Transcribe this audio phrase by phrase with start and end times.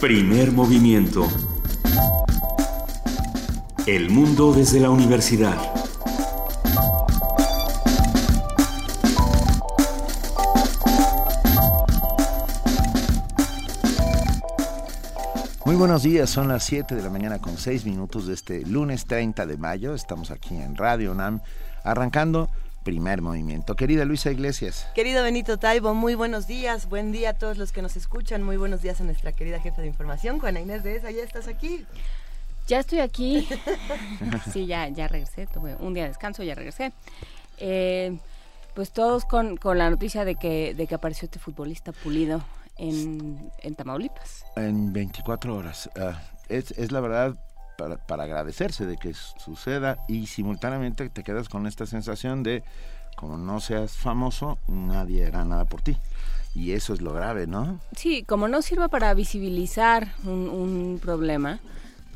[0.00, 1.28] Primer movimiento.
[3.86, 5.58] El mundo desde la universidad.
[15.66, 19.04] Muy buenos días, son las 7 de la mañana con 6 minutos de este lunes
[19.04, 19.94] 30 de mayo.
[19.94, 21.42] Estamos aquí en Radio NAM
[21.84, 22.48] arrancando
[22.90, 23.76] primer movimiento.
[23.76, 24.88] Querida Luisa Iglesias.
[24.96, 26.88] Querido Benito Taibo, muy buenos días.
[26.88, 28.42] Buen día a todos los que nos escuchan.
[28.42, 31.12] Muy buenos días a nuestra querida jefa de información, Juana Inés de esa.
[31.12, 31.86] ¿Ya estás aquí?
[32.66, 33.46] Ya estoy aquí.
[34.52, 35.46] sí, ya, ya regresé.
[35.46, 36.92] Tuve un día de descanso, ya regresé.
[37.58, 38.18] Eh,
[38.74, 42.42] pues todos con, con, la noticia de que, de que apareció este futbolista pulido
[42.76, 44.44] en, en Tamaulipas.
[44.56, 45.88] En 24 horas.
[45.94, 46.10] Uh,
[46.48, 47.36] es, es la verdad
[47.80, 52.62] para, para, agradecerse de que suceda y simultáneamente te quedas con esta sensación de
[53.16, 55.96] como no seas famoso, nadie hará nada por ti.
[56.54, 57.80] Y eso es lo grave, ¿no?
[57.96, 61.60] Sí, como no sirva para visibilizar un, un problema,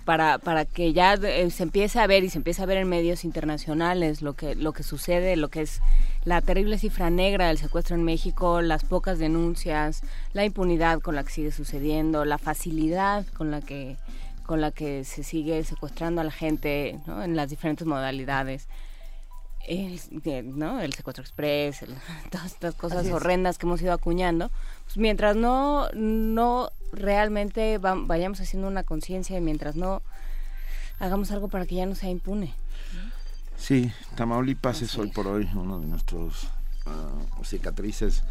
[0.04, 2.88] para, para que ya eh, se empiece a ver y se empiece a ver en
[2.88, 5.80] medios internacionales lo que, lo que sucede, lo que es
[6.24, 11.24] la terrible cifra negra del secuestro en México, las pocas denuncias, la impunidad con la
[11.24, 13.96] que sigue sucediendo, la facilidad con la que
[14.46, 17.22] con la que se sigue secuestrando a la gente ¿no?
[17.22, 18.68] en las diferentes modalidades.
[19.66, 19.98] El,
[20.58, 20.80] ¿no?
[20.80, 21.94] el secuestro express, el,
[22.30, 24.50] todas estas cosas horrendas que hemos ido acuñando,
[24.84, 30.02] pues mientras no, no realmente va, vayamos haciendo una conciencia y mientras no
[30.98, 32.52] hagamos algo para que ya no sea impune.
[33.56, 36.48] Sí, Tamaulipas Así es hoy por hoy uno de nuestros
[36.86, 38.22] uh, cicatrices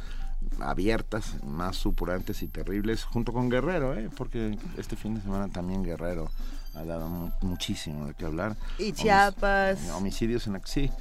[0.60, 4.10] abiertas, más supurantes y terribles, junto con Guerrero, ¿eh?
[4.16, 6.30] porque este fin de semana también Guerrero
[6.76, 8.56] ha dado mu muchísimo de qué hablar.
[8.78, 9.80] Y Chiapas.
[9.80, 10.92] Homic homicidios en sí,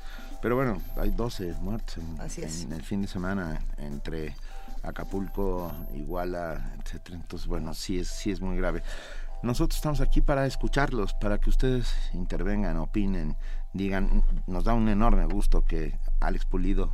[0.40, 4.34] pero bueno, hay 12 muertes en, en, el fin de semana entre
[4.82, 7.16] Acapulco, Iguala, etcétera.
[7.16, 8.82] Entonces, bueno, sí es, sí es muy grave.
[9.42, 13.36] Nosotros estamos aquí para escucharlos, para que ustedes intervengan, opinen,
[13.72, 14.22] digan.
[14.46, 16.92] Nos da un enorme gusto que Alex Pulido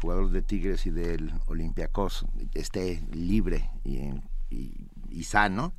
[0.00, 3.98] jugador de Tigres y del Olympiacos esté libre y,
[4.50, 5.72] y, y, sano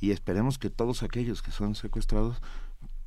[0.00, 2.40] y esperemos que todos aquellos que son secuestrados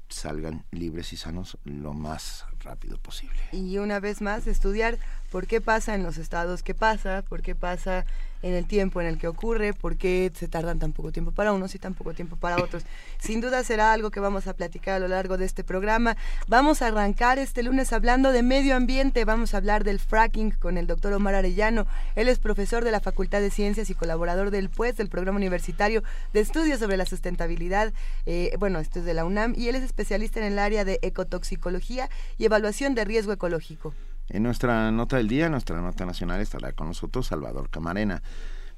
[0.09, 3.39] salgan libres y sanos lo más rápido posible.
[3.51, 4.99] Y una vez más, estudiar
[5.31, 8.05] por qué pasa en los estados que pasa, por qué pasa
[8.43, 11.53] en el tiempo en el que ocurre, por qué se tardan tan poco tiempo para
[11.53, 12.83] unos y tan poco tiempo para otros.
[13.17, 16.17] Sin duda será algo que vamos a platicar a lo largo de este programa.
[16.47, 20.77] Vamos a arrancar este lunes hablando de medio ambiente, vamos a hablar del fracking con
[20.77, 21.87] el doctor Omar Arellano.
[22.15, 26.03] Él es profesor de la Facultad de Ciencias y colaborador del PUES, del Programa Universitario
[26.33, 27.93] de Estudios sobre la Sustentabilidad.
[28.25, 30.99] Eh, bueno, esto es de la UNAM y él es especialista en el área de
[31.01, 33.93] ecotoxicología y evaluación de riesgo ecológico.
[34.29, 38.23] En nuestra nota del día, nuestra nota nacional, estará con nosotros Salvador Camarena,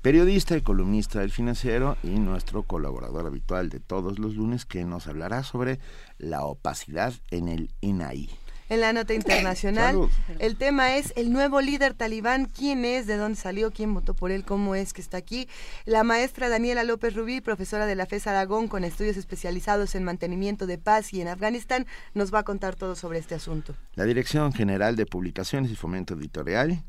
[0.02, 5.08] periodista y columnista del financiero y nuestro colaborador habitual de todos los lunes que nos
[5.08, 5.80] hablará sobre
[6.18, 8.30] la opacidad en el INAI
[8.70, 9.94] en la nota internacional.
[9.94, 10.10] Salud.
[10.40, 14.32] El tema es el nuevo líder talibán, quién es, de dónde salió, quién votó por
[14.32, 15.48] él, cómo es que está aquí.
[15.86, 20.68] La maestra Daniela López Rubí, profesora de la FES Aragón con estudios especializados en mantenimiento
[20.68, 23.76] de paz y en Afganistán, nos va a contar todo sobre este asunto.
[23.96, 26.84] La Dirección General de Publicaciones y Fomento Editorial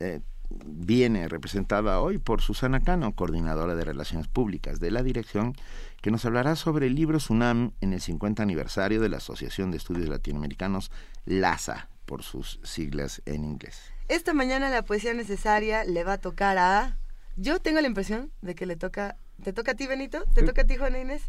[0.00, 0.20] eh,
[0.64, 5.54] viene representada hoy por Susana Cano, coordinadora de Relaciones Públicas de la dirección,
[6.00, 9.76] que nos hablará sobre el libro Sunam en el 50 aniversario de la Asociación de
[9.76, 10.90] Estudios Latinoamericanos,
[11.24, 13.80] LASA, por sus siglas en inglés.
[14.08, 16.96] Esta mañana la poesía necesaria le va a tocar a...
[17.36, 19.16] Yo tengo la impresión de que le toca...
[19.42, 20.24] ¿Te toca a ti, Benito?
[20.34, 21.22] ¿Te toca a ti, Juana Inés?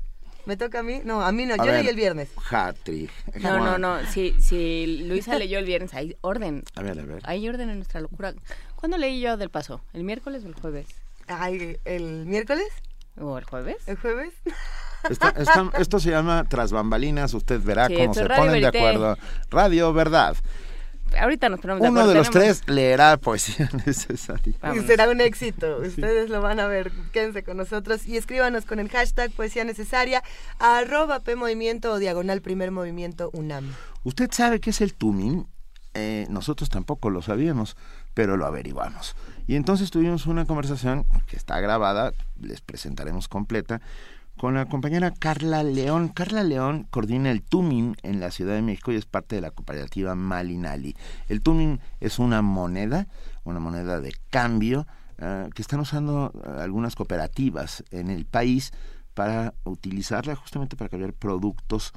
[0.46, 1.02] ¿Me toca a mí?
[1.06, 1.80] No, a mí no, A yo ver.
[1.80, 2.30] leí el viernes.
[2.52, 3.09] Hat-trick.
[3.42, 4.06] No, no, no.
[4.08, 6.64] Si, si Luisa leyó el viernes, hay orden.
[6.76, 7.22] A ver, a ver.
[7.26, 8.34] Hay orden en nuestra locura.
[8.76, 9.82] ¿Cuándo leí yo del paso?
[9.94, 10.88] ¿El miércoles o el jueves?
[11.28, 12.68] Ay, ¿el miércoles?
[13.18, 13.78] ¿O el jueves?
[13.88, 14.34] ¿El jueves?
[15.09, 19.18] Esta- esta- esto se llama Tras Bambalinas, usted verá Sí, cómo se ponen de acuerdo.
[19.50, 20.36] Radio Verdad.
[21.19, 24.53] Ahorita nos ponemos de Uno de los Tenemos- tres leerá poesía necesaria.
[24.61, 24.85] Vámonos.
[24.85, 25.78] Será un éxito.
[25.78, 26.91] Ustedes lo van a ver.
[27.11, 30.23] Quédense con nosotros y escríbanos con el hashtag poesía necesaria
[30.59, 33.73] a arroba P Movimiento o diagonal primer movimiento UNAM.
[34.03, 35.47] ¿Usted sabe qué es el tumin?
[35.96, 37.78] Eh, nosotros tampoco lo sabíamos,
[38.16, 39.16] pero lo averiguamos.
[39.46, 43.79] Y entonces tuvimos una conversación que está grabada, les presentaremos completa,
[44.38, 46.09] con la compañera Carla León.
[46.09, 49.52] Carla León coordina el Tumin en la Ciudad de México y es parte de la
[49.52, 50.96] cooperativa Malinali.
[51.28, 53.08] El Tumin es una moneda,
[53.44, 54.88] una moneda de cambio
[55.18, 58.72] eh, que están usando eh, algunas cooperativas en el país
[59.14, 61.94] para utilizarla justamente para cambiar productos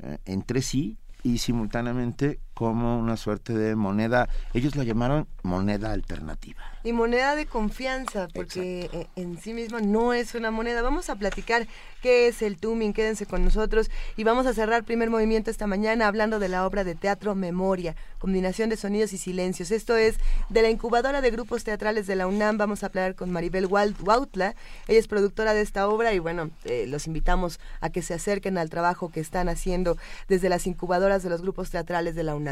[0.00, 6.60] eh, entre sí y simultáneamente como una suerte de moneda, ellos la llamaron moneda alternativa.
[6.82, 10.82] Y moneda de confianza, porque en sí mismo no es una moneda.
[10.82, 11.68] Vamos a platicar
[12.02, 16.08] qué es el Tuning, quédense con nosotros y vamos a cerrar primer movimiento esta mañana
[16.08, 19.70] hablando de la obra de teatro Memoria, combinación de sonidos y silencios.
[19.70, 20.16] Esto es
[20.48, 22.58] de la incubadora de grupos teatrales de la UNAM.
[22.58, 24.56] Vamos a hablar con Maribel Wautla,
[24.88, 28.58] ella es productora de esta obra y bueno, eh, los invitamos a que se acerquen
[28.58, 29.96] al trabajo que están haciendo
[30.26, 32.47] desde las incubadoras de los grupos teatrales de la UNAM.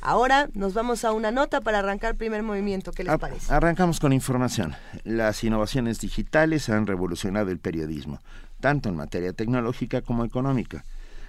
[0.00, 2.92] Ahora nos vamos a una nota para arrancar primer movimiento.
[2.92, 3.52] ¿Qué les parece?
[3.52, 4.76] Arrancamos con información.
[5.04, 8.20] Las innovaciones digitales han revolucionado el periodismo,
[8.60, 10.84] tanto en materia tecnológica como económica.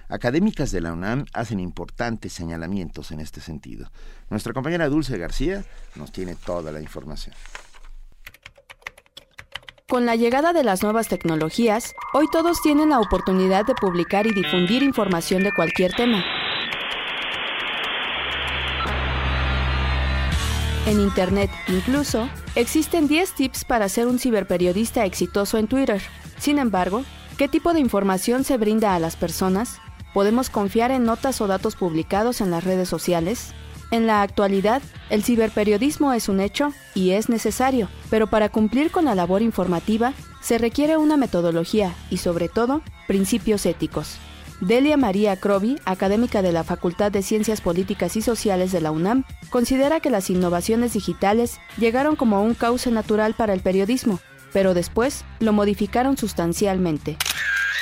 [0.08, 3.90] Académicas de la UNAM hacen importantes señalamientos en este sentido.
[4.28, 5.64] Nuestra compañera Dulce García
[5.94, 7.34] nos tiene toda la información.
[9.88, 14.32] Con la llegada de las nuevas tecnologías, hoy todos tienen la oportunidad de publicar y
[14.32, 16.24] difundir información de cualquier tema
[20.86, 26.00] En Internet, incluso, existen 10 tips para ser un ciberperiodista exitoso en Twitter.
[26.38, 27.04] Sin embargo,
[27.36, 29.78] ¿qué tipo de información se brinda a las personas?
[30.14, 33.52] ¿Podemos confiar en notas o datos publicados en las redes sociales?
[33.90, 39.04] En la actualidad, el ciberperiodismo es un hecho y es necesario, pero para cumplir con
[39.04, 44.18] la labor informativa se requiere una metodología y, sobre todo, principios éticos.
[44.60, 49.24] Delia María Crovi, académica de la Facultad de Ciencias Políticas y Sociales de la UNAM,
[49.48, 54.20] considera que las innovaciones digitales llegaron como un cauce natural para el periodismo,
[54.52, 57.16] pero después lo modificaron sustancialmente.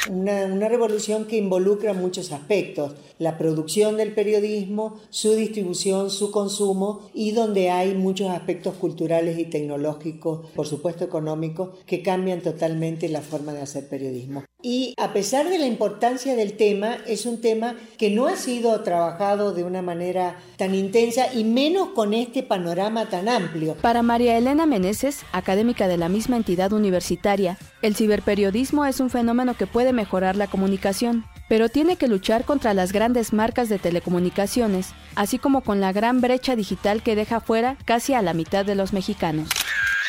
[0.09, 7.11] Una, una, revolución que involucra muchos aspectos, la producción del periodismo, su distribución, su consumo
[7.13, 13.21] y donde hay muchos aspectos culturales y tecnológicos, por supuesto económicos, que cambian totalmente la
[13.21, 14.45] forma de hacer periodismo.
[14.61, 18.81] Y a pesar de la importancia del tema, es un tema que no ha sido
[18.83, 23.77] trabajado de una manera tan intensa y menos con este panorama tan amplio.
[23.77, 27.48] Para María Elena Meneses, académica de la misma entidad universitaria,
[27.81, 32.75] el ciberperiodismo es un fenómeno que puede mejorar la comunicación, pero tiene que luchar contra
[32.75, 37.77] las grandes marcas de telecomunicaciones, así como con la gran brecha digital que deja fuera
[37.85, 39.49] casi a la mitad de los mexicanos.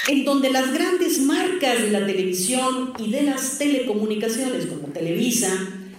[0.07, 5.51] En donde las grandes marcas de la televisión y de las telecomunicaciones como Televisa,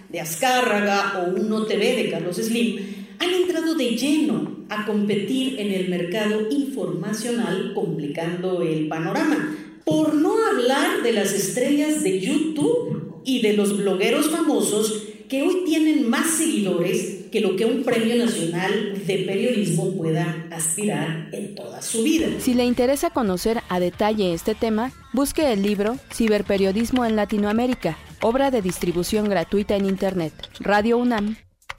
[0.09, 5.73] de Azcárraga o Uno TV de Carlos Slim han entrado de lleno a competir en
[5.73, 9.70] el mercado informacional complicando el panorama.
[9.85, 15.63] Por no hablar de las estrellas de YouTube y de los blogueros famosos que hoy
[15.65, 21.81] tienen más seguidores que lo que un premio nacional de periodismo pueda aspirar en toda
[21.81, 22.27] su vida.
[22.41, 28.51] Si le interesa conocer a detalle este tema, busque el libro Ciberperiodismo en Latinoamérica, obra
[28.51, 30.33] de distribución gratuita en Internet.
[30.59, 31.37] Radio UNAM,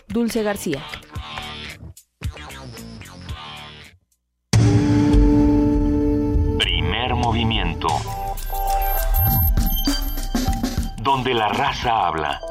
[0.08, 0.82] Dulce García.
[7.32, 7.88] Movimiento.
[11.02, 12.42] Donde la raza habla.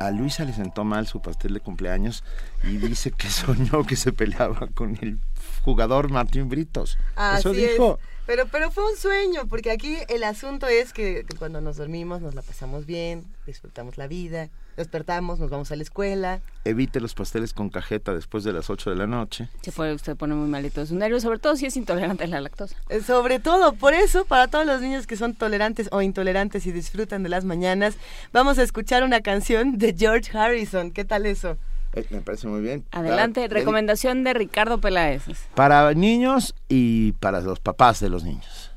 [0.00, 2.24] a Luisa le sentó mal su pastel de cumpleaños
[2.62, 5.18] y dice que soñó que se peleaba con el
[5.62, 6.98] jugador Martín Britos.
[7.38, 8.00] Eso dijo.
[8.26, 12.34] Pero, pero fue un sueño, porque aquí el asunto es que cuando nos dormimos nos
[12.34, 14.48] la pasamos bien, disfrutamos la vida,
[14.78, 16.40] despertamos, nos vamos a la escuela.
[16.64, 19.48] Evite los pasteles con cajeta después de las 8 de la noche.
[19.60, 22.28] Se puede usted pone muy malito de su nervio, sobre todo si es intolerante a
[22.28, 22.74] la lactosa.
[22.88, 26.72] Eh, sobre todo, por eso, para todos los niños que son tolerantes o intolerantes y
[26.72, 27.96] disfrutan de las mañanas,
[28.32, 30.92] vamos a escuchar una canción de George Harrison.
[30.92, 31.58] ¿Qué tal eso?
[31.94, 32.84] Eh, me parece muy bien.
[32.90, 35.24] Adelante, recomendación de Ricardo Peláez.
[35.54, 38.72] Para niños y para los papás de los niños.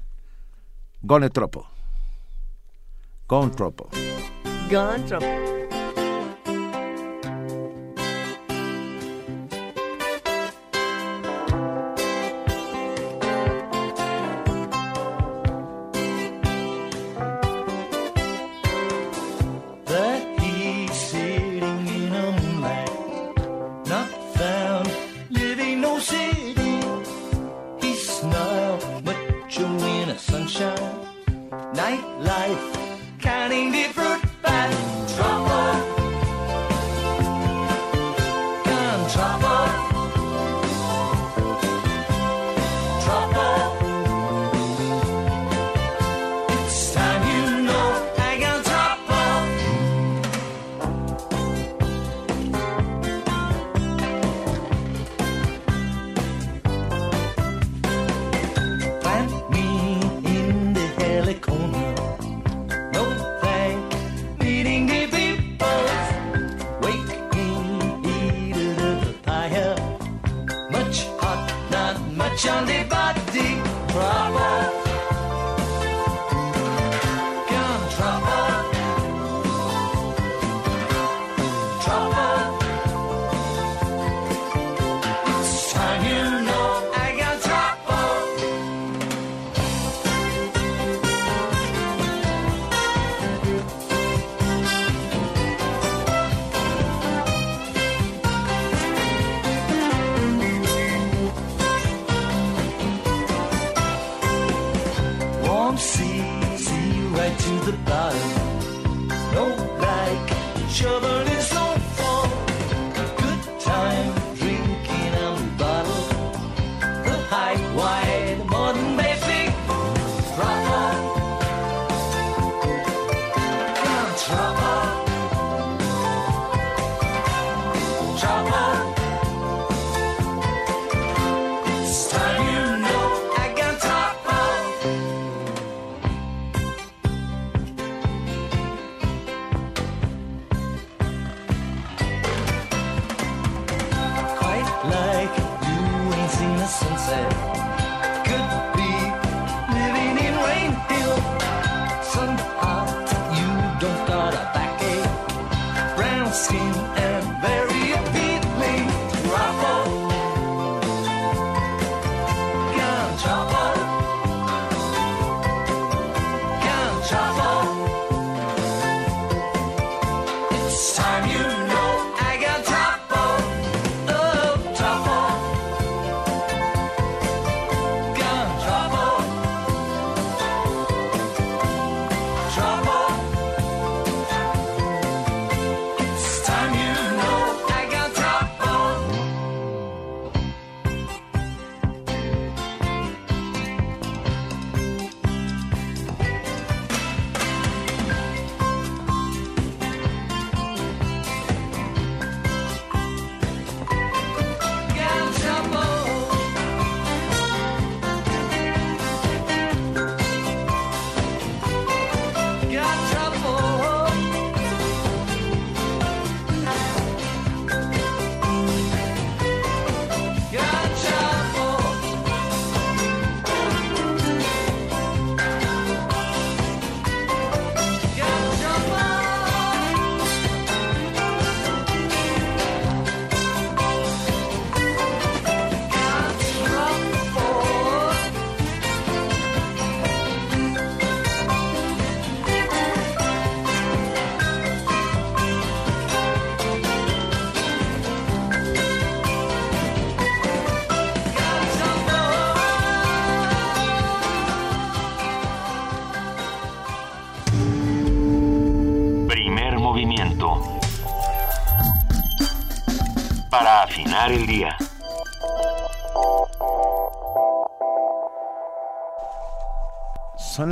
[1.01, 1.67] Gone Tropo.
[3.27, 3.89] Gone Tropo.
[4.69, 5.66] Gone Tropo.
[31.76, 33.76] Nightlife, counting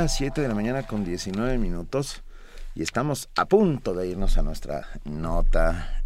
[0.06, 2.22] las 7 de la mañana con 19 minutos
[2.76, 6.04] y estamos a punto de irnos a nuestra nota.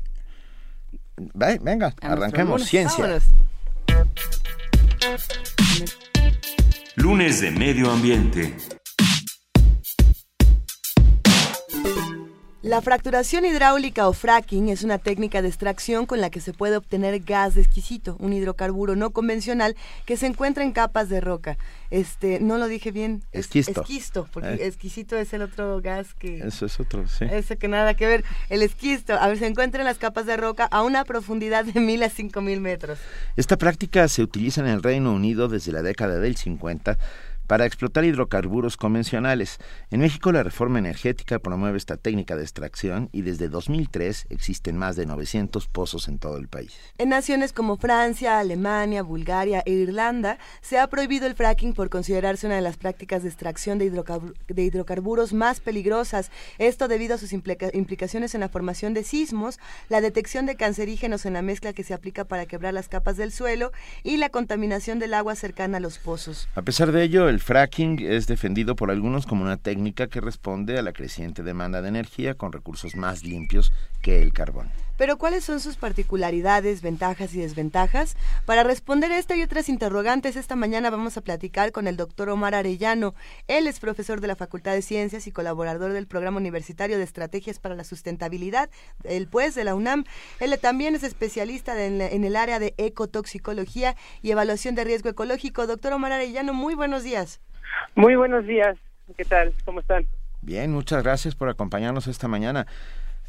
[1.35, 3.21] Venga, arranquemos ciencia.
[6.97, 8.57] Lunes de Medio Ambiente.
[12.81, 16.79] La fracturación hidráulica o fracking es una técnica de extracción con la que se puede
[16.79, 21.59] obtener gas de exquisito, un hidrocarburo no convencional que se encuentra en capas de roca.
[21.91, 23.23] Este, no lo dije bien.
[23.33, 23.83] Esquisto.
[23.83, 25.21] esquisto, porque eh.
[25.21, 26.39] es el otro gas que.
[26.39, 27.27] Eso es otro, sí.
[27.31, 28.25] Eso que nada que ver.
[28.49, 31.81] El esquisto, a ver, se encuentra en las capas de roca a una profundidad de
[31.81, 32.99] mil a cinco mil metros.
[33.37, 36.97] Esta práctica se utiliza en el Reino Unido desde la década del 50
[37.51, 39.59] para explotar hidrocarburos convencionales.
[39.91, 44.95] En México la reforma energética promueve esta técnica de extracción y desde 2003 existen más
[44.95, 46.73] de 900 pozos en todo el país.
[46.97, 52.47] En naciones como Francia, Alemania, Bulgaria e Irlanda se ha prohibido el fracking por considerarse
[52.47, 53.87] una de las prácticas de extracción de,
[54.57, 56.31] hidrocarburos más peligrosas.
[56.59, 61.33] Esto debido a sus implicaciones en la formación de sismos, la detección de cancerígenos en
[61.33, 63.73] la mezcla que se aplica para quebrar las capas del suelo
[64.05, 66.49] y la contaminación del agua cercana a los pozos.
[66.55, 70.79] A pesar de ello, el fracking es defendido por algunos como una técnica que responde
[70.79, 74.71] a la creciente demanda de energía con recursos más limpios que el carbón.
[75.01, 78.19] Pero ¿cuáles son sus particularidades, ventajas y desventajas?
[78.45, 82.55] Para responder esta y otras interrogantes, esta mañana vamos a platicar con el doctor Omar
[82.55, 83.15] Arellano.
[83.49, 87.59] Él es profesor de la Facultad de Ciencias y colaborador del Programa Universitario de Estrategias
[87.59, 88.69] para la Sustentabilidad,
[89.05, 90.05] el PUES de la UNAM.
[90.39, 95.67] Él también es especialista en, en el área de ecotoxicología y evaluación de riesgo ecológico.
[95.67, 97.41] Doctor Omar Arellano, muy buenos días.
[97.95, 98.77] Muy buenos días.
[99.17, 99.55] ¿Qué tal?
[99.65, 100.07] ¿Cómo están?
[100.43, 102.67] Bien, muchas gracias por acompañarnos esta mañana.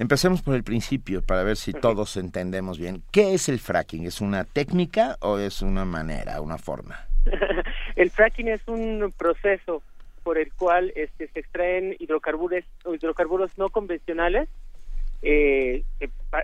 [0.01, 3.03] Empecemos por el principio para ver si todos entendemos bien.
[3.11, 4.07] ¿Qué es el fracking?
[4.07, 7.05] ¿Es una técnica o es una manera, una forma?
[7.95, 9.83] el fracking es un proceso
[10.23, 14.49] por el cual este, se extraen hidrocarburos, hidrocarburos no convencionales,
[15.21, 15.83] eh,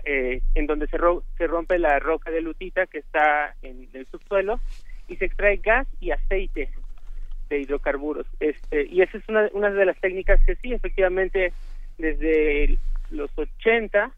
[0.04, 0.96] eh, en donde se,
[1.36, 4.60] se rompe la roca de lutita que está en el subsuelo
[5.08, 6.70] y se extrae gas y aceite
[7.48, 8.28] de hidrocarburos.
[8.38, 11.52] Este, y esa es una, una de las técnicas que sí, efectivamente,
[11.98, 12.78] desde
[13.10, 14.10] los 80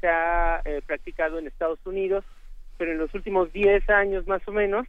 [0.00, 2.24] se ha eh, practicado en Estados Unidos,
[2.78, 4.86] pero en los últimos 10 años más o menos,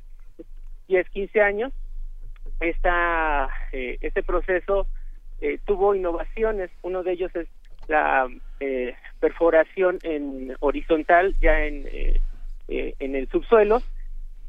[0.88, 1.74] 10, 15 años,
[2.60, 4.88] esta, eh, este proceso
[5.42, 6.72] eh, tuvo innovaciones.
[6.82, 7.48] Uno de ellos es
[7.88, 8.28] la
[8.60, 11.88] eh, perforación en horizontal, ya en,
[12.68, 13.82] en el subsuelo,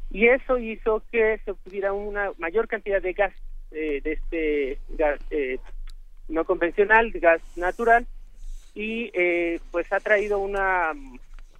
[0.09, 3.33] y eso hizo que se obtuviera una mayor cantidad de gas,
[3.69, 5.19] de este gas
[6.27, 8.07] no convencional, gas natural,
[8.77, 9.11] y
[9.71, 10.91] pues ha traído una,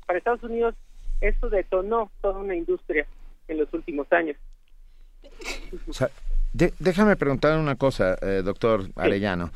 [0.06, 0.76] para Estados Unidos,
[1.20, 3.08] esto detonó toda una industria
[3.48, 4.38] en los últimos años.
[5.88, 6.10] O sea,
[6.54, 9.52] déjame preguntar una cosa, eh, doctor Arellano.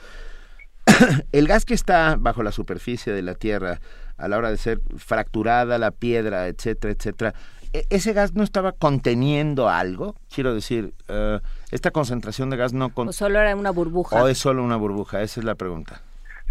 [1.31, 3.79] el gas que está bajo la superficie de la Tierra
[4.17, 7.33] a la hora de ser fracturada la piedra, etcétera, etcétera,
[7.73, 10.15] ¿e-, ¿ese gas no estaba conteniendo algo?
[10.33, 11.39] Quiero decir, eh,
[11.69, 12.91] esta concentración de gas no...
[12.93, 14.21] ¿O solo era una burbuja?
[14.23, 15.21] ¿O es solo una burbuja?
[15.21, 16.01] Esa es la pregunta.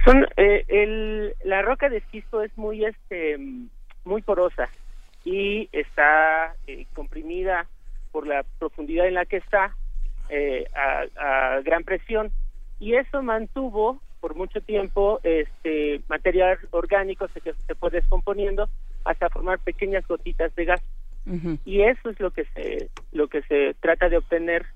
[0.05, 3.37] Son, eh, el, la roca de esquisto es muy, este,
[4.05, 4.69] muy porosa
[5.25, 6.55] y está
[6.95, 7.67] comprimida
[8.11, 9.77] por la profundidad en la que está
[10.29, 12.33] eh, a, gran presión.
[12.79, 18.69] Y eso mantuvo por mucho tiempo este material orgánico se, se fue descomponiendo
[19.05, 20.83] hasta formar pequeñas gotitas de gas.
[21.65, 24.67] Y eso es lo que se lo que se trata de obtener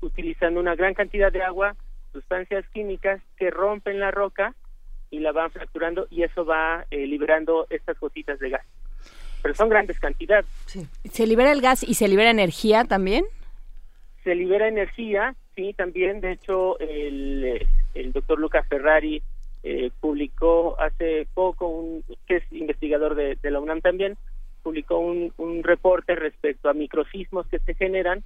[0.00, 1.74] utilizando una gran cantidad de agua
[2.12, 4.54] sustancias químicas que rompen la roca
[5.12, 8.66] y la van fracturando y eso va eh, liberando estas gotitas de gas.
[9.42, 10.46] Pero son grandes cantidades.
[11.04, 13.24] Se libera el gas y se libera energía también
[14.24, 19.22] se libera energía, sí, también, de hecho, el, el doctor Lucas Ferrari
[19.62, 24.16] eh, publicó hace poco, un, que es investigador de, la UNAM también,
[24.62, 28.22] publicó un, un, reporte respecto a microsismos que se generan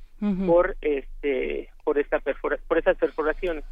[0.46, 3.64] por este por esta por esas perforaciones.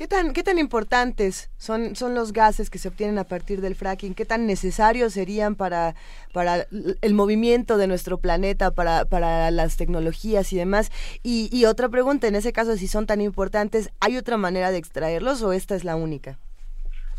[0.00, 3.74] ¿Qué tan, qué tan importantes son, son los gases que se obtienen a partir del
[3.74, 4.14] fracking?
[4.14, 5.94] ¿Qué tan necesarios serían para,
[6.32, 6.64] para
[7.02, 10.90] el movimiento de nuestro planeta, para, para las tecnologías y demás?
[11.22, 15.42] Y, otra pregunta, en ese caso, si son tan importantes, ¿hay otra manera de extraerlos
[15.42, 16.38] o esta es la única?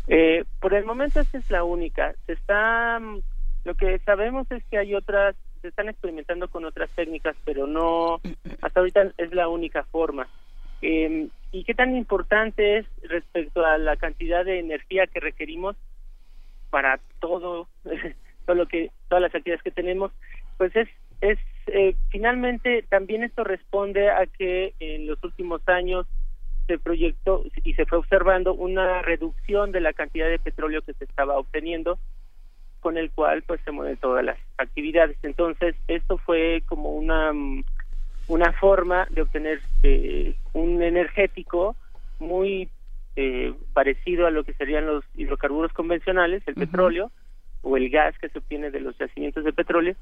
[0.08, 2.16] Eh, por el momento esta es la única.
[2.26, 2.98] Se está,
[3.62, 8.20] lo que sabemos es que hay otras, se están experimentando con otras técnicas, pero no,
[8.60, 10.26] hasta ahorita es la única forma.
[10.80, 15.76] Eh, ¿Y qué tan importante es respecto a la cantidad de energía que requerimos
[16.70, 17.68] para todo,
[18.46, 20.12] todo lo que, todas las actividades que tenemos?
[20.56, 20.88] Pues es,
[21.20, 26.06] es eh, finalmente también esto responde a que en los últimos años
[26.66, 31.04] se proyectó y se fue observando una reducción de la cantidad de petróleo que se
[31.04, 31.98] estaba obteniendo
[32.80, 37.32] con el cual pues se mueven todas las actividades entonces esto fue como una
[38.32, 41.76] una forma de obtener eh, un energético
[42.18, 42.70] muy
[43.14, 47.12] eh, parecido a lo que serían los hidrocarburos convencionales, el petróleo
[47.60, 49.96] o el gas que se obtiene de los yacimientos de petróleo.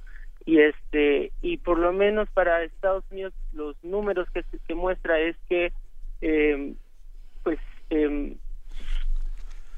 [0.47, 5.35] Y este y por lo menos para Estados Unidos los números que, que muestra es
[5.49, 5.73] que
[6.21, 6.75] eh,
[7.43, 7.59] pues
[7.91, 8.37] eh,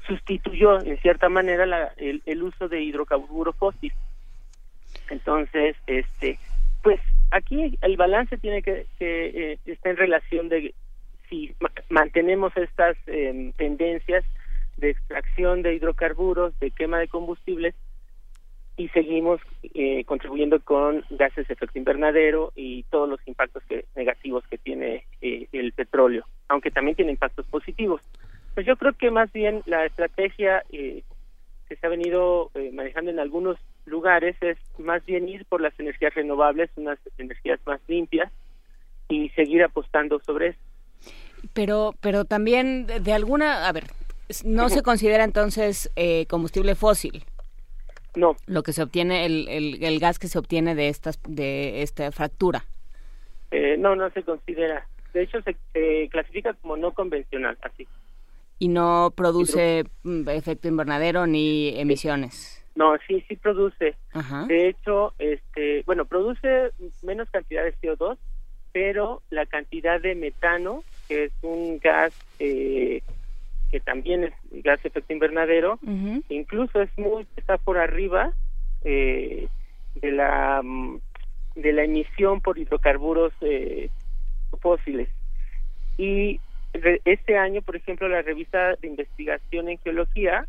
[0.05, 3.93] sustituyó en cierta manera la, el, el uso de hidrocarburo fósil
[5.09, 6.37] entonces este
[6.83, 6.99] pues
[7.33, 10.73] aquí el balance tiene que, que eh, está en relación de
[11.29, 11.53] si
[11.89, 14.23] mantenemos estas em, tendencias
[14.77, 17.73] de extracción de hidrocarburos, de quema de combustibles
[18.77, 19.41] y seguimos
[19.73, 25.05] eh, contribuyendo con gases de efecto invernadero y todos los impactos que, negativos que tiene
[25.21, 28.01] eh, el petróleo, aunque también tiene impactos positivos.
[28.53, 31.03] Pues yo creo que más bien la estrategia que
[31.67, 36.69] se ha venido manejando en algunos lugares es más bien ir por las energías renovables,
[36.75, 38.31] unas energías más limpias
[39.09, 40.59] y seguir apostando sobre eso.
[41.53, 43.85] Pero, pero también de alguna, a ver,
[44.45, 47.23] no se considera entonces eh, combustible fósil.
[48.15, 48.35] No.
[48.45, 49.47] Lo que se obtiene, el,
[49.81, 52.63] el, gas que se obtiene de estas, de esta fractura.
[53.51, 54.87] Eh, no, no se considera.
[55.13, 57.87] De hecho, se clasifica como no convencional, así.
[58.59, 62.62] Y no produce mm, efecto invernadero ni emisiones.
[62.75, 63.95] No, sí, sí produce.
[64.47, 66.71] De hecho, este, bueno, produce
[67.03, 68.17] menos cantidad de CO2,
[68.71, 73.01] pero la cantidad de metano, que es un gas eh,
[73.69, 74.33] que también es
[74.63, 75.79] gas de efecto invernadero,
[76.29, 78.33] incluso es muy está por arriba
[78.83, 79.47] eh,
[79.95, 80.61] de la
[81.55, 83.89] de la emisión por hidrocarburos eh,
[84.61, 85.09] fósiles.
[85.97, 86.39] Y
[87.05, 90.47] este año, por ejemplo, la revista de investigación en geología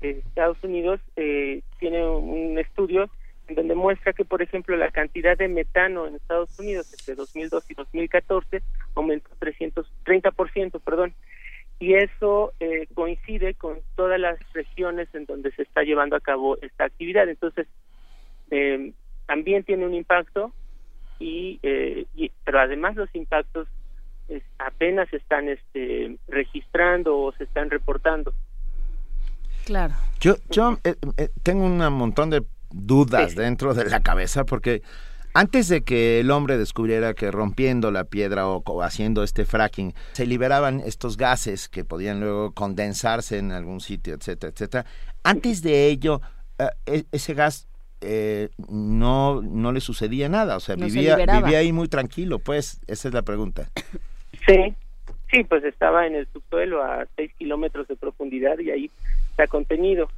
[0.00, 3.10] Estados Unidos eh, tiene un estudio
[3.48, 7.70] en donde muestra que, por ejemplo, la cantidad de metano en Estados Unidos entre 2002
[7.70, 8.62] y 2014
[8.94, 11.14] aumentó 330%, perdón,
[11.78, 16.58] y eso eh, coincide con todas las regiones en donde se está llevando a cabo
[16.62, 17.28] esta actividad.
[17.28, 17.66] Entonces,
[18.50, 18.92] eh,
[19.26, 20.52] también tiene un impacto,
[21.18, 22.06] y, eh,
[22.44, 23.68] pero además los impactos
[24.58, 28.32] apenas se están este, registrando o se están reportando.
[29.66, 29.94] Claro.
[30.20, 30.78] Yo, yo
[31.42, 34.82] tengo un montón de dudas dentro de la cabeza porque
[35.34, 40.24] antes de que el hombre descubriera que rompiendo la piedra o, haciendo este fracking se
[40.24, 44.86] liberaban estos gases que podían luego condensarse en algún sitio, etcétera, etcétera,
[45.24, 46.20] antes de ello
[46.58, 47.66] eh, e, ese gas
[48.02, 53.08] eh, no no le sucedía nada, o sea, vivía vivía ahí muy tranquilo, pues esa
[53.08, 53.68] es la pregunta.
[54.46, 54.76] Sí,
[55.30, 58.90] sí, pues estaba en el subsuelo a 6 kilómetros de profundidad y ahí
[59.36, 60.08] está contenido.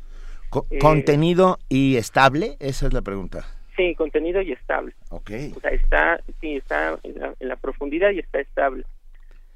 [0.71, 2.57] Eh, ¿Contenido y estable?
[2.61, 3.45] Esa es la pregunta.
[3.77, 4.95] Sí, contenido y estable.
[5.11, 5.31] Ok.
[5.57, 8.85] O sea, está, sí, está en la, profundidad y está estable.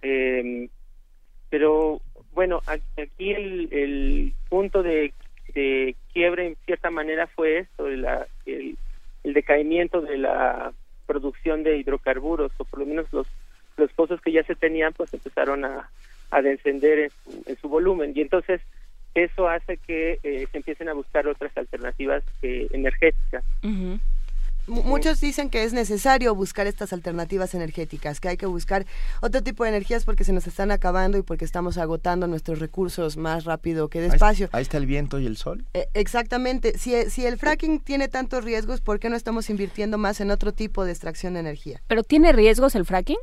[0.03, 0.69] Em,
[1.49, 2.01] pero
[2.33, 5.15] bueno, aquí el, punto de,
[6.13, 8.07] quiebre en cierta manera fue esto, el,
[8.47, 8.77] el,
[9.23, 10.73] decaimiento de la
[11.07, 13.29] producción de hidrocarburos, o por lo menos los,
[13.77, 15.89] los pozos que ya se tenían, pues empezaron a,
[16.31, 17.11] a descender en
[17.47, 18.13] en su volumen.
[18.15, 18.61] Y entonces
[19.15, 23.45] eso hace que eh, se empiecen a buscar otras alternativas eh, energéticas.
[24.69, 28.85] Muchos dicen que es necesario buscar estas alternativas energéticas, que hay que buscar
[29.21, 33.17] otro tipo de energías porque se nos están acabando y porque estamos agotando nuestros recursos
[33.17, 34.49] más rápido que despacio.
[34.53, 35.65] Ahí está el viento y el sol.
[35.75, 36.79] Eh, exactamente.
[36.79, 40.53] Si, si el fracking tiene tantos riesgos, ¿por qué no estamos invirtiendo más en otro
[40.53, 41.83] tipo de extracción de energía?
[41.89, 43.19] ¿Pero tiene riesgos el fracking?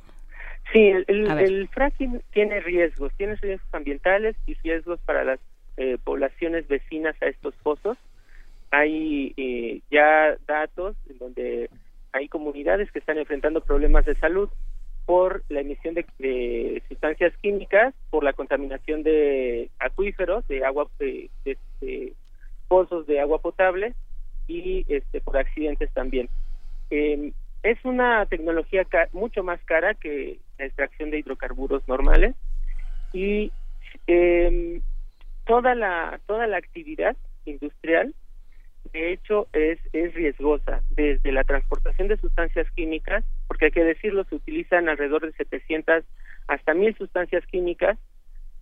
[0.73, 5.39] Sí, el fracking tiene riesgos, tiene riesgos ambientales y riesgos para las
[5.80, 7.98] eh, poblaciones vecinas a estos pozos.
[8.70, 11.70] Hay eh, ya datos en donde
[12.12, 14.50] hay comunidades que están enfrentando problemas de salud
[15.06, 21.30] por la emisión de, sustancias químicas, por la contaminación de acuíferos, de agua, de,
[22.68, 23.94] pozos de agua potable
[24.50, 26.28] y este, por accidentes también.
[26.89, 27.32] Em,
[27.63, 32.36] es una tecnología mucho más cara que la extracción de hidrocarburos normales
[33.13, 33.54] y
[34.08, 34.82] eh,
[35.50, 38.14] toda la toda la actividad industrial
[38.94, 44.26] de hecho es es riesgosa desde la transportación de sustancias químicas porque hay que decirlo
[44.26, 46.04] se utilizan alrededor de 700
[46.48, 47.98] hasta 1000 sustancias químicas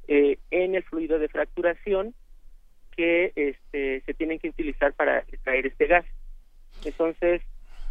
[0.07, 2.15] eh, en el fluido de fracturación
[2.95, 6.05] que este, se tienen que utilizar para extraer este gas.
[6.85, 7.41] Entonces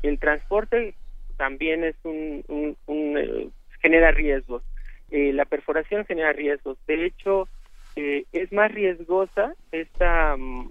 [0.02, 0.94] el transporte
[1.36, 3.50] también es un, eh,
[3.82, 4.62] genera riesgos.
[5.10, 6.78] Eh, la perforación genera riesgos.
[6.86, 7.46] De hecho
[7.96, 10.70] eh, es más riesgosa esta mm,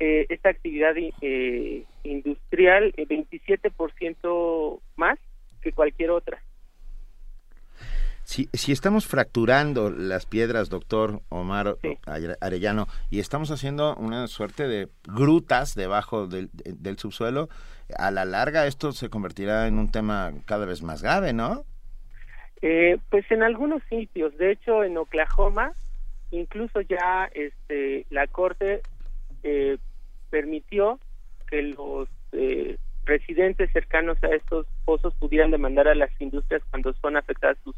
[0.00, 5.18] eh, esta actividad eh, industrial 27% más
[5.60, 6.42] que cualquier otra.
[8.24, 11.76] Si, si estamos fracturando las piedras, doctor Omar
[12.40, 17.50] Arellano, y estamos haciendo una suerte de grutas debajo del, del subsuelo,
[17.98, 21.64] a la larga esto se convertirá en un tema cada vez más grave, ¿no?
[23.10, 25.74] pues en algunos sitios, de hecho en Oklahoma
[26.38, 28.82] incluso ya este la corte
[29.42, 29.78] eh,
[30.30, 30.98] permitió
[31.48, 37.16] que los eh, residentes cercanos a estos pozos pudieran demandar a las industrias cuando son
[37.16, 37.76] afectadas sus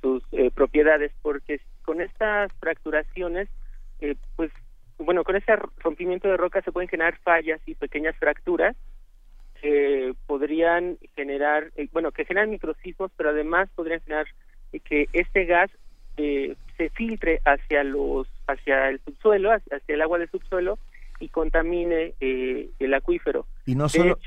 [0.00, 3.48] sus eh, propiedades porque con estas fracturaciones
[4.36, 4.50] pues
[4.98, 8.76] bueno con ese rompimiento de roca se pueden generar fallas y pequeñas fracturas
[9.62, 14.26] que podrían generar bueno que generan microsismos pero además podrían generar
[14.84, 15.70] que este gas
[16.16, 16.54] eh,
[16.84, 20.78] se filtre hacia los hacia el subsuelo, hacia, el agua del subsuelo
[21.18, 23.46] y contamine eh, el acuífero.
[23.66, 24.18] Y no solo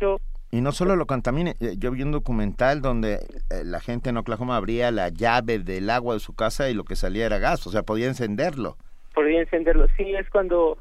[0.50, 3.20] y no solo lo contamine, eh, yo vi un documental donde
[3.65, 6.96] la gente en Oklahoma abría la llave del agua de su casa y lo que
[6.96, 8.78] salía era gas, o sea, podía encenderlo.
[9.13, 10.78] Podía encenderlo, sí, es cuando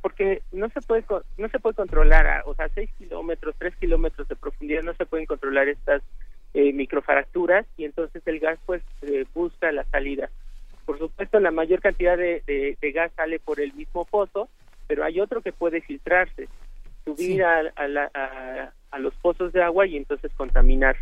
[0.00, 1.04] porque no se puede
[1.38, 5.26] no se puede controlar, o sea, 6 kilómetros, 3 kilómetros de profundidad no se pueden
[5.26, 6.02] controlar estas
[6.54, 8.82] eh, microfracturas y entonces el gas pues
[9.34, 10.30] busca la salida.
[10.84, 14.48] Por supuesto, la mayor cantidad de, gas sale por el mismo pozo,
[14.86, 16.48] pero hay otro que puede filtrarse,
[17.04, 17.62] subir a,
[18.98, 20.96] los pozos de agua y entonces contaminar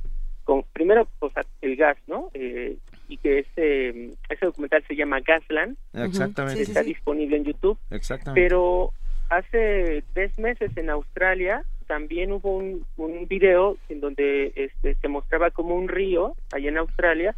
[0.44, 2.30] con primero pues, el gas, ¿no?
[2.34, 2.76] Eh,
[3.08, 5.76] y que ese, ese documental se llama Gasland.
[5.92, 6.62] Exactamente.
[6.62, 7.78] Está disponible en YouTube.
[7.90, 8.40] Exactamente.
[8.40, 8.92] Pero
[9.28, 15.50] hace tres meses en Australia también hubo un, un video en donde este, se mostraba
[15.50, 17.34] como un río allá en Australia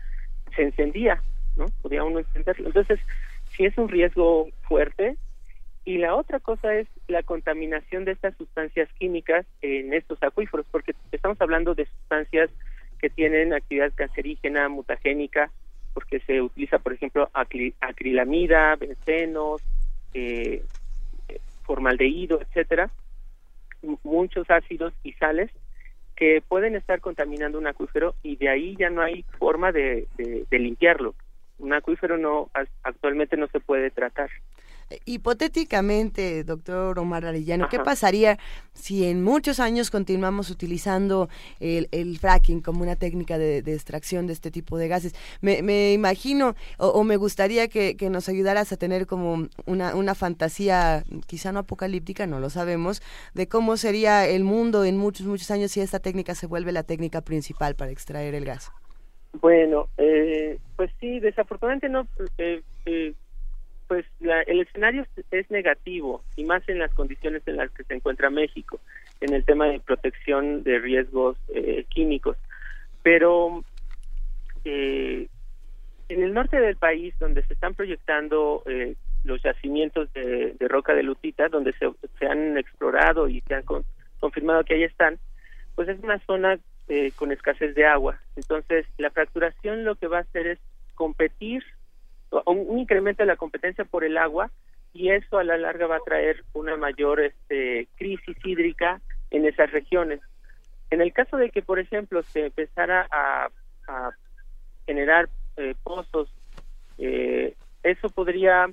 [0.54, 1.22] se encendía,
[1.56, 1.66] ¿no?
[1.82, 2.68] Podía uno encenderlo.
[2.68, 3.00] Entonces,
[3.56, 5.16] sí es un riesgo fuerte.
[5.84, 10.94] Y la otra cosa es la contaminación de estas sustancias químicas en estos acuíferos, porque
[11.10, 12.50] estamos hablando de sustancias
[13.00, 15.50] que tienen actividad cancerígena, mutagénica,
[15.92, 17.28] porque se utiliza, por ejemplo,
[17.80, 19.60] acrilamida, bencenos,
[20.14, 20.62] eh,
[21.64, 22.90] formaldehído, etcétera,
[24.04, 25.50] muchos ácidos y sales
[26.14, 30.06] que pueden estar contaminando un acuífero y de ahí ya no hay forma de
[30.50, 31.16] limpiarlo.
[31.62, 32.50] Un acuífero no
[32.82, 34.28] actualmente no se puede tratar.
[35.04, 38.38] Hipotéticamente, doctor Omar Arellano, ¿qué pasaría
[38.74, 41.28] si en muchos años continuamos utilizando
[41.60, 45.14] el, fracking como una técnica de, extracción de este tipo de gases?
[45.40, 51.52] Me, imagino o, me gustaría que, nos ayudaras a tener como una, una fantasía, quizá
[51.52, 53.02] no apocalíptica, no lo sabemos,
[53.34, 56.82] de cómo sería el mundo en muchos, muchos años si esta técnica se vuelve la
[56.82, 58.72] técnica principal para extraer el gas.
[59.40, 62.06] Bueno, eh, pues sí, desafortunadamente no.
[62.38, 63.14] Eh, eh,
[63.88, 68.30] pues el escenario es negativo y más en las condiciones en las que se encuentra
[68.30, 68.80] México
[69.20, 72.38] en el tema de protección de riesgos eh, químicos
[73.02, 73.62] pero
[74.64, 75.28] eh,
[76.08, 78.64] en el norte del país donde se están proyectando
[79.24, 83.64] los yacimientos de, roca de lutita donde se, han explorado y se han
[84.20, 85.18] confirmado que ahí están
[85.74, 86.58] pues es una zona
[87.16, 90.58] con escasez de agua entonces la fracturación lo que va a hacer es
[90.94, 91.64] competir
[92.44, 94.50] un, incremento de la competencia por el agua
[94.92, 99.70] y eso a la larga va a traer una mayor este, crisis hídrica en esas
[99.72, 100.20] regiones.
[100.90, 103.48] En el caso de que, por ejemplo, se empezara a,
[104.86, 106.32] generar eh, pozos,
[106.98, 108.70] eh, eso podría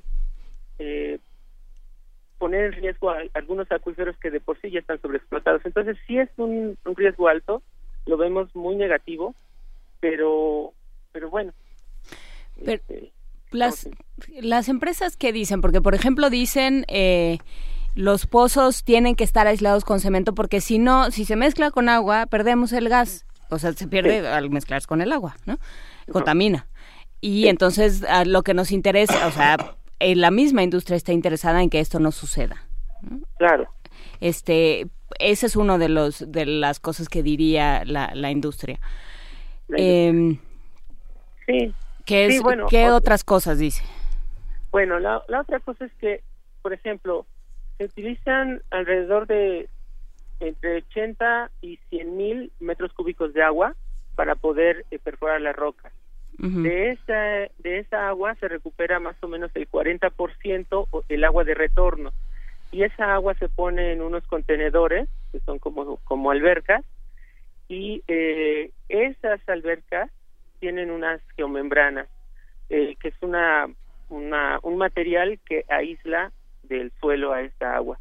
[0.78, 1.20] eh,
[2.38, 5.66] poner en riesgo a algunos acuíferos que de por sí ya están sobreexplotados.
[5.66, 7.62] Entonces, sí es un, riesgo alto,
[8.10, 9.36] lo vemos muy negativo,
[10.00, 10.74] pero,
[11.12, 11.54] pero bueno.
[12.58, 13.14] Este,
[13.52, 13.88] las,
[14.42, 17.38] las empresas que dicen, porque por ejemplo dicen eh,
[17.96, 21.88] los pozos tienen que estar aislados con cemento porque si no, si se mezcla con
[21.88, 23.26] agua, perdemos el gas.
[23.50, 25.58] O sea, se pierde al mezclarse con el agua, ¿no?
[26.12, 26.68] Contamina.
[27.22, 31.70] Y entonces lo que nos interesa, o sea, eh, la misma industria está interesada en
[31.70, 32.68] que esto no suceda.
[33.38, 33.70] Claro.
[34.20, 38.80] Este, ese es uno de los de las cosas que diría la, la industria.
[39.70, 40.38] Em,
[41.46, 41.74] sí.
[42.06, 43.84] ¿Qué, ¿qué otras cosas dice?
[44.72, 46.22] Bueno, la, otra cosa es que,
[46.62, 47.26] por ejemplo,
[47.78, 49.70] se utilizan alrededor de
[50.40, 53.76] entre 80 y 100 mil metros cúbicos de agua
[54.16, 55.92] para poder eh, perforar la roca.
[56.38, 61.54] de, esa, de esa agua se recupera más o menos el 40% el agua de
[61.54, 62.12] retorno.
[62.72, 66.86] Y esa agua se pone en unos contenedores, que son como, como albercas,
[67.68, 70.12] y eh, esas albercas
[70.60, 72.08] tienen unas geomembranas,
[72.70, 73.68] eh, que es una,
[74.10, 76.32] una, un material que aísla
[76.64, 78.00] del suelo a esta agua.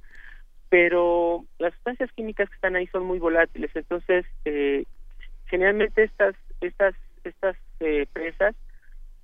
[0.69, 4.85] Pero las sustancias químicas que están ahí son muy volátiles, entonces eh,
[5.47, 8.55] generalmente estas estas estas eh, presas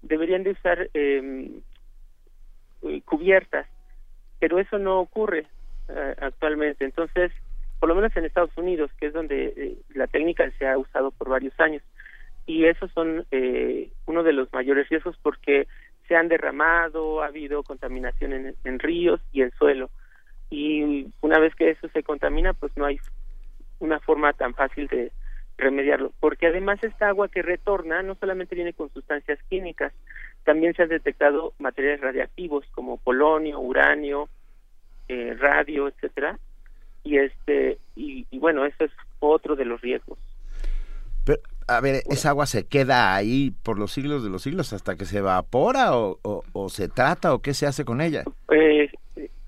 [0.02, 1.60] deberían de usar em,
[3.04, 3.66] cubiertas,
[4.38, 5.46] pero eso no ocurre
[6.18, 6.84] actualmente.
[6.84, 7.30] Entonces,
[7.78, 11.28] por lo menos en Estados Unidos, que es donde la técnica se ha usado por
[11.28, 11.82] varios años,
[12.46, 15.66] y esos son eh, uno de los mayores riesgos porque
[16.08, 19.90] se han derramado, ha habido contaminación en, en, ríos y en suelo.
[20.50, 23.00] Y una vez que eso se contamina, pues no hay
[23.78, 25.10] una forma tan fácil de
[25.56, 26.12] remediarlo.
[26.20, 29.92] Porque además esta agua que retorna no solamente viene con sustancias químicas,
[30.44, 34.28] también se han detectado materiales radiactivos como polonio, uranio,
[35.08, 36.38] eh, radio, etcétera.
[37.02, 40.18] Y este y, y bueno, eso es otro de los riesgos.
[41.24, 44.96] Pero, a ver, ¿esa agua se queda ahí por los siglos de los siglos hasta
[44.96, 48.24] que se evapora o, o, se trata o qué se hace con ella?
[48.46, 48.90] Pues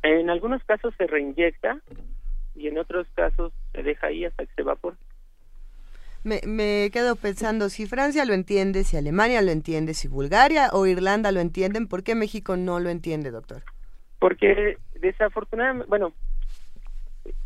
[0.03, 1.81] en algunos casos se reinyecta
[2.55, 4.97] y en otros casos se deja ahí hasta que se evapora.
[6.27, 10.85] Me, me quedo pensando, si Francia lo entiende, si Alemania lo entiende, si Bulgaria o
[10.85, 13.63] Irlanda lo entienden, ¿por qué México no lo entiende, doctor?
[14.19, 16.13] Porque desafortunadamente, bueno,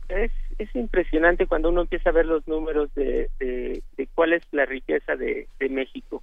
[0.09, 3.83] es, es impresionante cuando uno empieza a ver los números de, de,
[4.15, 6.23] cuál es la riqueza de, México.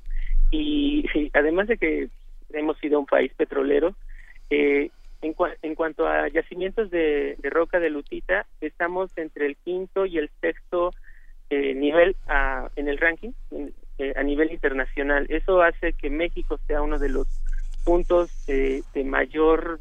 [0.49, 2.09] Y, además de que
[2.53, 3.93] hemos sido un país petrolero,
[4.49, 4.89] eh,
[5.21, 10.31] en, en cuanto a yacimientos de, roca de lutita, estamos entre el quinto y el
[10.41, 10.91] sexto
[11.49, 12.15] eh, nivel
[12.75, 13.31] en el ranking
[13.97, 15.25] eh, a nivel internacional.
[15.29, 17.27] Eso hace que México sea uno de los
[17.83, 19.79] puntos de mayor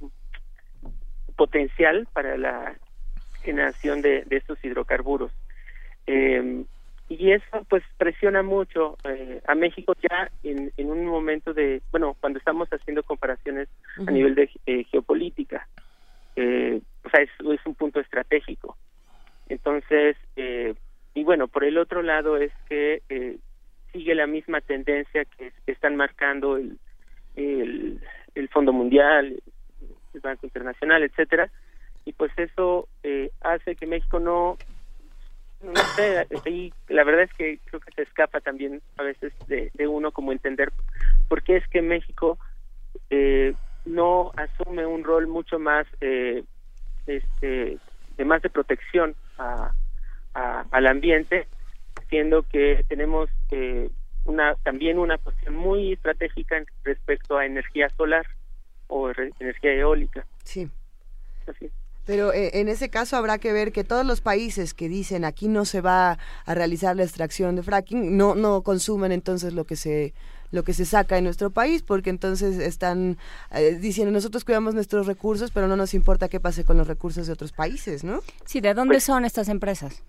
[1.36, 2.76] potencial para la
[3.42, 5.30] generación de, estos hidrocarburos.
[6.06, 6.64] Eh,
[7.08, 12.40] y eso pues presiona mucho eh, a México ya en, un momento de, bueno, cuando
[12.40, 13.68] estamos haciendo comparaciones
[14.04, 15.68] a nivel de eh, geopolítica.
[16.36, 18.76] o sea, es, es, un punto estratégico.
[19.48, 20.16] Entonces,
[21.16, 23.02] y bueno, por el otro lado es que
[23.92, 26.78] sigue la misma tendencia que, están marcando el,
[27.34, 28.00] el,
[28.34, 29.42] el Fondo Mundial,
[30.14, 31.50] el Banco Internacional, etcétera,
[32.04, 34.58] y pues eso eh, hace que México no
[35.62, 39.70] no sé, y la verdad es que creo que se escapa también a veces de,
[39.88, 40.70] uno como entender
[41.28, 42.38] por qué es que México
[43.08, 43.54] eh,
[43.86, 46.44] no asume un rol mucho más eh,
[47.06, 47.78] este
[48.18, 49.72] de más de protección a,
[50.70, 51.46] al ambiente
[52.08, 53.30] siendo que tenemos
[54.24, 58.26] una también una cuestión muy estratégica respecto a energía solar
[58.88, 60.68] o energía eólica sí
[61.46, 61.70] Así.
[62.04, 65.48] Pero eh, en ese caso habrá que ver que todos los países que dicen aquí
[65.48, 69.76] no se va a realizar la extracción de fracking no no consumen entonces lo que
[69.76, 70.14] se
[70.52, 73.18] lo que se saca en nuestro país porque entonces están
[73.52, 77.26] eh, diciendo nosotros cuidamos nuestros recursos pero no nos importa qué pase con los recursos
[77.26, 78.20] de otros países, ¿no?
[78.44, 80.02] Sí, ¿de dónde pues son estas empresas?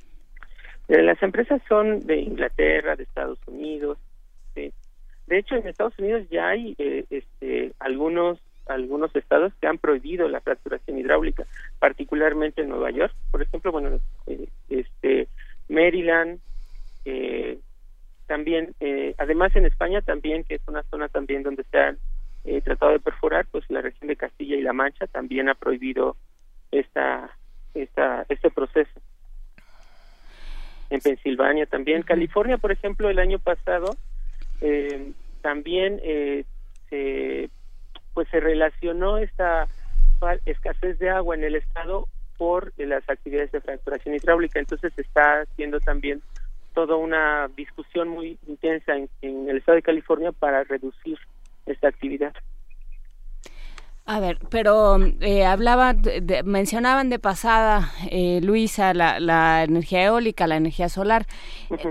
[0.87, 3.97] Eh, las empresas son de Inglaterra, de Estados Unidos.
[4.55, 6.75] De hecho, en Estados Unidos ya hay
[7.09, 11.45] este, algunos algunos estados que han prohibido la fracturación hidráulica,
[11.79, 15.27] particularmente en Nueva York, por ejemplo, bueno, eh, este
[15.69, 16.39] Maryland,
[17.05, 17.59] eh,
[18.27, 21.97] también, eh, además en España también, que es una zona también donde se han
[22.63, 26.15] tratado de perforar, pues la región de Castilla y La Mancha también ha prohibido
[26.71, 27.29] esta,
[27.73, 29.01] esta, este proceso.
[30.89, 33.95] En Pensilvania también, California, por ejemplo, el año pasado
[35.41, 35.99] también
[36.89, 37.49] se
[38.13, 39.67] pues se relacionó esta
[40.45, 44.59] escasez de agua en el estado por las actividades de fracturación hidráulica.
[44.59, 46.21] Entonces se está haciendo también
[46.73, 51.17] toda una discusión muy intensa en, en el estado de California para reducir
[51.65, 52.33] esta actividad.
[54.09, 55.93] A ver, pero eh, hablaba,
[56.45, 61.27] mencionaban de pasada, eh, Luisa, la, energía eólica, la energía solar.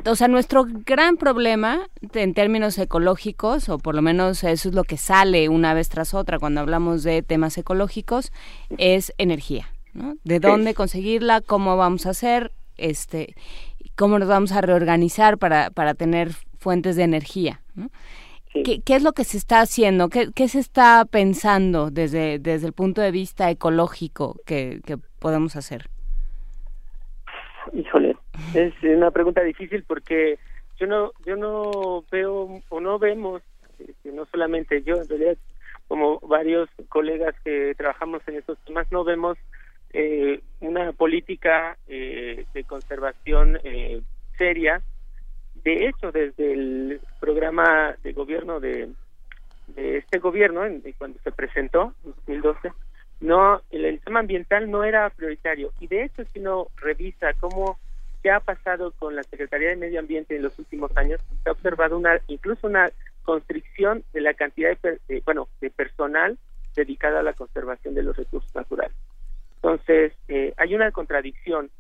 [0.07, 4.85] O sea, nuestro gran problema en términos ecológicos, o por lo menos eso es lo
[4.85, 8.33] que sale una vez tras otra cuando hablamos de temas ecológicos,
[8.79, 9.70] es energía.
[9.92, 10.16] ¿no?
[10.24, 11.42] ¿De dónde conseguirla?
[11.42, 12.50] ¿Cómo vamos a hacer?
[12.79, 13.35] Este,
[13.94, 17.61] ¿Cómo nos vamos a reorganizar para, para tener fuentes de energía?
[17.74, 17.90] ¿no?
[18.64, 20.09] ¿Qué, es lo que se está haciendo?
[20.09, 24.81] ¿Qué, se está pensando desde, desde el punto de vista ecológico que,
[25.19, 25.87] podemos hacer?
[27.73, 28.16] Híjole,
[28.55, 30.38] es una pregunta difícil porque
[30.79, 33.42] yo no yo no veo o no vemos
[33.79, 35.37] este, no solamente yo en realidad
[35.88, 39.37] como varios colegas que trabajamos en estos temas no vemos
[39.92, 44.03] eh, una política eh, de conservación eh,
[44.37, 44.83] seria
[45.66, 48.88] de hecho, desde el programa de gobierno de,
[49.74, 52.72] este gobierno, en, cuando se presentó en 2012,
[53.22, 55.72] no, el, tema ambiental no era prioritario.
[55.81, 57.81] Y de hecho, si uno revisa cómo
[58.22, 61.52] qué ha pasado con la Secretaría de Medio Ambiente en los últimos años, se ha
[61.52, 62.88] observado una, incluso una
[63.24, 66.38] constricción de la cantidad de, bueno, de personal
[66.76, 68.94] dedicada a la conservación de los recursos naturales.
[69.57, 71.70] Entonces, eh, hay una contradicción.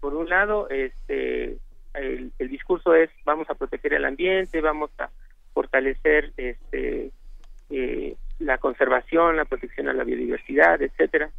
[0.00, 1.56] Por un lado, este,
[1.94, 5.10] el, discurso es vamos a proteger el ambiente, vamos a
[5.52, 7.10] fortalecer este,
[7.70, 11.30] eh, la conservación, la protección a la biodiversidad, etcétera.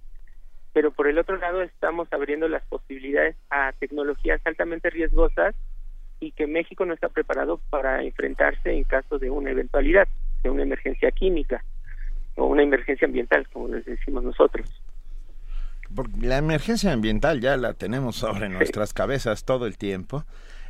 [0.74, 5.56] Pero por el otro lado estamos abriendo las posibilidades a tecnologías altamente riesgosas
[6.20, 10.08] y que México no está preparado para enfrentarse en caso de una eventualidad,
[10.44, 11.64] de una emergencia química
[12.36, 14.70] o una emergencia ambiental, como les decimos nosotros
[16.20, 20.26] la emergencia ambiental ya la tenemos sobre nuestras cabezas todo el tiempo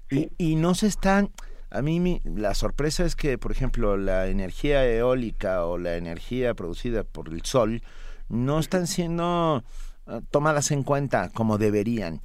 [0.10, 1.30] y, y no se están...
[1.74, 7.06] A mí la sorpresa es que, por ejemplo, la energía eólica o la energía producida
[7.06, 7.82] por el sol
[8.28, 9.64] no están siendo
[10.06, 12.20] ah, tomadas en cuenta como deberían.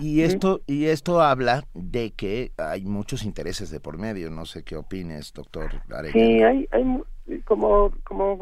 [0.00, 4.30] Y, esto y esto habla de que hay muchos intereses de por medio.
[4.30, 6.12] No sé qué opines, doctor Arellano.
[6.12, 8.38] Sí, hay, hay como como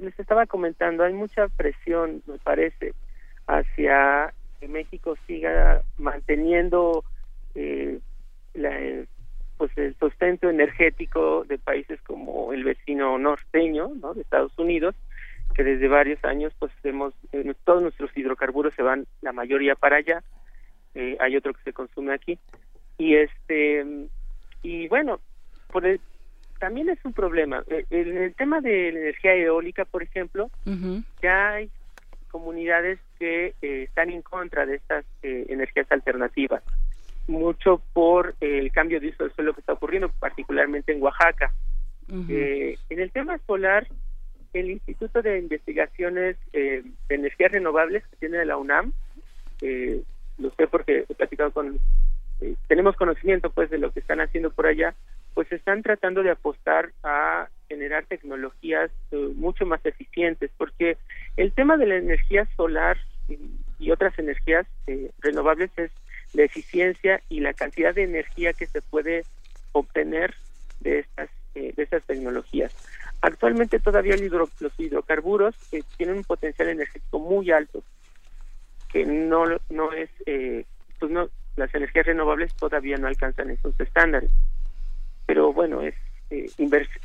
[0.00, 2.94] les estaba comentando, hay mucha presión, me parece,
[3.48, 7.04] hacia que México siga manteniendo
[7.54, 7.98] eh,
[8.54, 8.70] la,
[9.56, 14.14] pues el sustento energético de países como el vecino norteño, ¿no?
[14.14, 14.94] De Estados Unidos,
[15.54, 19.96] que desde varios años, pues hemos eh, todos nuestros hidrocarburos se van la mayoría para
[19.96, 20.22] allá.
[20.94, 22.38] Eh, hay otro que se consume aquí
[22.96, 23.84] y este
[24.62, 25.20] y bueno
[25.70, 25.84] por
[26.58, 27.62] también es un problema.
[27.68, 30.50] Eh, en el tema de la energía eólica, por ejemplo,
[31.22, 31.70] ya hay
[32.28, 36.62] comunidades que eh, están en contra de estas eh, energías alternativas,
[37.26, 41.52] mucho por el cambio de uso del suelo que está ocurriendo, particularmente en Oaxaca.
[42.08, 43.86] en el tema solar,
[44.54, 48.92] el Instituto de Investigaciones de Energías Renovables que tiene la UNAM,
[50.38, 51.78] lo sé porque he platicado con,
[52.66, 54.94] tenemos conocimiento pues de lo que están haciendo por allá,
[55.34, 60.96] pues están tratando de apostar a generar tecnologías eh, mucho más eficientes, porque
[61.36, 62.98] el tema de la energía solar
[63.28, 65.90] y, otras energías eh, renovables es
[66.34, 69.24] la eficiencia y la cantidad de energía que se puede
[69.72, 70.34] obtener
[70.80, 72.74] de estas eh, de estas tecnologías.
[73.22, 75.54] Actualmente todavía los hidrocarburos
[75.96, 77.82] tienen un potencial energético muy alto,
[78.92, 80.10] que no no es
[80.98, 84.30] pues no las energías renovables todavía no alcanzan esos estándares
[85.28, 85.94] pero bueno, es
[86.30, 86.50] eh,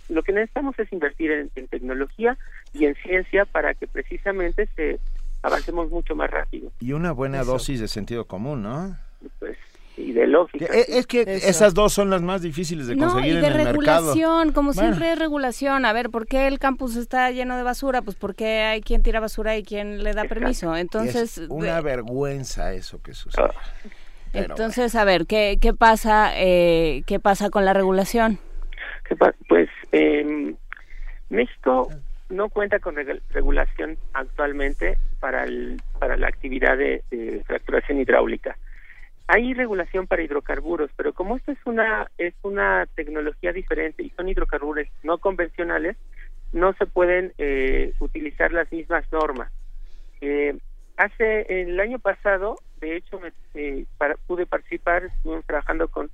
[0.09, 2.37] lo que necesitamos es invertir en, tecnología
[2.73, 4.99] y en ciencia para que precisamente se
[5.41, 6.71] avancemos mucho más rápido.
[6.79, 8.97] Y una buena dosis de sentido común, ¿no?
[9.39, 9.57] Pues
[9.95, 10.65] y de lógica.
[10.65, 14.51] Es, es que esas dos son las más difíciles de conseguir no, y de regulación,
[14.51, 15.85] como siempre es regulación.
[15.85, 18.01] A ver, ¿por qué el campus está lleno de basura?
[18.01, 20.75] Pues porque hay quien tira basura y quien le da permiso.
[20.75, 23.45] Entonces, es una vergüenza eso que sucede.
[23.45, 23.53] Ah.
[24.33, 28.39] Entonces, a ver, ¿qué, qué pasa eh, qué pasa con la regulación?
[29.47, 30.55] Pues eh,
[31.29, 31.89] México
[32.29, 32.95] no cuenta con
[33.29, 37.03] regulación actualmente para el, para la actividad de,
[37.45, 38.57] fracturación hidráulica.
[39.27, 44.27] Hay regulación para hidrocarburos, pero como esta es una es una tecnología diferente y son
[44.27, 45.95] hidrocarburos no convencionales,
[46.51, 49.51] no se pueden eh, utilizar las mismas normas.
[50.21, 50.57] Eh,
[50.97, 53.85] hace el año pasado de hecho me, eh,
[54.27, 56.11] pude participar, estuve trabajando con,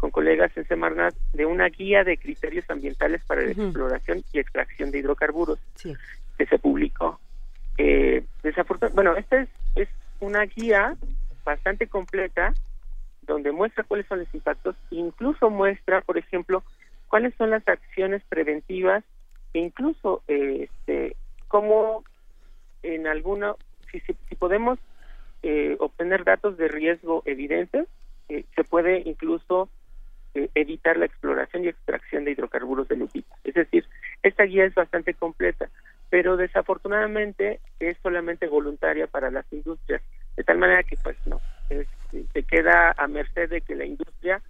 [0.00, 4.90] con colegas en Semarnat de una guía de criterios ambientales para la exploración y extracción
[4.90, 7.20] de hidrocarburos que se publicó.
[7.76, 8.24] Eh,
[8.94, 9.88] bueno, esta es, es
[10.20, 10.96] una guía
[11.44, 12.54] bastante completa
[13.22, 16.64] donde muestra cuáles son los impactos, incluso muestra, por ejemplo,
[17.08, 19.04] cuáles son las acciones preventivas
[19.52, 21.16] e incluso eh, este,
[21.48, 22.04] cómo
[22.82, 23.54] en alguna,
[23.92, 24.78] si, si podemos
[25.42, 27.86] eh, obtener datos de riesgo evidentes,
[28.30, 29.68] eh, se puede incluso
[30.34, 33.34] evitar la exploración y extracción de hidrocarburos de lupita.
[33.44, 33.86] Es decir,
[34.22, 35.68] esta guía es bastante completa,
[36.08, 40.02] pero desafortunadamente es solamente voluntaria para las industrias,
[40.36, 44.42] de tal manera que pues no, se queda a merced de que la industria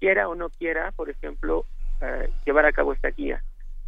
[0.00, 1.66] quiera o no quiera, por ejemplo,
[2.44, 3.42] llevar a cabo esta guía.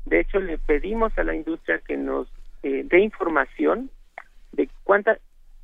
[0.04, 2.28] De hecho, le pedimos a la industria que nos
[2.62, 3.90] dé información
[4.52, 5.18] de cuánta,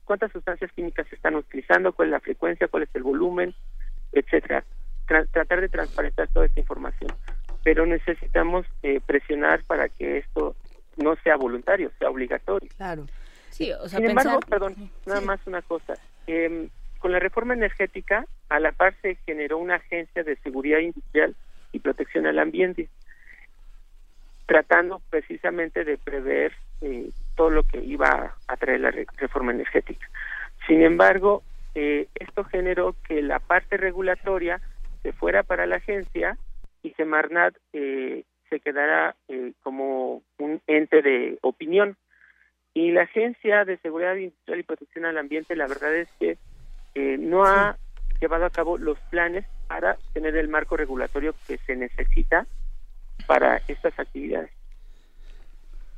[0.04, 3.54] cuántas sustancias químicas se están utilizando, cuál es la frecuencia, cuál es el volumen,
[4.12, 4.64] etcétera.
[5.06, 7.12] Tratar de transparentar toda esta información.
[7.62, 10.54] Pero necesitamos eh, presionar para que esto
[10.96, 12.70] no sea voluntario, sea obligatorio.
[12.76, 13.06] Claro.
[13.50, 15.94] Sí, o sea, Sin embargo, perdón, nada más una cosa.
[16.26, 21.34] Eh, con la reforma energética, a la par se generó una agencia de seguridad industrial
[21.72, 22.88] y protección al ambiente,
[24.46, 30.08] tratando precisamente de prever eh, todo lo que iba a traer la reforma energética.
[30.66, 31.42] Sin embargo,
[31.74, 34.60] eh, esto generó que la parte regulatoria
[35.06, 36.36] se fuera para la agencia
[36.82, 41.96] y Semarnat eh, se quedara eh, como un ente de opinión.
[42.74, 46.38] Y la Agencia de Seguridad Industrial y Protección al Ambiente, la verdad es que
[46.96, 47.76] eh, no ha
[48.20, 52.44] llevado a cabo los planes para tener el marco regulatorio que se necesita
[53.28, 54.50] para estas actividades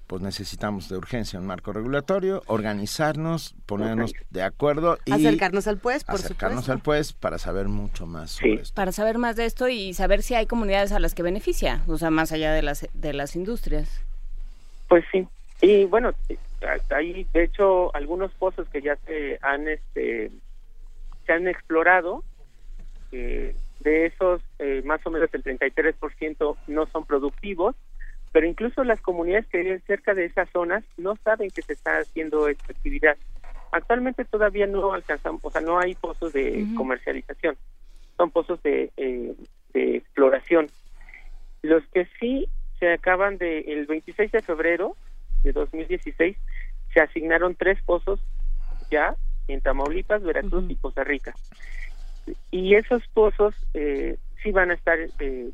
[0.08, 6.02] pues necesitamos de urgencia un marco regulatorio, organizarnos, ponernos de acuerdo y acercarnos al pues,
[6.02, 8.74] por acercarnos al pues para saber mucho más sobre esto.
[8.74, 11.98] Para saber más de esto y saber si hay comunidades a las que beneficia, o
[11.98, 14.02] sea, más allá de las de las industrias.
[14.88, 15.28] Pues sí.
[15.60, 16.12] Y bueno,
[16.90, 20.30] hay de hecho algunos pozos que ya se han este
[21.26, 22.24] se han explorado
[23.12, 27.76] eh, de esos eh, más o menos el 33% no son productivos
[28.32, 31.98] pero incluso las comunidades que viven cerca de esas zonas no saben que se está
[31.98, 33.16] haciendo esta actividad.
[33.72, 37.56] Actualmente todavía no alcanzamos, o sea, no hay pozos de comercialización,
[38.16, 39.34] son pozos de, eh,
[39.74, 40.68] de exploración.
[41.62, 42.48] Los que sí
[42.78, 44.96] se acaban de, el 26 de febrero
[45.42, 46.36] de 2016,
[46.92, 48.20] se asignaron tres pozos
[48.90, 49.14] ya
[49.48, 51.34] en Tamaulipas, Veracruz y Costa Rica.
[52.50, 55.50] Y esos pozos eh, sí van a estar eh,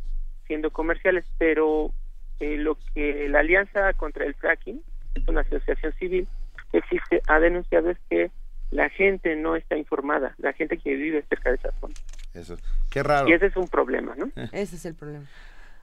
[0.46, 1.92] siendo comerciales, pero
[2.40, 4.82] eh, lo que la Alianza contra el Fracking,
[5.28, 6.28] una asociación civil,
[6.72, 8.30] existe, ha denunciado es que
[8.70, 11.94] la gente no está informada, la gente que vive cerca de esa zona.
[12.34, 12.56] Eso,
[12.90, 13.28] qué raro.
[13.28, 14.30] Y ese es un problema, ¿no?
[14.52, 15.26] Ese es el problema.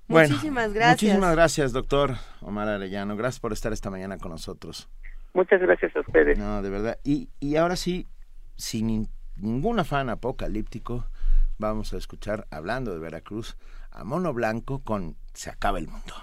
[0.08, 1.02] muchísimas gracias.
[1.02, 3.16] Muchísimas gracias, doctor Omar Arellano.
[3.16, 4.89] Gracias por estar esta mañana con nosotros.
[5.34, 6.38] Muchas gracias a ustedes.
[6.38, 6.99] No, de verdad.
[7.06, 8.08] Y, y ahora sí,
[8.58, 11.06] sin ningún afán apocalíptico,
[11.58, 13.56] vamos a escuchar, hablando de Veracruz,
[13.91, 16.14] a Mono Blanco con Se acaba el mundo.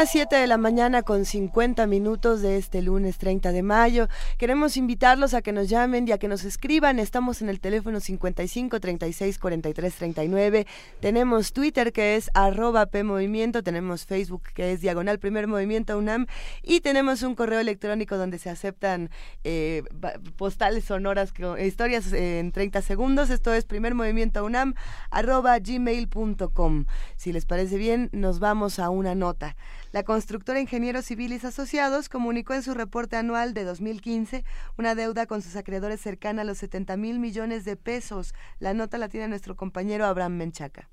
[0.00, 4.08] Las 7 de la mañana con 50 minutos de este lunes 30 de mayo.
[4.38, 6.98] Queremos invitarlos a que nos llamen y a que nos escriban.
[6.98, 10.66] Estamos en el teléfono 55 36 43 39.
[11.00, 13.62] Tenemos Twitter que es arroba PMovimiento.
[13.62, 16.28] Tenemos Facebook que es Diagonal Primer Movimiento UNAM.
[16.62, 19.10] Y tenemos un correo electrónico donde se aceptan
[19.44, 19.82] eh,
[20.38, 23.28] postales sonoras, historias en 30 segundos.
[23.28, 24.72] Esto es Primer UNAM
[25.10, 26.86] arroba gmail.com.
[27.16, 29.56] Si les parece bien, nos vamos a una nota.
[29.92, 34.44] La constructora Ingenieros Civiles Asociados comunicó en su reporte anual de 2015
[34.78, 38.32] una deuda con sus acreedores cercana a los 70 mil millones de pesos.
[38.60, 40.88] La nota la tiene nuestro compañero Abraham Menchaca.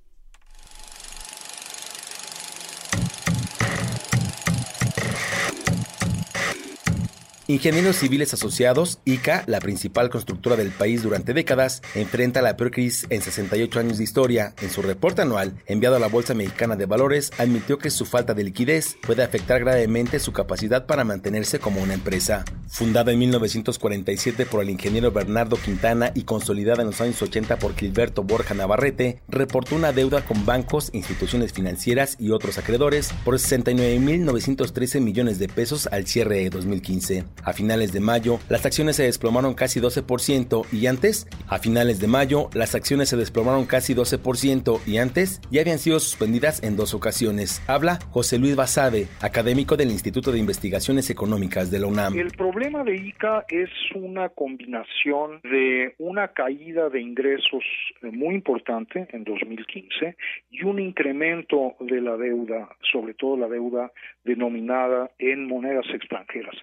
[7.49, 13.07] Ingenieros Civiles Asociados, ICA, la principal constructora del país durante décadas, enfrenta la peor crisis
[13.09, 14.53] en 68 años de historia.
[14.61, 18.33] En su reporte anual, enviado a la Bolsa Mexicana de Valores, admitió que su falta
[18.33, 22.43] de liquidez puede afectar gravemente su capacidad para mantenerse como una empresa.
[22.67, 27.77] Fundada en 1947 por el ingeniero Bernardo Quintana y consolidada en los años 80 por
[27.77, 34.99] Gilberto Borja Navarrete, reportó una deuda con bancos, instituciones financieras y otros acreedores por 69.913
[34.99, 37.36] millones de pesos al cierre de 2015.
[37.43, 42.07] A finales de mayo, las acciones se desplomaron casi 12% y antes, a finales de
[42.07, 46.93] mayo, las acciones se desplomaron casi 12% y antes ya habían sido suspendidas en dos
[46.93, 47.61] ocasiones.
[47.67, 52.17] Habla José Luis Basabe, académico del Instituto de Investigaciones Económicas de la UNAM.
[52.17, 57.63] El problema de ICA es una combinación de una caída de ingresos
[58.01, 60.15] muy importante en 2015
[60.51, 63.91] y un incremento de la deuda, sobre todo la deuda
[64.23, 66.55] denominada en monedas extranjeras.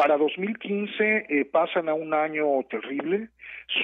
[0.00, 3.28] Para 2015 eh, pasan a un año terrible,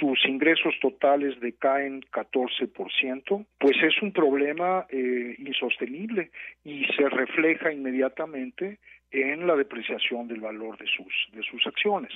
[0.01, 6.31] sus ingresos totales decaen 14%, pues es un problema eh, insostenible
[6.65, 8.79] y se refleja inmediatamente
[9.11, 12.13] en la depreciación del valor de sus, de sus acciones.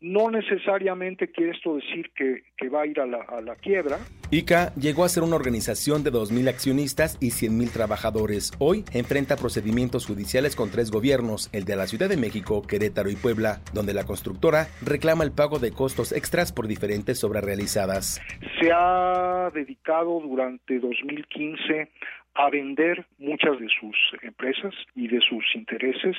[0.00, 3.98] No necesariamente quiere esto decir que, va a ir a la, a la, quiebra.
[4.30, 8.52] ICA llegó a ser una organización de 2.000 accionistas y 100.000 trabajadores.
[8.60, 13.16] Hoy enfrenta procedimientos judiciales con tres gobiernos, el de la Ciudad de México, Querétaro y
[13.16, 18.20] Puebla, donde la constructora reclama el pago de costos extras por diferentes obras realizadas.
[18.60, 21.90] Se ha dedicado durante 2015
[22.34, 26.16] a vender muchas de sus empresas y de sus intereses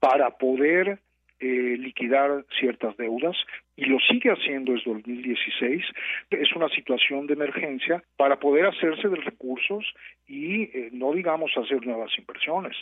[0.00, 0.98] para poder
[1.40, 3.36] eh, liquidar ciertas deudas
[3.76, 5.84] y lo sigue haciendo desde 2016,
[6.30, 9.84] es una situación de emergencia para poder hacerse de recursos
[10.26, 12.76] y eh, no digamos hacer nuevas inversiones,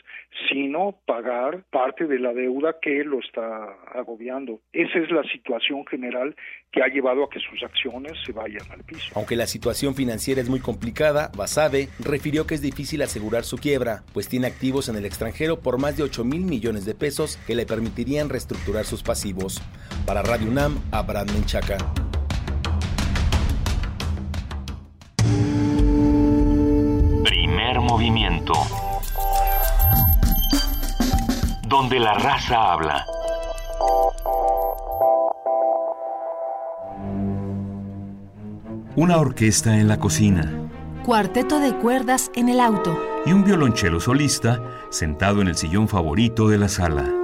[0.49, 4.61] sino pagar parte de la deuda que lo está agobiando.
[4.73, 6.35] Esa es la situación general
[6.73, 9.13] que ha llevado a que sus acciones se vayan al piso.
[9.15, 14.03] Aunque la situación financiera es muy complicada, Basabe refirió que es difícil asegurar su quiebra,
[14.13, 17.55] pues tiene activos en el extranjero por más de 8 mil millones de pesos que
[17.55, 19.63] le permitirían reestructurar sus pasivos.
[20.07, 21.79] Para Radio UNAM, Abraham Menchaca.
[27.25, 28.55] Primer movimiento.
[31.69, 33.05] Donde la raza habla.
[38.97, 40.71] Una orquesta en la cocina.
[41.05, 42.99] Cuarteto de cuerdas en el auto.
[43.25, 44.61] Y un violonchelo solista
[44.91, 47.18] sentado en el sillón favorito de la sala.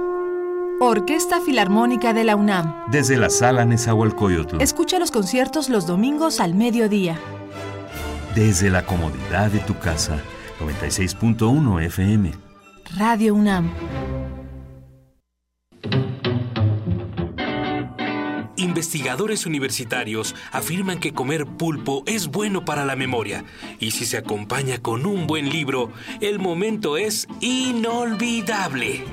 [0.81, 2.91] Orquesta Filarmónica de la UNAM.
[2.91, 4.61] Desde la sala Nezahualcóyotl.
[4.61, 7.17] Escucha los conciertos los domingos al mediodía.
[8.35, 10.19] Desde la comodidad de tu casa.
[10.59, 12.33] 96.1 FM.
[12.97, 13.71] Radio UNAM.
[18.57, 23.45] Investigadores universitarios afirman que comer pulpo es bueno para la memoria
[23.79, 29.05] y si se acompaña con un buen libro, el momento es inolvidable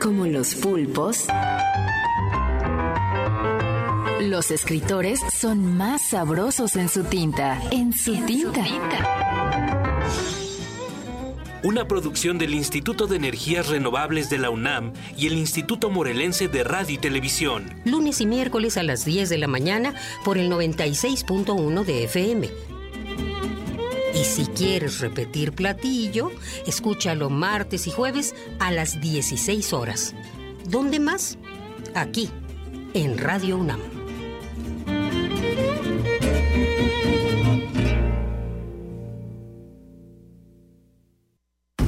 [0.00, 1.26] como los pulpos,
[4.20, 7.60] los escritores son más sabrosos en su tinta.
[7.70, 8.66] En su, tinta.
[11.62, 16.64] Una producción del Instituto de Energías Renovables de la UNAM y el Instituto Morelense de
[16.64, 17.66] Radio y Televisión.
[17.84, 19.94] Lunes y miércoles a las 10 de la mañana
[20.24, 22.79] por el 96.1 de FM
[24.14, 26.30] y si quieres repetir platillo,
[26.66, 30.14] escúchalo martes y jueves a las 16 horas.
[30.68, 31.38] ¿Dónde más?
[31.94, 32.30] Aquí,
[32.94, 33.80] en Radio UNAM.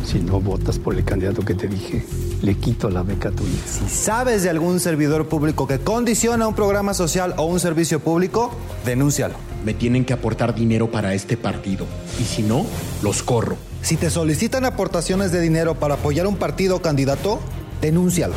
[0.04, 2.04] Si no votas por el candidato que te dije,
[2.42, 3.66] le quito la beca a tu hija.
[3.66, 8.54] Si sabes de algún servidor público que condiciona un programa social o un servicio público,
[8.84, 11.86] denúncialo me tienen que aportar dinero para este partido.
[12.20, 12.66] Y si no,
[13.02, 13.56] los corro.
[13.82, 17.40] Si te solicitan aportaciones de dinero para apoyar un partido o candidato,
[17.80, 18.34] denúncialo.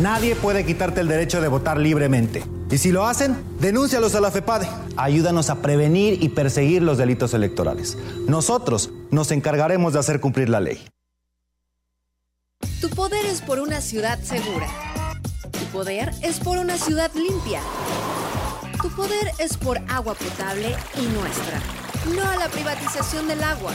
[0.00, 2.44] Nadie puede quitarte el derecho de votar libremente.
[2.70, 4.68] Y si lo hacen, denúncialos a la FEPADE.
[4.96, 7.96] Ayúdanos a prevenir y perseguir los delitos electorales.
[8.28, 10.86] Nosotros nos encargaremos de hacer cumplir la ley.
[12.80, 14.68] Tu poder es por una ciudad segura.
[15.52, 17.60] Tu poder es por una ciudad limpia.
[18.82, 21.60] Tu poder es por agua potable y nuestra.
[22.14, 23.72] No a la privatización del agua.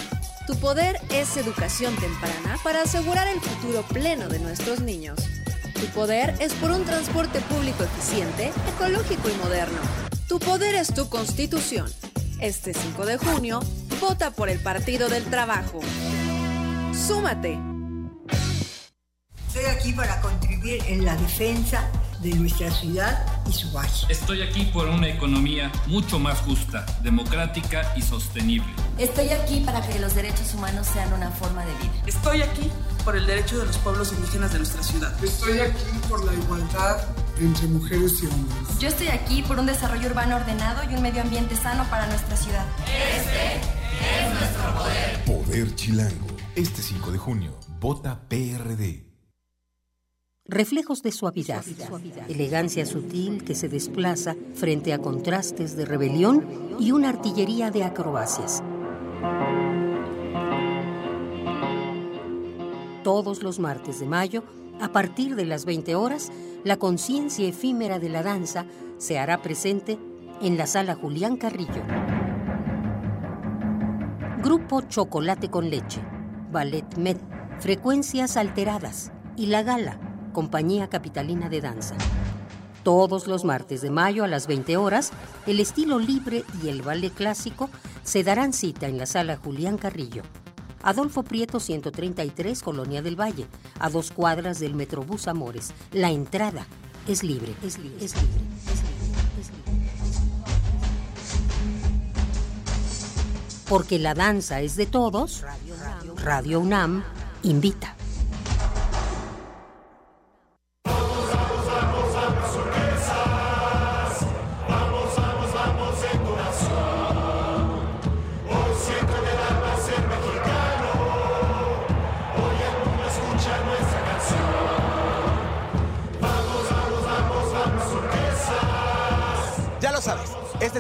[0.48, 5.20] Tu poder es educación temprana para asegurar el futuro pleno de nuestros niños.
[5.74, 9.80] Tu poder es por un transporte público eficiente, ecológico y moderno.
[10.28, 11.92] Tu poder es tu constitución.
[12.40, 13.60] Este 5 de junio,
[14.00, 15.80] vota por el Partido del Trabajo.
[16.94, 17.60] ¡Súmate!
[19.48, 21.90] Estoy aquí para contribuir en la defensa
[22.22, 24.06] de nuestra ciudad y su valle.
[24.10, 28.72] Estoy aquí por una economía mucho más justa, democrática y sostenible.
[28.98, 31.92] Estoy aquí para que los derechos humanos sean una forma de vida.
[32.06, 32.70] Estoy aquí
[33.04, 35.24] por el derecho de los pueblos indígenas de nuestra ciudad.
[35.24, 37.02] Estoy aquí por la igualdad
[37.40, 38.80] entre mujeres y hombres.
[38.80, 42.38] Yo estoy aquí por un desarrollo urbano ordenado y un medio ambiente sano para nuestra
[42.38, 42.66] ciudad.
[43.18, 45.24] Este es nuestro poder.
[45.26, 46.28] Poder Chilango.
[46.56, 49.11] Este 5 de junio, vota PRD.
[50.52, 51.64] Reflejos de suavidad,
[52.28, 58.62] elegancia sutil que se desplaza frente a contrastes de rebelión y una artillería de acrobacias.
[63.02, 64.44] Todos los martes de mayo,
[64.82, 66.34] a partir de las 20 horas,
[66.66, 68.66] la conciencia efímera de la danza
[68.98, 69.98] se hará presente
[70.42, 71.82] en la sala Julián Carrillo.
[74.44, 76.02] Grupo Chocolate con Leche,
[76.52, 77.16] Ballet Med,
[77.62, 81.96] Frecuencias Alteradas y La Gala, Compañía Capitalina de Danza.
[82.84, 85.12] Todos los martes de mayo a las 20 horas,
[85.46, 87.70] el estilo libre y el ballet clásico
[88.04, 90.24] se darán cita en la sala Julián Carrillo.
[90.84, 93.46] Adolfo Prieto 133, Colonia del Valle,
[93.80, 95.74] a dos cuadras del Metrobús Amores.
[95.92, 96.66] La entrada
[97.08, 98.42] es libre, es libre, es libre.
[99.40, 99.82] Es libre.
[103.70, 105.46] Porque la danza es de todos,
[106.18, 107.04] Radio UNAM
[107.44, 107.96] invita.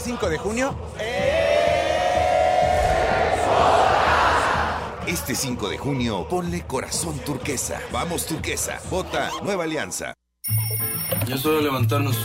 [0.01, 0.75] 5 de junio...
[5.07, 7.81] Este 5 de junio, ponle corazón turquesa.
[7.91, 8.79] Vamos turquesa.
[8.89, 10.13] Vota Nueva Alianza.
[11.27, 12.17] Ya es hora de levantarnos.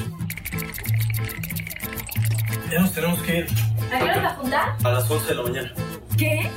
[2.70, 3.46] Ya nos tenemos que ir.
[3.92, 4.76] ¿A qué hora va a juntar?
[4.84, 5.74] A las 11 de la mañana.
[6.16, 6.50] ¿Qué?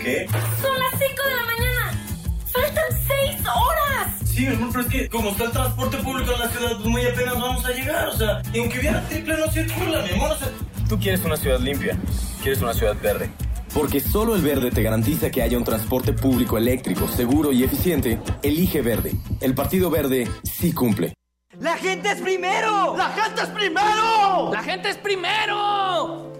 [0.00, 0.26] ¿Qué?
[0.60, 1.92] Son las 5 de la mañana.
[2.52, 4.21] Faltan 6 horas.
[4.34, 6.86] Sí, mi amor, pero es que como está el transporte público en la ciudad, pues
[6.86, 8.08] muy apenas vamos a llegar.
[8.08, 10.30] O sea, y aunque hubiera triple, no circula, mi amor.
[10.32, 10.48] O sea,
[10.88, 11.98] Tú quieres una ciudad limpia,
[12.42, 13.30] quieres una ciudad verde.
[13.74, 18.20] Porque solo el verde te garantiza que haya un transporte público eléctrico, seguro y eficiente.
[18.42, 19.14] Elige verde.
[19.40, 21.14] El Partido Verde sí cumple.
[21.58, 22.96] ¡La gente es primero!
[22.96, 24.50] ¡La gente es primero!
[24.52, 26.32] ¡La gente es primero!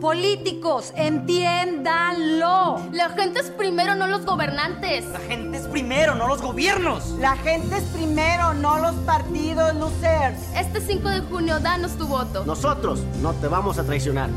[0.00, 2.80] Políticos, entiéndanlo.
[2.92, 5.04] La gente es primero, no los gobernantes.
[5.06, 7.10] La gente es primero, no los gobiernos.
[7.18, 10.38] La gente es primero, no los partidos losers.
[10.54, 12.44] Este 5 de junio, danos tu voto.
[12.44, 14.30] Nosotros no te vamos a traicionar.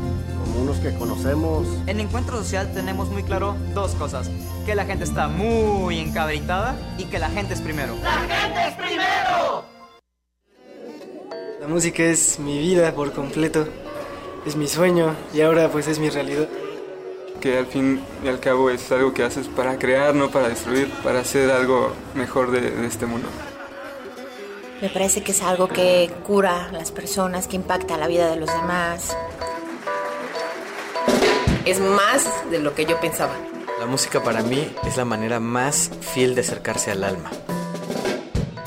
[0.44, 1.68] Como unos que conocemos.
[1.86, 4.30] En Encuentro Social tenemos muy claro dos cosas.
[4.66, 7.94] Que la gente está muy encabritada y que la gente es primero.
[8.02, 9.64] ¡La gente es primero!
[11.60, 13.68] La música es mi vida por completo.
[14.44, 16.48] Es mi sueño y ahora pues es mi realidad.
[17.40, 20.90] Que al fin y al cabo es algo que haces para crear, no para destruir,
[21.02, 23.28] para hacer algo mejor de, de este mundo.
[24.80, 28.36] Me parece que es algo que cura a las personas, que impacta la vida de
[28.36, 29.16] los demás.
[31.64, 33.34] Es más de lo que yo pensaba.
[33.78, 37.30] La música para mí es la manera más fiel de acercarse al alma.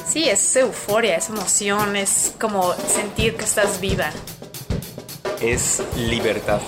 [0.07, 4.11] Sí, es euforia, es emoción, es como sentir que estás viva.
[5.41, 6.61] Es libertad.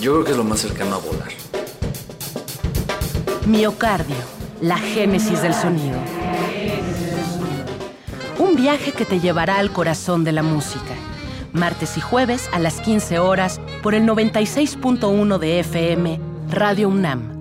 [0.00, 1.28] Yo creo que es lo más cercano a volar.
[3.46, 4.16] Miocardio,
[4.62, 5.98] la génesis del sonido.
[8.38, 10.94] Un viaje que te llevará al corazón de la música.
[11.52, 17.33] Martes y jueves a las 15 horas por el 96.1 de FM, Radio UNAM.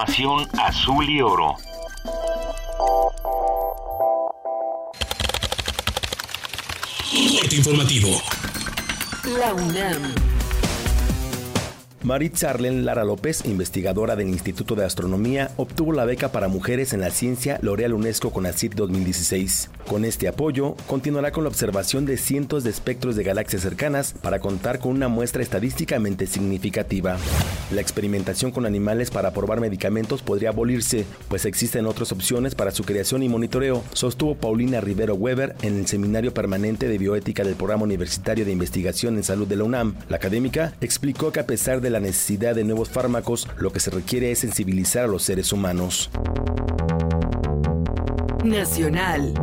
[0.00, 1.56] Información azul y oro.
[7.38, 8.08] Corte informativo.
[9.38, 10.29] La UNAM.
[12.02, 17.00] Marit Arlen Lara López, investigadora del Instituto de Astronomía, obtuvo la beca para mujeres en
[17.00, 19.68] la ciencia L'Oreal UNESCO con ACID 2016.
[19.86, 24.40] Con este apoyo, continuará con la observación de cientos de espectros de galaxias cercanas para
[24.40, 27.18] contar con una muestra estadísticamente significativa.
[27.70, 32.82] La experimentación con animales para probar medicamentos podría abolirse, pues existen otras opciones para su
[32.84, 37.82] creación y monitoreo, sostuvo Paulina Rivero Weber en el Seminario Permanente de Bioética del Programa
[37.82, 39.96] Universitario de Investigación en Salud de la UNAM.
[40.08, 43.90] La académica explicó que a pesar de la necesidad de nuevos fármacos, lo que se
[43.90, 46.10] requiere es sensibilizar a los seres humanos.
[48.44, 49.34] Nacional.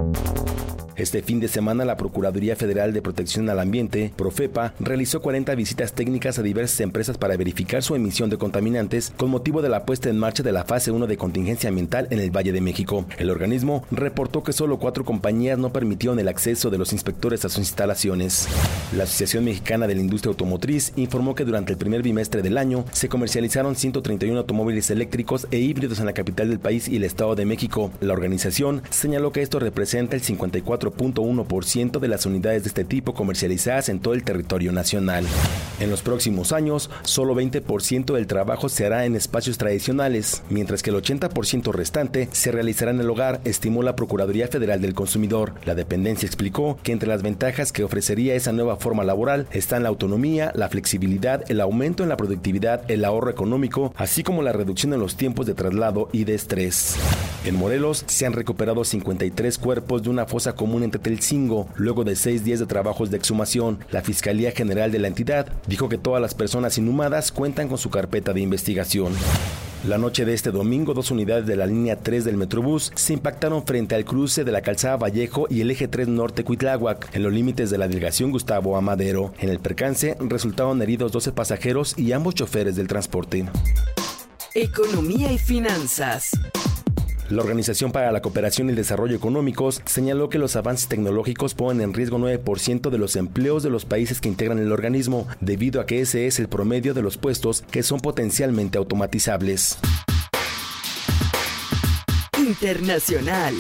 [0.97, 5.93] Este fin de semana la Procuraduría Federal de Protección al Ambiente, Profepa, realizó 40 visitas
[5.93, 10.09] técnicas a diversas empresas para verificar su emisión de contaminantes con motivo de la puesta
[10.09, 13.05] en marcha de la fase 1 de contingencia ambiental en el Valle de México.
[13.19, 17.49] El organismo reportó que solo cuatro compañías no permitieron el acceso de los inspectores a
[17.49, 18.47] sus instalaciones.
[18.95, 22.85] La Asociación Mexicana de la Industria Automotriz informó que durante el primer bimestre del año
[22.91, 27.35] se comercializaron 131 automóviles eléctricos e híbridos en la capital del país y el Estado
[27.35, 27.91] de México.
[28.01, 30.23] La organización señaló que esto representa el
[30.91, 35.25] 54.1% de las unidades de este tipo comercializadas en todo el territorio nacional.
[35.79, 40.89] En los próximos años, solo 20% del trabajo se hará en espacios tradicionales, mientras que
[40.89, 45.53] el 80% restante se realizará en el hogar, estimó la Procuraduría Federal del Consumidor.
[45.65, 49.89] La dependencia explicó que entre las ventajas que ofrecería esa nueva forma laboral están la
[49.89, 54.93] autonomía, la flexibilidad, el aumento en la productividad, el ahorro económico, así como la reducción
[54.93, 56.95] en los tiempos de traslado y de estrés.
[57.45, 62.15] En Morelos se han recuperado 53 cuerpos de una fosa común en Tetelcingo, luego de
[62.15, 63.80] seis días de trabajos de exhumación.
[63.91, 67.89] La Fiscalía General de la entidad dijo que todas las personas inhumadas cuentan con su
[67.89, 69.13] carpeta de investigación.
[69.88, 73.63] La noche de este domingo, dos unidades de la línea 3 del Metrobús se impactaron
[73.63, 77.32] frente al cruce de la calzada Vallejo y el eje 3 norte Cuitláhuac, en los
[77.32, 79.34] límites de la delegación Gustavo Amadero.
[79.39, 83.45] En el percance resultaron heridos 12 pasajeros y ambos choferes del transporte.
[84.55, 86.32] Economía y finanzas.
[87.30, 91.82] La Organización para la Cooperación y el Desarrollo Económicos señaló que los avances tecnológicos ponen
[91.82, 95.86] en riesgo 9% de los empleos de los países que integran el organismo, debido a
[95.86, 99.78] que ese es el promedio de los puestos que son potencialmente automatizables.
[102.38, 103.55] Internacional.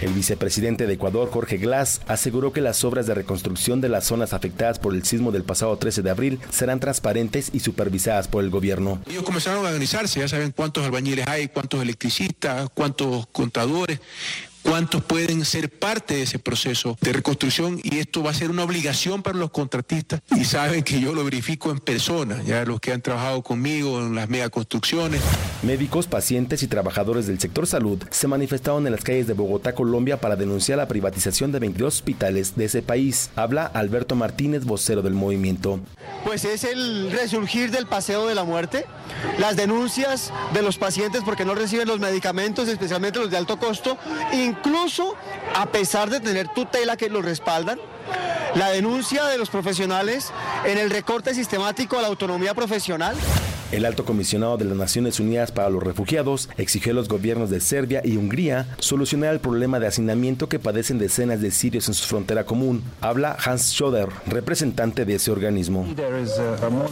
[0.00, 4.32] El vicepresidente de Ecuador, Jorge Glass, aseguró que las obras de reconstrucción de las zonas
[4.32, 8.50] afectadas por el sismo del pasado 13 de abril serán transparentes y supervisadas por el
[8.50, 9.02] gobierno.
[9.08, 14.00] Ellos comenzaron a organizarse, ya saben cuántos albañiles hay, cuántos electricistas, cuántos contadores,
[14.62, 18.64] cuántos pueden ser parte de ese proceso de reconstrucción y esto va a ser una
[18.64, 22.92] obligación para los contratistas y saben que yo lo verifico en persona, ya los que
[22.92, 25.20] han trabajado conmigo en las megaconstrucciones.
[25.62, 30.20] Médicos, pacientes y trabajadores del sector salud se manifestaron en las calles de Bogotá, Colombia
[30.20, 33.30] para denunciar la privatización de 22 hospitales de ese país.
[33.36, 35.80] Habla Alberto Martínez, vocero del movimiento.
[36.24, 38.86] Pues es el resurgir del paseo de la muerte,
[39.38, 43.98] las denuncias de los pacientes porque no reciben los medicamentos, especialmente los de alto costo,
[44.50, 45.16] incluso
[45.54, 47.78] a pesar de tener tutela que los respaldan,
[48.54, 50.32] la denuncia de los profesionales
[50.64, 53.16] en el recorte sistemático a la autonomía profesional.
[53.72, 57.60] El alto comisionado de las Naciones Unidas para los Refugiados exigió a los gobiernos de
[57.60, 62.04] Serbia y Hungría solucionar el problema de hacinamiento que padecen decenas de sirios en su
[62.04, 62.82] frontera común.
[63.00, 65.86] Habla Hans Schoder, representante de ese organismo.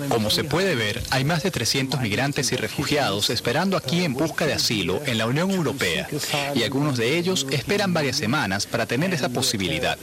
[0.09, 4.47] Como se puede ver, hay más de 300 migrantes y refugiados esperando aquí en busca
[4.47, 6.07] de asilo en la Unión Europea
[6.55, 9.99] y algunos de ellos esperan varias semanas para tener esa posibilidad.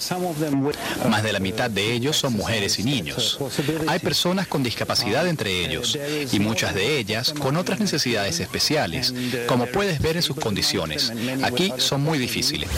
[1.09, 3.39] Más de la mitad de ellos son mujeres y niños.
[3.87, 5.97] Hay personas con discapacidad entre ellos
[6.31, 9.13] y muchas de ellas con otras necesidades especiales,
[9.47, 11.11] como puedes ver en sus condiciones.
[11.43, 12.69] Aquí son muy difíciles.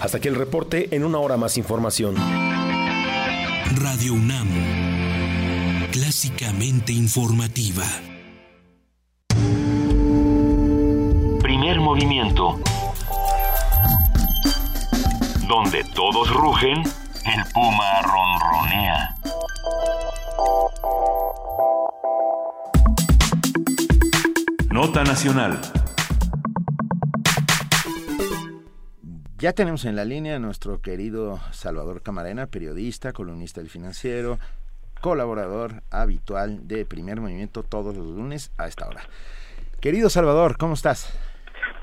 [0.00, 2.16] Hasta aquí el reporte, en una hora más información.
[3.76, 4.48] Radio UNAM,
[5.92, 7.84] clásicamente informativa.
[11.40, 12.58] Primer movimiento.
[15.46, 16.82] Donde todos rugen,
[17.26, 19.14] el puma ronronea.
[24.70, 25.60] Nota Nacional.
[29.38, 34.38] Ya tenemos en la línea a nuestro querido Salvador Camarena, periodista, columnista del financiero,
[35.00, 39.02] colaborador habitual de Primer Movimiento todos los lunes a esta hora.
[39.80, 41.18] Querido Salvador, ¿cómo estás?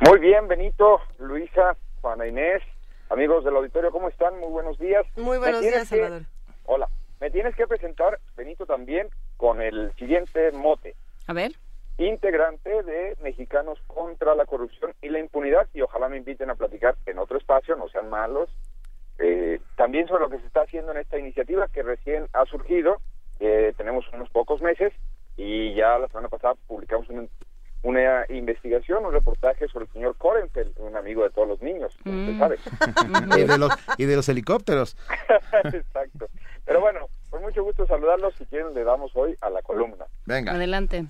[0.07, 2.61] Muy bien, Benito, Luisa, Juana Inés,
[3.09, 4.39] amigos del auditorio, ¿cómo están?
[4.39, 5.05] Muy buenos días.
[5.17, 6.23] Muy buenos días, Salvador.
[6.65, 6.89] Hola,
[7.19, 10.95] me tienes que presentar, Benito, también con el siguiente mote.
[11.27, 11.51] A ver
[11.97, 16.95] integrante de Mexicanos contra la Corrupción y la Impunidad y ojalá me inviten a platicar
[17.05, 18.49] en otro espacio, no sean malos,
[19.19, 23.01] eh, también sobre lo que se está haciendo en esta iniciativa que recién ha surgido,
[23.39, 24.93] eh, tenemos unos pocos meses
[25.37, 27.27] y ya la semana pasada publicamos una,
[27.87, 32.19] una investigación, un reportaje sobre el señor Korenfeld, un amigo de todos los niños, como
[32.19, 32.57] usted sabe.
[33.37, 34.97] y, de los, y de los helicópteros.
[35.63, 36.27] Exacto.
[36.65, 38.35] Pero bueno, con mucho gusto saludarlos.
[38.35, 40.05] Si quieren, le damos hoy a la columna.
[40.25, 40.51] Venga.
[40.51, 41.05] Adelante.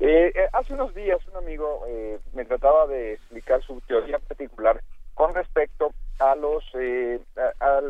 [0.00, 4.80] Eh, eh, hace unos días un amigo eh, me trataba de explicar su teoría particular
[5.16, 7.18] con respecto a los eh,
[7.60, 7.80] a,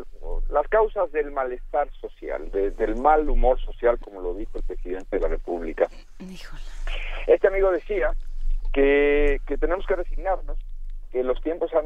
[0.49, 5.21] las causas del malestar social, del mal humor social, como lo dijo el presidente de
[5.21, 5.89] la República.
[7.27, 8.13] Este amigo decía
[8.73, 10.57] que, que tenemos que resignarnos,
[11.11, 11.85] eh, los tiempos han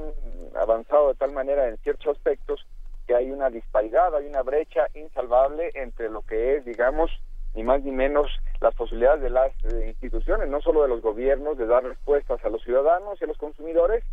[0.56, 2.66] avanzado de tal manera en ciertos aspectos
[3.08, 7.12] que hay una disparidad, hay una brecha insalvable entre lo que es, digamos,
[7.56, 8.28] ni más ni menos
[8.62, 12.50] las posibilidades de las eh, instituciones, no solo de los gobiernos, de dar respuestas a
[12.50, 14.04] los ciudadanos y a los consumidores,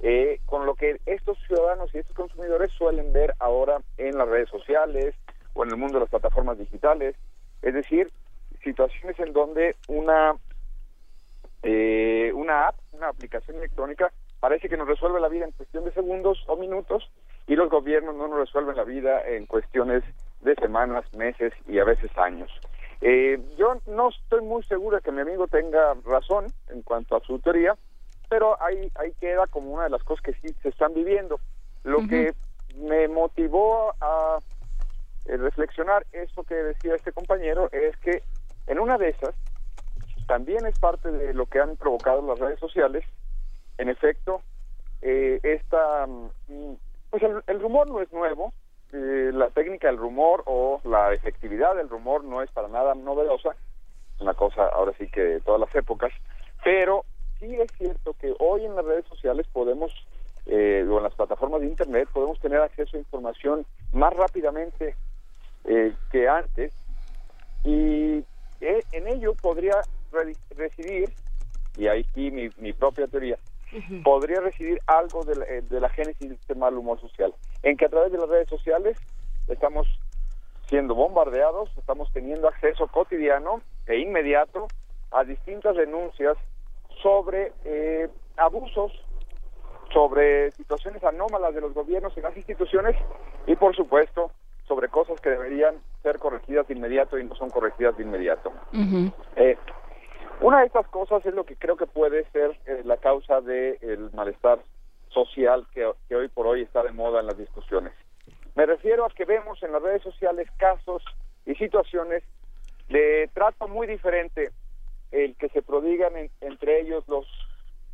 [0.00, 4.48] eh, con lo que estos ciudadanos y estos consumidores suelen ver ahora en las redes
[4.48, 5.14] sociales
[5.52, 7.16] o en el mundo de las plataformas digitales,
[7.60, 8.10] es decir,
[8.64, 10.34] situaciones en donde una
[11.62, 15.92] eh, una app, una aplicación electrónica parece que nos resuelve la vida en cuestión de
[15.92, 17.10] segundos o minutos
[17.46, 20.02] y los gobiernos no nos resuelven la vida en cuestiones
[20.40, 22.50] de semanas, meses y a veces años.
[23.02, 27.20] Eh, yo no estoy muy seguro de que mi amigo tenga razón en cuanto a
[27.20, 27.74] su teoría,
[28.28, 31.40] pero ahí, ahí queda como una de las cosas que sí se están viviendo.
[31.82, 32.34] Lo que
[32.76, 34.38] me motivó a
[35.26, 38.22] eh, reflexionar esto que decía este compañero es que
[38.66, 39.34] en una de esas
[40.30, 43.04] también es parte de lo que han provocado las redes sociales.
[43.78, 44.42] En efecto,
[45.02, 46.74] eh, esta, mm,
[47.10, 48.52] pues el, rumor no es nuevo,
[48.92, 53.56] eh, la técnica del rumor o la efectividad del rumor no es para nada novedosa,
[54.20, 56.12] una cosa ahora sí que de todas las épocas,
[56.62, 57.04] pero
[57.40, 59.92] sí es cierto que hoy en las redes sociales podemos,
[60.46, 64.94] eh, o en las plataformas de Internet, podemos tener acceso a información más rápidamente
[65.64, 66.72] eh, que antes
[67.64, 68.24] y
[68.60, 69.74] eh, en ello podría
[70.56, 71.12] residir,
[71.76, 73.38] y ahí sí mi, mi propia teoría,
[74.04, 77.76] podría residir algo de la, eh, de la génesis de este mal humor social, en
[77.76, 78.96] que a través de las redes sociales
[79.48, 79.86] estamos
[80.68, 84.68] siendo bombardeados, estamos teniendo acceso cotidiano e inmediato
[85.10, 86.36] a distintas denuncias
[87.02, 88.92] sobre eh, abusos,
[89.92, 92.96] sobre situaciones anómalas de los gobiernos y las instituciones
[93.46, 94.30] y por supuesto
[94.68, 98.52] sobre cosas que deberían ser corregidas de inmediato y no son corregidas de inmediato.
[99.34, 99.56] Eh,
[100.40, 104.10] una de estas cosas es lo que creo que puede ser eh, la causa del
[104.12, 104.60] malestar
[105.08, 107.92] social que, que hoy por hoy está de moda en las discusiones.
[108.54, 111.04] Me refiero a que vemos en las redes sociales casos
[111.46, 112.22] y situaciones
[112.88, 114.50] de trato muy diferente
[115.10, 117.26] el que se prodigan entre ellos los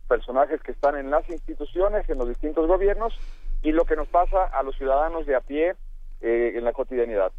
[0.09, 3.19] personajes que están en las instituciones, en los distintos gobiernos,
[3.63, 5.75] y lo que nos pasa a los ciudadanos de a pie
[6.21, 7.33] eh, en la cotidianidad.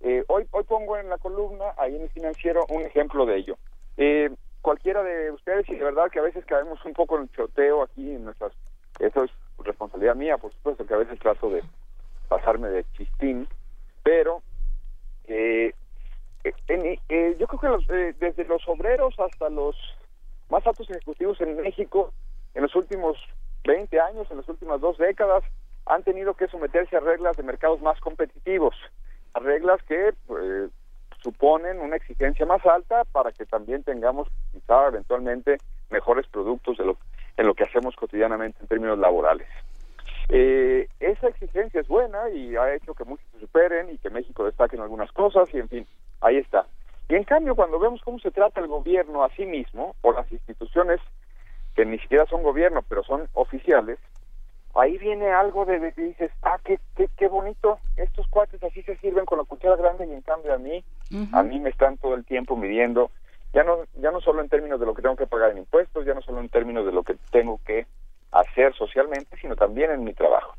[0.00, 3.56] Eh, hoy, hoy pongo en la columna, ahí en el financiero, un ejemplo de ello.
[3.96, 4.30] Eh,
[4.62, 7.82] cualquiera de ustedes, y de verdad que a veces caemos un poco en el choteo
[7.82, 8.52] aquí en nuestras...
[8.98, 11.62] Eso es responsabilidad mía, por supuesto, que a veces trato de
[12.28, 13.46] pasarme de chistín,
[14.02, 14.42] pero
[15.26, 15.74] eh,
[16.44, 19.76] eh, yo creo que eh, desde los obreros hasta los
[20.48, 22.12] más altos ejecutivos en México,
[22.54, 23.16] en los últimos
[23.64, 25.44] 20 años, en las últimas dos décadas,
[25.86, 28.74] han tenido que someterse a reglas de mercados más competitivos,
[29.34, 30.70] a reglas que pues,
[31.22, 35.58] suponen una exigencia más alta para que también tengamos quizá eventualmente
[35.90, 36.96] mejores productos de lo,
[37.36, 39.46] en lo que hacemos cotidianamente en términos laborales.
[40.28, 44.44] Eh, esa exigencia es buena y ha hecho que muchos se superen y que México
[44.44, 45.86] destaque en algunas cosas y en fin,
[46.20, 46.66] ahí está.
[47.08, 50.30] Y en cambio, cuando vemos cómo se trata el gobierno a sí mismo, o las
[50.32, 51.00] instituciones
[51.74, 53.98] que ni siquiera son gobierno, pero son oficiales,
[54.74, 58.96] ahí viene algo de, que dices, ah, qué, qué, qué, bonito, estos cuates así se
[58.96, 60.84] sirven con la cuchara grande y en cambio a mí,
[61.32, 63.10] a mí me están todo el tiempo midiendo,
[63.52, 66.06] ya no, ya no solo en términos de lo que tengo que pagar en impuestos,
[66.06, 67.86] ya no solo en términos de lo que tengo que
[68.30, 70.54] hacer socialmente, sino también en mi trabajo.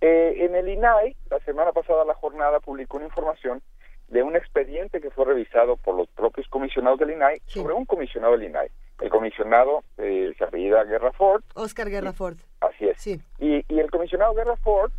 [0.00, 3.62] Eh, en el INAI, la semana pasada la jornada publicó una información
[4.08, 8.36] de un expediente que fue revisado por los propios comisionados del INAI sobre un comisionado
[8.36, 8.68] del INAI.
[9.00, 11.42] El comisionado eh, se apellida Guerra Ford.
[11.54, 12.36] Oscar Guerra Ford.
[12.78, 13.00] Así es.
[13.00, 13.20] Sí.
[13.38, 14.92] Y, y el comisionado Guerra Ford,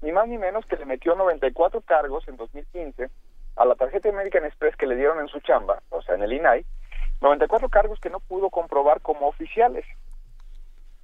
[0.00, 3.08] ni más ni menos que le metió 94 cargos en 2015
[3.56, 6.32] a la tarjeta American Express que le dieron en su chamba, o sea, en el
[6.32, 6.64] INAI,
[7.20, 9.84] 94 cargos que no pudo comprobar como oficiales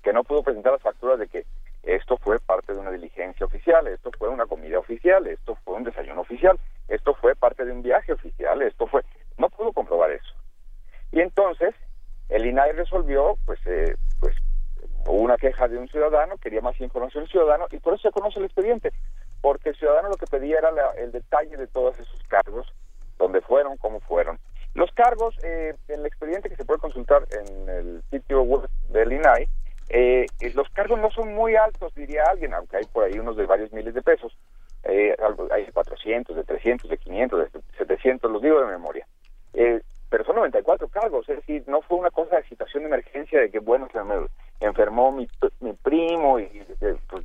[0.03, 1.47] que no pudo presentar las facturas de que
[1.83, 5.85] esto fue parte de una diligencia oficial, esto fue una comida oficial, esto fue un
[5.85, 6.59] desayuno oficial,
[6.89, 9.03] esto fue parte de un viaje oficial, esto fue...
[9.39, 10.35] No pudo comprobar eso.
[11.11, 11.75] Y entonces
[12.29, 13.97] el INAI resolvió, pues, eh,
[15.05, 18.13] pues una queja de un ciudadano, quería más información del ciudadano y por eso se
[18.13, 18.93] conoce el expediente,
[19.41, 22.73] porque el ciudadano lo que pedía era el detalle de todos esos cargos,
[23.19, 24.39] dónde fueron, cómo fueron.
[24.75, 29.13] Los cargos, eh, en el expediente que se puede consultar en el sitio web del
[29.13, 29.49] INAI,
[29.91, 33.45] eh, los cargos no son muy altos, diría alguien, aunque hay por ahí unos de
[33.45, 34.37] varios miles de pesos.
[34.85, 35.15] Eh,
[35.51, 39.07] hay de 400, de 300, de 500, de 700, los digo de memoria.
[39.53, 43.41] Eh, pero son 94 cargos, es decir, no fue una cosa de situación de emergencia
[43.41, 44.27] de que, bueno, se me
[44.67, 45.29] enfermó mi,
[45.61, 46.49] mi primo y
[47.09, 47.25] pues,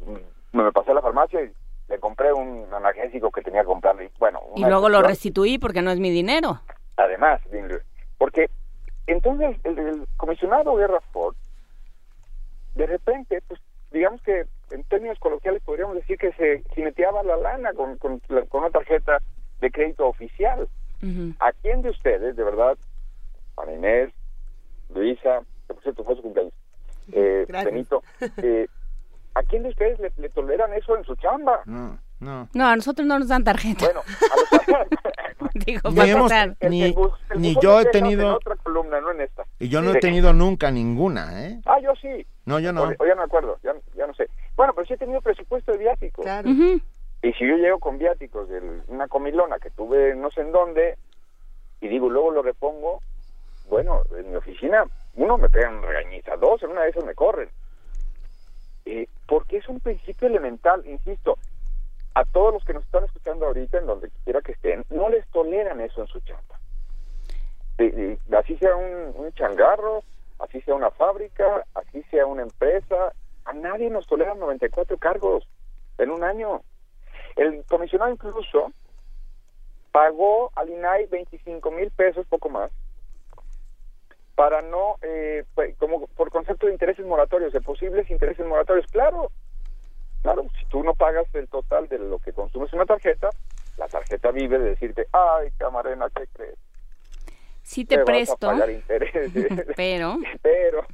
[0.51, 1.51] me pasé a la farmacia y
[1.87, 4.11] le compré un analgésico que tenía que comprarle.
[4.19, 6.61] Bueno, y luego lo restituí porque no es mi dinero.
[6.97, 7.41] Además,
[8.17, 8.49] porque
[9.05, 11.35] entonces el, el comisionado Guerra Ford
[12.77, 13.59] de repente, pues
[13.91, 18.21] digamos que en términos coloquiales podríamos decir que se jineteaba la lana con, con,
[18.51, 19.17] una tarjeta
[19.59, 20.67] de crédito oficial.
[21.39, 22.75] ¿A quién de ustedes, de verdad,
[23.55, 24.11] Ana Inés,
[24.93, 26.53] Luisa, que por cierto fue su cumpleaños,
[27.11, 27.71] eh, Gracias.
[27.73, 28.03] Benito,
[28.37, 28.67] eh,
[29.35, 31.61] ¿a quién de ustedes le, le toleran eso en su chamba?
[31.65, 32.49] No, no.
[32.53, 33.85] No, a nosotros no nos dan tarjeta.
[33.85, 34.01] Bueno,
[35.65, 36.31] Digo, Ni hemos-
[36.69, 39.43] ni- El bus- el ni buzón yo he tenido- En otra columna, no en esta.
[39.59, 39.97] Y yo no Sí.
[39.97, 41.61] he tenido nunca ninguna, ¿eh?
[41.65, 42.25] Ah, yo sí.
[42.45, 42.83] No, yo no.
[42.83, 44.29] O, o ya no me acuerdo, ya, ya no sé.
[44.55, 46.25] Bueno, pero sí he tenido presupuesto de viáticos.
[46.25, 46.81] Ujú.
[47.23, 50.97] Y si yo llego con viáticos de una comilona que tuve no sé en dónde,
[51.81, 53.01] y digo, luego lo repongo,
[53.69, 54.85] bueno, en mi oficina,
[55.17, 57.49] uno me pegan una regañiza, dos, en una de esas me corren.
[58.85, 61.37] Eh, porque es un principio elemental, insisto,
[62.13, 65.27] a todos los que nos están escuchando ahorita, en donde quiera que estén, no les
[65.29, 66.59] toleran eso en su chamba.
[68.39, 70.03] Así sea un changarro,
[70.39, 73.11] así sea una fábrica, así sea una empresa,
[73.45, 75.47] a nadie nos toleran 94 cargos
[75.97, 76.61] en un año.
[77.35, 78.71] El comisionado incluso
[79.91, 82.71] pagó al INAI 25 mil pesos, poco más,
[84.37, 88.85] para no, eh, pues, como por concepto de intereses moratorios, de posibles intereses moratorios.
[88.91, 89.31] Claro,
[90.21, 93.31] claro, si tú no pagas el total de lo que consumes una tarjeta,
[93.77, 96.55] la tarjeta vive de decirte, ay, camarena, ¿qué crees?
[97.63, 99.31] Sí te vas a presto, pagar intereses.
[99.75, 100.85] pero pero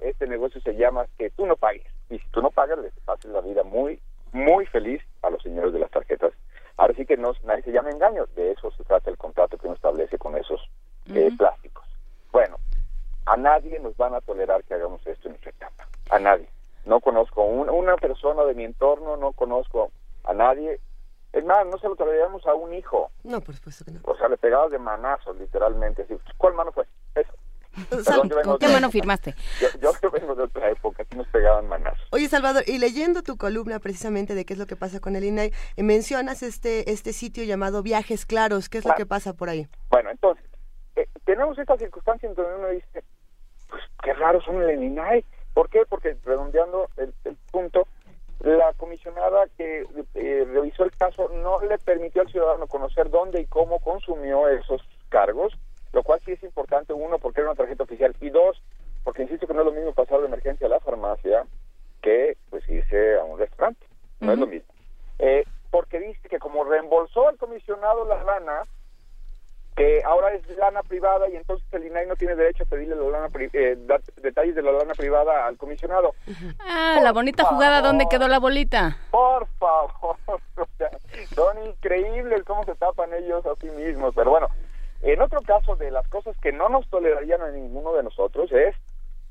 [0.00, 1.84] este negocio se llama que tú no pagues.
[2.08, 4.00] Y si tú no pagas, les haces la vida muy,
[4.32, 6.32] muy feliz a los señores de las tarjetas.
[6.78, 8.24] Ahora sí que no, nadie se llama engaño.
[8.34, 10.62] De eso se trata el contrato que uno establece con esos
[11.14, 11.84] eh, plásticos.
[12.32, 12.56] Bueno,
[13.26, 15.88] a nadie nos van a tolerar que hagamos esto en nuestra etapa.
[16.10, 16.48] A nadie.
[16.84, 19.90] No conozco un- una persona de mi entorno, no conozco
[20.24, 20.80] a nadie.
[21.32, 23.10] Es más, no se lo toleraríamos a un hijo.
[23.24, 24.00] No, por supuesto que no.
[24.04, 26.02] O sea, le pegabas de manazos, literalmente.
[26.02, 26.86] Así, ¿Cuál mano fue?
[27.14, 27.32] Eso.
[27.90, 29.34] Perdón, yo ¿con qué de- mano firmaste?
[29.60, 32.06] Yo, yo que vengo de otra época, aquí nos pegaban manazos.
[32.12, 35.24] Oye, Salvador, y leyendo tu columna precisamente de qué es lo que pasa con el
[35.24, 38.70] INAI, eh, mencionas este, este sitio llamado Viajes Claros.
[38.70, 39.68] ¿Qué es lo que pasa por ahí?
[39.90, 40.42] Bueno, entonces,
[40.94, 43.04] eh, tenemos esta circunstancia en donde uno dice,
[43.76, 45.24] pues qué raro son el INAI.
[45.54, 45.82] ¿Por qué?
[45.88, 47.86] Porque redondeando el, el punto,
[48.40, 53.46] la comisionada que eh, revisó el caso no le permitió al ciudadano conocer dónde y
[53.46, 55.54] cómo consumió esos cargos,
[55.92, 58.62] lo cual sí es importante, uno, porque era una tarjeta oficial, y dos,
[59.04, 61.46] porque insisto que no es lo mismo pasar de emergencia a la farmacia
[62.02, 63.86] que pues irse a un restaurante,
[64.20, 64.68] no es lo mismo.
[65.18, 68.62] Eh, porque dice que como reembolsó el comisionado la lana,
[69.76, 73.10] que ahora es lana privada y entonces el INAI no tiene derecho a pedirle la
[73.10, 73.76] lana eh,
[74.22, 76.14] detalles de la lana privada al comisionado.
[76.60, 78.96] Ah, la bonita jugada, ¿dónde quedó la bolita?
[79.10, 80.90] Por favor, o sea,
[81.34, 84.14] son increíbles cómo se tapan ellos a sí mismos.
[84.14, 84.48] Pero bueno,
[85.02, 88.74] en otro caso de las cosas que no nos tolerarían a ninguno de nosotros es,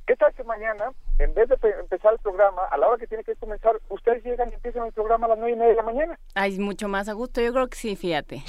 [0.05, 3.07] ¿qué tal que mañana, en vez de pe- empezar el programa, a la hora que
[3.07, 5.75] tiene que comenzar, ustedes llegan y empiezan el programa a las nueve y media de
[5.77, 6.19] la mañana?
[6.35, 8.43] Ay, mucho más a gusto, yo creo que sí, fíjate.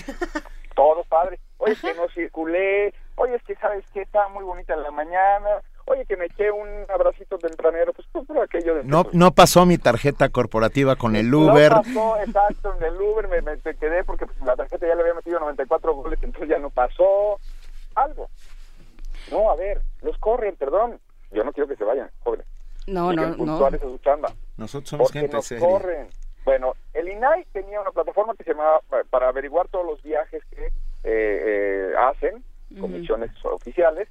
[0.75, 1.41] Todo padre.
[1.67, 2.95] Oye, que no circulé.
[3.17, 5.49] Oye, es que sabes que está muy bonita en la mañana.
[5.87, 7.93] Oye, que me eché un abracito tempranero.
[7.93, 8.85] Pues por por aquello de...
[8.85, 11.73] No, no pasó mi tarjeta corporativa con el Uber.
[11.73, 15.03] No pasó, exacto, en el Uber me, me- quedé porque pues, la tarjeta ya le
[15.03, 17.39] había metido 94 goles, entonces ya no pasó.
[17.95, 18.29] Algo.
[19.31, 21.01] No, a ver, los corren, perdón.
[21.33, 22.47] Yo no quiero que se vayan, jóvenes.
[22.87, 23.67] No, no, no.
[23.67, 24.33] a su chamba.
[24.57, 25.67] Nosotros somos Porque gente nos seria.
[25.67, 26.09] corren.
[26.45, 30.45] Bueno, el INAI tenía una plataforma que se llamaba pa- para averiguar todos los viajes
[30.51, 30.71] que
[31.07, 32.43] eh, eh, hacen,
[32.81, 34.09] comisiones oficiales,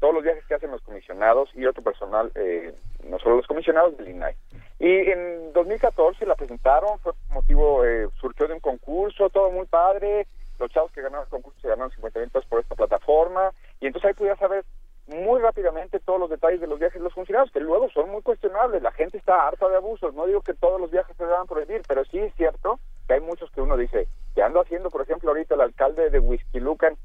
[0.00, 3.96] todos los viajes que hacen los comisionados y otro personal, eh, no solo los comisionados
[3.98, 4.34] del INAI.
[4.78, 10.26] Y en 2014 la presentaron, fue motivo, eh, surgió de un concurso, todo muy padre,
[10.58, 13.50] los chavos que ganaron el concurso se ganaron 50 mil pesos por esta plataforma,
[13.80, 14.64] y entonces ahí podía saber
[15.08, 18.22] muy rápidamente todos los detalles de los viajes de los funcionarios, que luego son muy
[18.22, 21.46] cuestionables, la gente está harta de abusos, no digo que todos los viajes se deban
[21.46, 25.00] prohibir, pero sí es cierto que hay muchos que uno dice, que ando haciendo, por
[25.02, 26.96] ejemplo, ahorita el alcalde de Whisky Lucan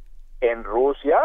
[0.42, 1.18] en Rusia?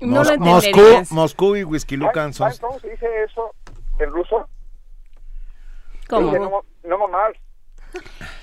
[0.00, 0.80] No Mos- lo Moscú.
[1.14, 2.52] Moscú y Whisky Lucan son...
[2.52, 3.52] ¿Saben cómo se dice eso
[3.98, 4.48] en ruso?
[6.08, 6.26] ¿Cómo?
[6.26, 7.32] Dice, no, no mamás.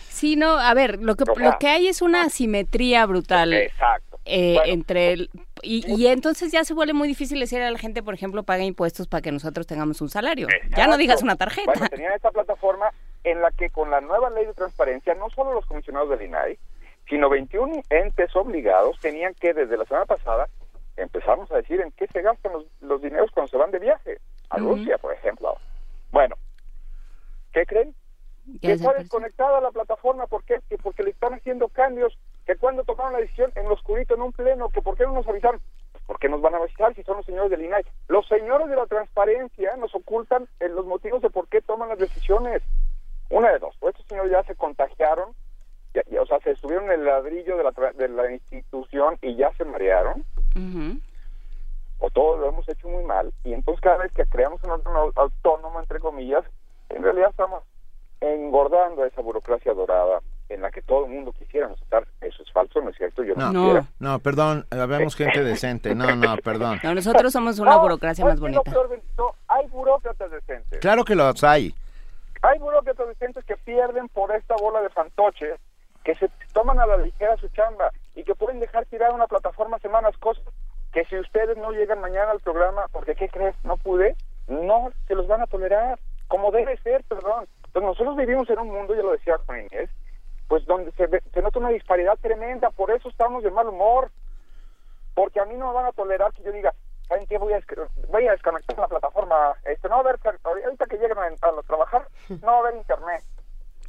[0.07, 3.53] Sí, no, a ver, lo que, lo que hay es una asimetría brutal.
[3.53, 4.19] Exacto.
[4.25, 4.73] eh, Bueno.
[4.73, 5.29] entre el,
[5.63, 8.63] y, y entonces ya se vuelve muy difícil decir a la gente, por ejemplo, paga
[8.63, 10.47] impuestos para que nosotros tengamos un salario.
[10.75, 11.71] Ya no digas una tarjeta.
[11.71, 12.91] Bueno, tenían esta plataforma
[13.23, 16.57] en la que con la nueva ley de transparencia, no solo los comisionados del INAI,
[17.09, 20.47] sino 21 entes obligados tenían que desde la semana pasada
[20.97, 24.19] empezamos a decir en qué se gastan los, los dineros cuando se van de viaje
[24.49, 24.57] a.
[24.57, 25.57] Rusia, por ejemplo.
[26.11, 26.35] Bueno,
[27.51, 27.95] ¿qué creen?
[28.61, 30.59] Que está desconectada la plataforma, ¿por qué?
[30.69, 34.21] Que porque le están haciendo cambios, que cuando tomaron la decisión en lo oscurito, en
[34.21, 35.61] un pleno, que por qué no nos avisaron.
[36.05, 37.85] ¿por qué nos van a avisar si son los señores del INAI?
[38.09, 41.97] Los señores de la transparencia nos ocultan eh, los motivos de por qué toman las
[41.97, 42.61] decisiones.
[43.29, 45.29] Una de dos, o estos señores ya se contagiaron,
[45.93, 49.17] ya- ya, o sea, se estuvieron en el ladrillo de la, tra- de la institución
[49.21, 50.25] y ya se marearon,
[51.99, 55.11] o todos lo hemos hecho muy mal, y entonces cada vez que creamos un órgano
[55.15, 56.43] autónomo, entre comillas,
[56.89, 57.63] en realidad estamos
[58.19, 60.19] engordando esa burocracia dorada
[60.53, 62.05] en la que todo el mundo quisiéramos estar.
[62.21, 63.23] Eso es falso, ¿no es cierto?
[63.23, 65.95] Yo no, No, no, perdón, habemos gente decente.
[65.95, 66.79] No, no, perdón.
[66.83, 68.71] No, nosotros somos una No, burocracia más ¿sabes qué es bonita.
[68.87, 69.35] peor esto?
[69.47, 70.79] Hay burócratas decentes.
[70.79, 71.73] Claro que los hay.
[72.41, 75.59] Hay burócratas decentes que pierden por esta bola de fantoches,
[76.03, 79.79] que se toman a la ligera su chamba y que pueden dejar tirada una plataforma
[79.79, 80.43] semanas, cosas
[80.91, 83.55] que si ustedes no llegan mañana al programa, porque ¿qué crees?
[83.63, 84.15] No pude,
[84.47, 85.97] no se los van a tolerar,
[86.27, 87.47] como debe ser, perdón.
[87.65, 89.89] Entonces nosotros vivimos en un mundo, ya lo decía Juan Inés,
[90.47, 94.11] pues donde se, ve- se nota una disparidad tremenda, por eso estamos de mal humor,
[95.15, 96.73] porque a mí no me van a tolerar que yo diga,
[97.07, 97.37] ¿saben qué?
[97.37, 97.59] Voy a,
[98.09, 101.61] voy a desconectar la plataforma, este, no va a haber, ahorita que lleguen a, a
[101.67, 103.23] trabajar, no va a haber internet.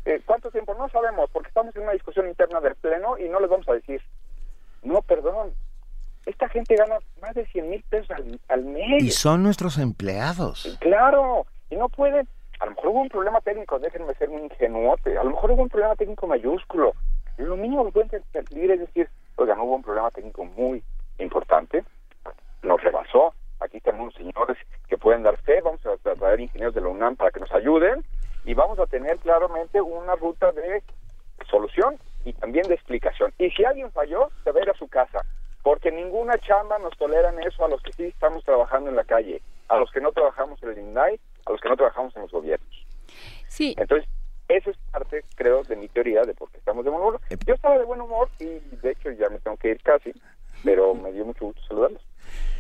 [0.06, 0.74] Eh, ¿Cuánto tiempo?
[0.74, 3.72] No sabemos, porque estamos en una discusión interna del Pleno y no les vamos a
[3.72, 4.02] decir.
[4.82, 5.54] No, perdón,
[6.26, 9.02] esta gente gana más de 100 mil pesos al, al mes.
[9.02, 10.76] Y son nuestros empleados.
[10.80, 12.28] Claro, y no pueden.
[12.64, 15.18] A lo mejor hubo un problema técnico, déjenme ser un ingenuote.
[15.18, 16.94] A lo mejor hubo un problema técnico mayúsculo.
[17.36, 20.82] Lo mínimo que pueden pedir es decir, oigan, hubo un problema técnico muy
[21.18, 21.84] importante,
[22.62, 23.34] nos rebasó.
[23.60, 24.56] Aquí tenemos señores
[24.88, 25.60] que pueden dar fe.
[25.60, 28.02] Vamos a tra- traer ingenieros de la UNAM para que nos ayuden
[28.46, 30.82] y vamos a tener claramente una ruta de
[31.50, 33.30] solución y también de explicación.
[33.36, 35.20] Y si alguien falló, se va a ir a su casa,
[35.62, 39.42] porque ninguna chamba nos toleran eso a los que sí estamos trabajando en la calle,
[39.68, 42.32] a los que no trabajamos en el INDAI, a los que no trabajamos en los
[42.32, 42.86] gobiernos.
[43.48, 43.74] Sí.
[43.78, 44.08] Entonces,
[44.48, 47.20] eso es parte, creo, de mi teoría de por qué estamos de buen humor.
[47.46, 50.12] Yo estaba de buen humor y, de hecho, ya me tengo que ir casi,
[50.62, 52.02] pero me dio mucho gusto saludarlos.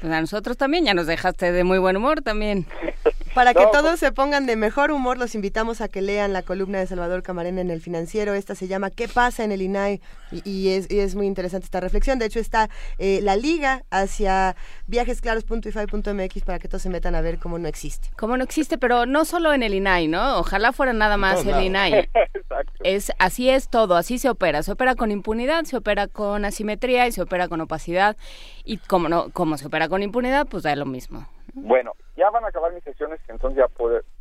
[0.00, 2.66] Pues a nosotros también, ya nos dejaste de muy buen humor también.
[3.34, 6.78] Para que todos se pongan de mejor humor, los invitamos a que lean la columna
[6.78, 8.34] de Salvador Camarena en el Financiero.
[8.34, 10.00] Esta se llama ¿Qué pasa en el INAI?
[10.30, 12.20] Y, y es, y es muy interesante esta reflexión.
[12.20, 14.54] De hecho, está eh, la liga hacia
[14.86, 18.08] viajesclaros.ify.mx para que todos se metan a ver cómo no existe.
[18.16, 20.38] Como no existe, pero no solo en el INAI, ¿no?
[20.38, 21.60] Ojalá fuera nada más el.
[21.60, 21.92] INAI.
[22.14, 22.72] Exacto.
[22.84, 24.62] Es, así es todo, así se opera.
[24.62, 28.16] Se opera con impunidad, se opera con asimetría y se opera con opacidad.
[28.64, 31.26] Y como no, como se opera con impunidad, pues da lo mismo.
[31.54, 33.66] Bueno, ya van a acabar mis sesiones, entonces ya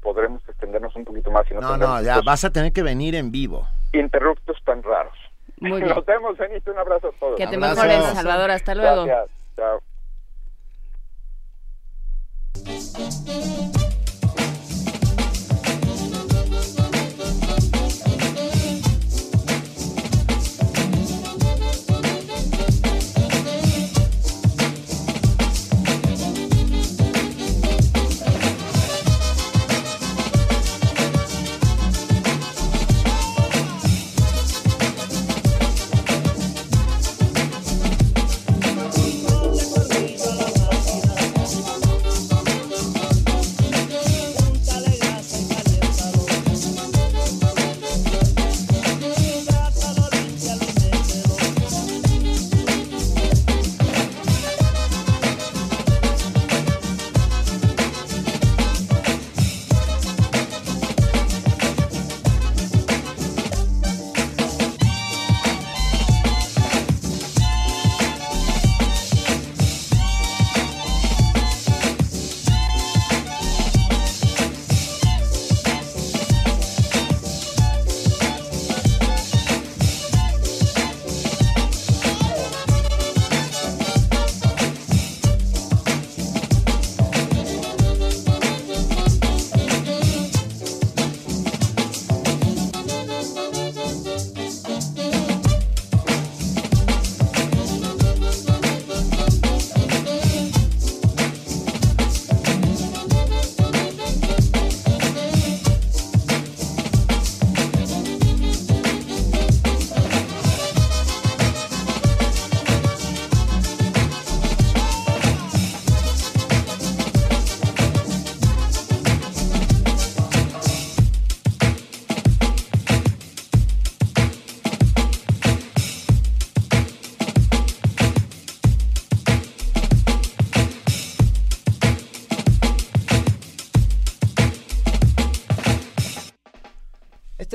[0.01, 3.31] podremos extendernos un poquito más y no, No, ya vas a tener que venir en
[3.31, 3.67] vivo.
[3.93, 5.13] interruptos tan raros.
[5.59, 5.93] Muy bien.
[5.95, 7.37] Nos vemos, Benito, un abrazo a todos.
[7.37, 9.05] Que te mejores, Salvador, hasta luego.
[9.05, 9.79] Gracias, chao.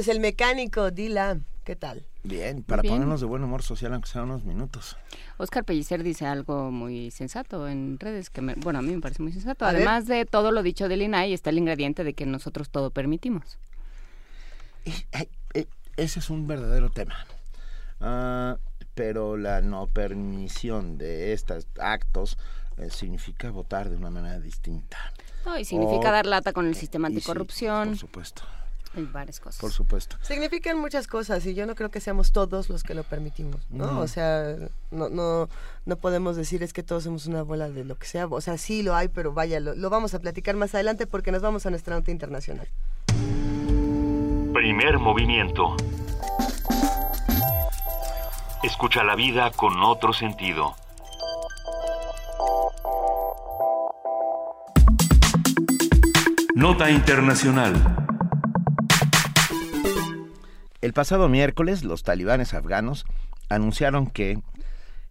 [0.09, 1.45] El mecánico, Dylan.
[1.65, 2.07] ¿Qué tal?
[2.23, 2.95] Bien, para Bien.
[2.95, 4.97] ponernos de buen humor social, aunque sea unos minutos.
[5.37, 9.23] Oscar Pellicer dice algo muy sensato en redes, que me- bueno, a mí me parece
[9.23, 9.65] muy sensato.
[9.67, 9.77] A ver.
[9.77, 13.59] Además de todo lo dicho del INAI, está el ingrediente de que nosotros todo permitimos.
[15.55, 15.67] Eh,
[15.97, 17.27] ese es un verdadero tema.
[18.01, 18.57] Ah,
[18.95, 22.39] pero la no permisión de estos actos
[22.79, 24.97] eh, significa votar de una manera distinta.
[25.45, 27.89] No, y significa O- dar lata con el sistema y sí, anticorrupción.
[27.91, 28.43] por supuesto.
[28.99, 29.61] Hay varias cosas.
[29.61, 30.17] Por supuesto.
[30.23, 33.93] Significan muchas cosas y yo no creo que seamos todos los que lo permitimos, ¿no?
[33.93, 34.01] No.
[34.01, 34.57] O sea,
[34.91, 35.49] no, no,
[35.87, 38.27] no podemos decir es que todos somos una bola de lo que sea.
[38.27, 41.31] O sea, sí lo hay, pero vaya, lo, lo vamos a platicar más adelante porque
[41.31, 42.67] nos vamos a nuestra nota internacional.
[44.53, 45.77] Primer movimiento.
[48.65, 50.75] Escucha la vida con otro sentido.
[56.57, 58.08] Nota internacional.
[60.81, 63.05] El pasado miércoles, los talibanes afganos
[63.49, 64.39] anunciaron que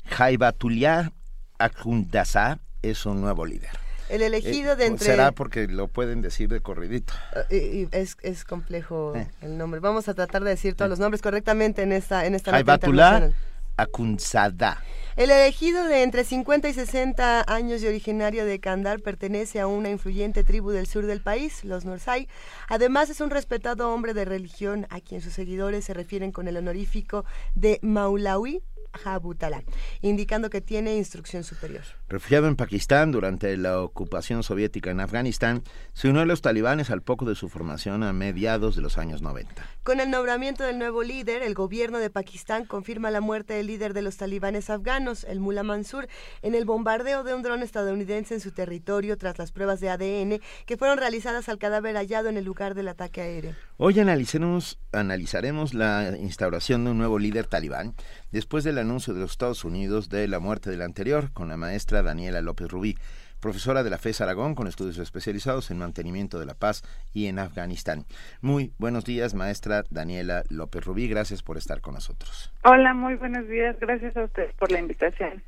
[0.06, 1.12] Jaibatullah
[1.60, 3.72] Akhundzada es un nuevo líder.
[4.10, 5.06] El elegido Eh, de entre...
[5.06, 7.14] Será porque lo pueden decir de corridito.
[7.50, 9.28] Eh, y es, es complejo Eh.
[9.42, 9.82] el nombre.
[9.82, 13.32] Vamos a tratar de decir todos los nombres correctamente en esta, en esta Jaibatullah.
[13.76, 14.82] Akhundzada.
[15.18, 19.90] El elegido de entre 50 y 60 años y originario de Kandar pertenece a una
[19.90, 22.28] influyente tribu del sur del país, los Nursai.
[22.70, 26.56] Además es un respetado hombre de religión a quien sus seguidores se refieren con el
[26.56, 27.26] honorífico
[27.56, 28.62] de Maulawi
[28.94, 29.64] Jabutala,
[30.02, 31.84] indicando que tiene instrucción superior.
[32.10, 35.62] Refugiado en Pakistán durante la ocupación soviética en Afganistán,
[35.92, 39.22] se unió a los talibanes al poco de su formación a mediados de los años
[39.22, 39.62] 90.
[39.84, 43.94] Con el nombramiento del nuevo líder, el gobierno de Pakistán confirma la muerte del líder
[43.94, 46.08] de los talibanes afganos, el Mullah Mansur,
[46.44, 50.40] en el bombardeo de un dron estadounidense en su territorio tras las pruebas de ADN
[50.66, 53.54] que fueron realizadas al cadáver hallado en el lugar del ataque aéreo.
[53.76, 57.96] Hoy analizaremos, analizaremos la instauración de un nuevo líder talibán
[58.32, 61.97] después del anuncio de los Estados Unidos de la muerte del anterior con la maestra
[62.04, 62.98] Daniela López Rubí,
[63.40, 66.84] profesora de la FES Aragón con estudios especializados en mantenimiento de la paz
[67.14, 68.06] y en Afganistán.
[68.42, 72.52] Muy buenos días, maestra Daniela López Rubí, gracias por estar con nosotros.
[72.64, 73.76] Hola, muy buenos días.
[73.80, 75.44] Gracias a ustedes por la invitación.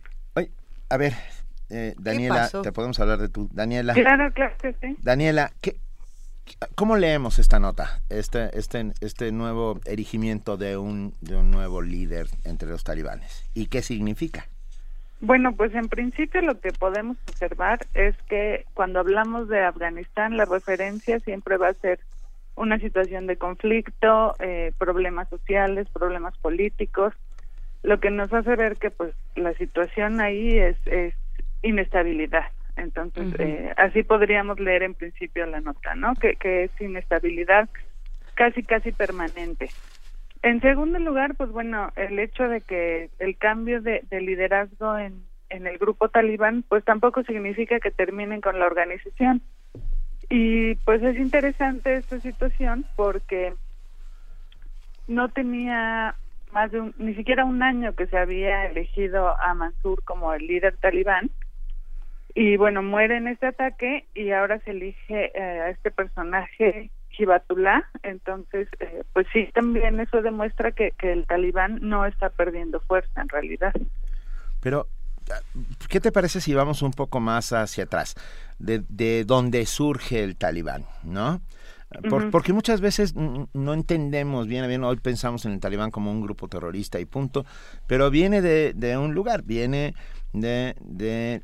[0.91, 1.13] A ver,
[1.69, 3.93] eh, Daniela, te podemos hablar de tu Daniela.
[3.93, 4.97] Claro, claro que sí.
[5.03, 5.79] Daniela, ¿qué,
[6.73, 8.01] ¿cómo leemos esta nota?
[8.09, 13.47] Este, este, este nuevo erigimiento de un, de un nuevo líder entre los talibanes.
[13.53, 14.47] ¿Y qué significa?
[15.21, 20.45] Bueno, pues en principio lo que podemos observar es que cuando hablamos de Afganistán, la
[20.45, 21.99] referencia siempre va a ser
[22.55, 27.13] una situación de conflicto, eh, problemas sociales, problemas políticos,
[27.83, 31.13] lo que nos hace ver que pues la situación ahí es, es
[31.61, 32.45] inestabilidad.
[32.75, 36.15] Entonces, eh, así podríamos leer en principio la nota, ¿no?
[36.15, 37.67] Que, que es inestabilidad
[38.35, 39.69] casi, casi permanente.
[40.41, 45.23] En segundo lugar, pues bueno, el hecho de que el cambio de, de liderazgo en,
[45.49, 49.41] en el grupo talibán, pues tampoco significa que terminen con la organización.
[50.29, 53.53] Y pues es interesante esta situación porque
[55.07, 56.15] no tenía
[56.53, 60.45] más de un, ni siquiera un año que se había elegido a Mansur como el
[60.45, 61.31] líder talibán
[62.35, 67.83] y bueno muere en este ataque y ahora se elige eh, a este personaje Hibatullah
[68.03, 73.21] entonces eh, pues sí también eso demuestra que, que el talibán no está perdiendo fuerza
[73.21, 73.73] en realidad
[74.61, 74.87] Pero,
[75.87, 78.15] ¿qué te parece si vamos un poco más hacia atrás?
[78.57, 81.41] De, de dónde surge el talibán, ¿no?
[82.09, 82.31] Por- Ujú.
[82.31, 86.47] Porque muchas veces no entendemos bien, bien, hoy pensamos en el talibán como un grupo
[86.47, 87.45] terrorista y punto,
[87.87, 89.95] pero viene de, de un lugar, viene
[90.33, 91.41] de, de,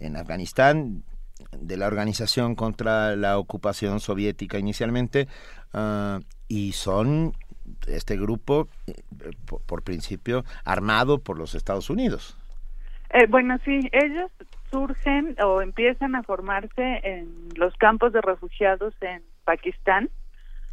[0.00, 1.04] en Afganistán,
[1.50, 5.28] de la organización contra la ocupación soviética inicialmente,
[5.72, 7.32] ah, y son
[7.86, 8.94] este grupo, eh,
[9.46, 12.36] por, por principio, armado por los Estados Unidos.
[13.10, 14.30] Eh, bueno, sí, ellos
[14.70, 20.08] surgen o empiezan a formarse en los campos de refugiados en Pakistán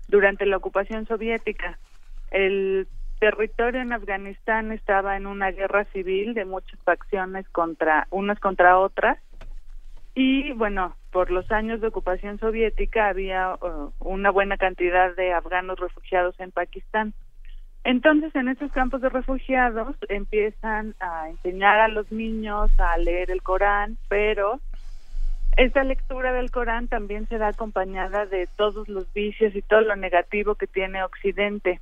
[0.07, 1.77] durante la ocupación soviética.
[2.31, 2.87] El
[3.19, 9.17] territorio en Afganistán estaba en una guerra civil de muchas facciones contra unas contra otras
[10.15, 15.79] y bueno, por los años de ocupación soviética había uh, una buena cantidad de afganos
[15.79, 17.13] refugiados en Pakistán.
[17.83, 23.41] Entonces, en estos campos de refugiados empiezan a enseñar a los niños a leer el
[23.41, 24.59] Corán, pero
[25.55, 29.95] esta lectura del Corán también se da acompañada de todos los vicios y todo lo
[29.95, 31.79] negativo que tiene Occidente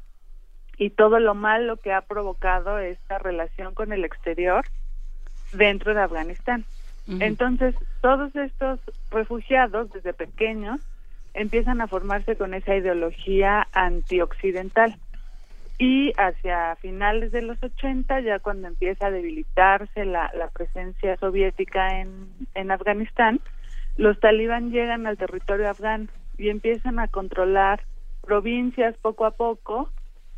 [0.77, 4.65] y todo lo malo que ha provocado esta relación con el exterior
[5.53, 6.65] dentro de Afganistán.
[7.07, 8.79] Entonces, todos estos
[9.11, 10.81] refugiados desde pequeños
[11.33, 14.97] empiezan a formarse con esa ideología antioccidental.
[15.79, 22.01] y hacia finales de los 80, ya cuando empieza a debilitarse la, la presencia soviética
[22.01, 23.39] en, en Afganistán,
[23.95, 26.07] los talibán llegan al territorio afgano
[26.37, 27.83] y empiezan a controlar
[28.23, 29.89] provincias poco a poco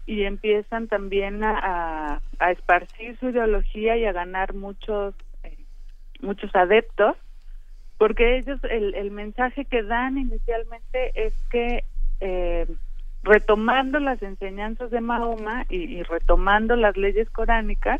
[0.05, 5.13] y empiezan también a, a, esparcir su ideología y a ganar muchos
[6.21, 7.15] muchos adeptos
[7.99, 11.83] porque ellos el, el mensaje que dan inicialmente es que
[12.21, 12.65] eh,
[13.23, 17.99] retomando las enseñanzas de Mahoma y, retomando las leyes coránicas,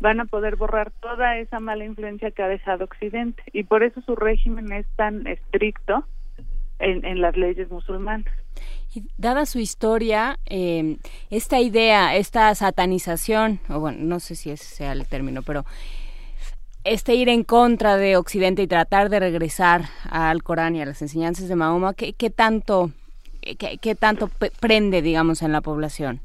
[0.00, 3.42] van a poder borrar toda esa mala influencia que ha dejado Occidente.
[3.52, 6.06] Y por eso su régimen es tan estricto
[6.78, 8.32] en, en las leyes musulmanas.
[8.94, 10.96] Y dada su historia, eh,
[11.28, 15.66] esta idea, esta satanización, o bueno, no sé si ese sea el término, pero
[16.86, 21.02] este ir en contra de Occidente y tratar de regresar al Corán y a las
[21.02, 22.90] enseñanzas de Mahoma, ¿qué, qué tanto
[23.54, 24.28] ¿Qué, qué tanto
[24.60, 26.20] prende, digamos, en la población?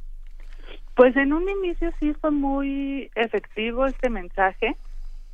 [0.95, 4.75] Pues en un inicio sí fue muy efectivo este mensaje,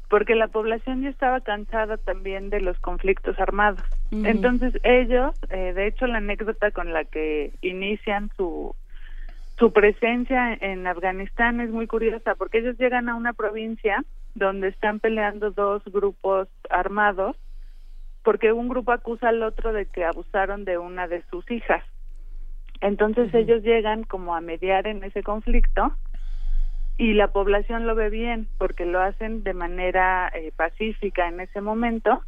[0.09, 3.83] porque la población ya estaba cansada también de los conflictos armados.
[4.11, 4.27] Uh -huh.
[4.27, 8.75] Entonces ellos, eh, de hecho la anécdota con la que inician su
[9.57, 14.03] su presencia en Afganistán es muy curiosa, porque ellos llegan a una provincia
[14.37, 17.35] donde están peleando dos grupos armados
[18.23, 21.83] porque un grupo acusa al otro de que abusaron de una de sus hijas.
[22.81, 23.39] Entonces uh -huh.
[23.39, 25.93] ellos llegan como a mediar en ese conflicto
[26.97, 31.61] y la población lo ve bien porque lo hacen de manera eh, pacífica en ese
[31.61, 32.21] momento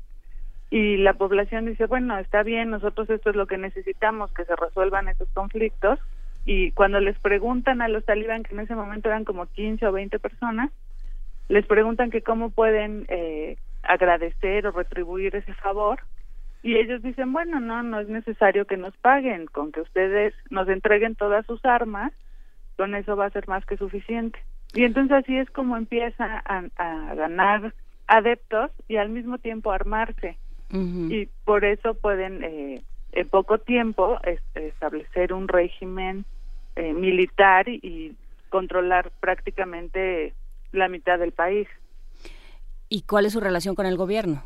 [0.70, 4.56] y la población dice, bueno, está bien, nosotros esto es lo que necesitamos, que se
[4.56, 6.00] resuelvan esos conflictos
[6.46, 9.92] y cuando les preguntan a los talibán, que en ese momento eran como 15 o
[9.92, 10.72] 20 personas,
[11.50, 16.00] les preguntan que cómo pueden eh, agradecer o retribuir ese favor
[16.62, 20.70] y ellos dicen bueno no no es necesario que nos paguen con que ustedes nos
[20.70, 22.14] entreguen todas sus armas
[22.78, 24.40] con eso va a ser más que suficiente
[24.74, 27.74] y entonces así es como empieza a, a ganar
[28.08, 30.38] adeptos y al mismo tiempo armarse
[30.72, 31.12] uh -huh.
[31.14, 32.82] y por eso pueden eh,
[33.14, 36.26] en poco tiempo es, establecer un régimen
[36.76, 38.16] eh, militar y, y
[38.50, 40.34] controlar prácticamente
[40.72, 41.68] la mitad del país
[42.90, 44.42] ¿Y cuál es su relación con el gobierno?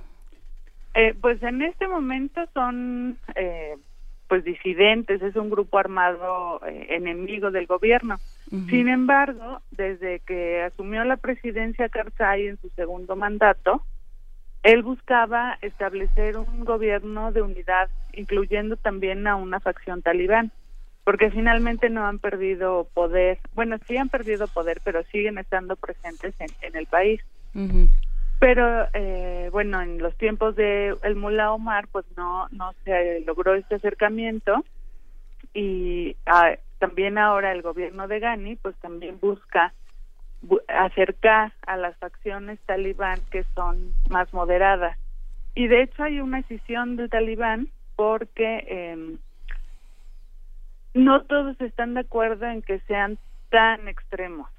[0.94, 3.76] Eh, pues en este momento son eh,
[4.28, 8.18] pues disidentes, es un grupo armado eh, enemigo del gobierno.
[8.52, 8.70] Uh -huh.
[8.70, 13.82] Sin embargo, desde que asumió la presidencia Karzai en su segundo mandato,
[14.62, 20.52] él buscaba establecer un gobierno de unidad, incluyendo también a una facción talibán,
[21.04, 26.34] porque finalmente no han perdido poder, bueno, sí han perdido poder, pero siguen estando presentes
[26.40, 27.22] en, en el país.
[27.54, 27.90] Uh -huh
[28.44, 33.56] pero eh, bueno en los tiempos de el Mullah Omar pues no no se logró
[33.56, 34.66] este acercamiento.
[35.54, 39.74] Y ah, también ahora el gobierno de Ghani pues también busca
[40.42, 44.98] bu acercar a las facciones talibán que son más moderadas.
[45.56, 49.16] Y de hecho hay una decisión del talibán porque eh,
[50.94, 53.18] no todos están de acuerdo en que sean
[53.50, 54.50] tan extremos.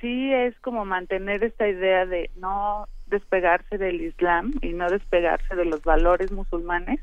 [0.00, 5.64] Sí es como mantener esta idea de no despegarse del Islam y no despegarse de
[5.64, 7.00] los valores musulmanes,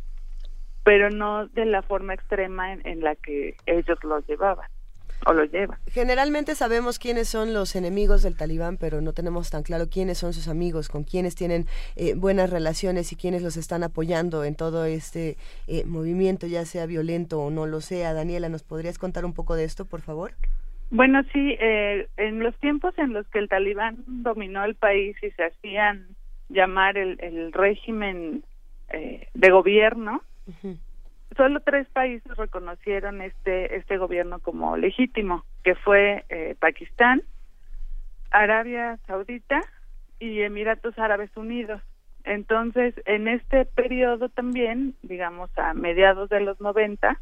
[0.83, 4.69] pero no de la forma extrema en, la que ellos los llevaban
[5.25, 5.77] o lo llevan.
[5.87, 10.33] Generalmente sabemos quiénes son los enemigos del talibán, pero no tenemos tan claro quiénes son
[10.33, 14.85] sus amigos, con quiénes tienen eh, buenas relaciones y quiénes los están apoyando en todo
[14.85, 15.37] este
[15.67, 18.13] eh, movimiento, ya sea violento o no lo sea.
[18.13, 20.33] Daniela, ¿nos podrías contar un poco de esto, por favor?
[20.89, 25.31] Bueno, sí, eh, en los tiempos en los que el talibán dominó el país y
[25.31, 26.07] se hacían
[26.49, 28.43] llamar el, el régimen
[28.89, 30.77] eh, de gobierno, uh -huh.
[31.35, 37.21] Solo tres países reconocieron este este gobierno como legítimo, que fue eh, Pakistán,
[38.31, 39.61] Arabia Saudita
[40.19, 41.81] y Emiratos Árabes Unidos.
[42.23, 47.19] Entonces, en este periodo también, digamos a mediados de los 90,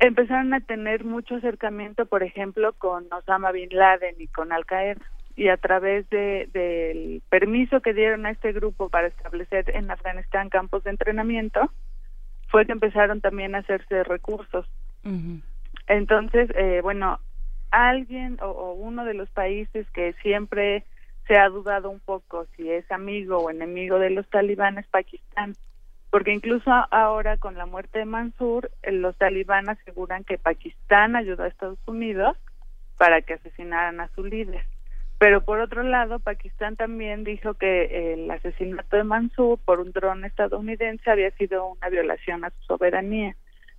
[0.00, 5.00] empezaron a tener mucho acercamiento, por ejemplo, con Osama Bin Laden y con Al Qaeda
[5.36, 10.50] y a través de, del permiso que dieron a este grupo para establecer en Afganistán
[10.50, 11.70] campos de entrenamiento,
[12.52, 14.64] fue que empezaron también a hacerse recursos.
[15.04, 15.42] Uh -huh.
[15.88, 17.18] Entonces, eh, bueno,
[17.72, 20.84] alguien o, o, uno de los países que siempre
[21.26, 25.56] se ha dudado un poco si es amigo o enemigo de los talibanes, Pakistán
[26.12, 31.44] porque incluso ahora con la muerte de Mansur, eh, los talibán aseguran que Pakistán ayudó
[31.44, 32.36] a Estados Unidos
[32.98, 34.62] para que asesinaran a su líder.
[35.22, 40.24] Pero por otro lado, Pakistán también dijo que el asesinato de Mansur por un dron
[40.24, 43.36] estadounidense había sido una violación a su soberanía.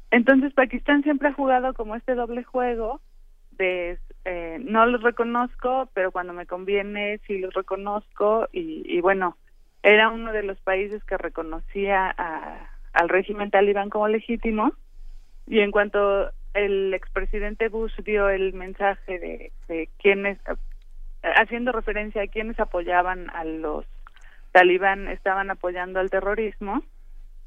[0.10, 3.02] Entonces Pakistán siempre ha jugado como este doble juego
[3.57, 9.36] de eh, no los reconozco, pero cuando me conviene sí los reconozco y, y bueno,
[9.82, 14.72] era uno de los países que reconocía a, al régimen talibán como legítimo
[15.45, 20.38] y en cuanto el expresidente Bush dio el mensaje de, de quienes,
[21.24, 23.86] haciendo referencia a quienes apoyaban a los
[24.52, 26.84] talibán, estaban apoyando al terrorismo,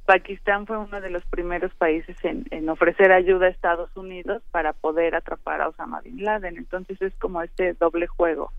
[0.07, 4.73] Pakistán fue uno de los primeros países en, en, ofrecer ayuda a Estados Unidos para
[4.73, 6.57] poder atrapar a Osama Bin Laden.
[6.57, 8.53] Entonces es como este doble juego.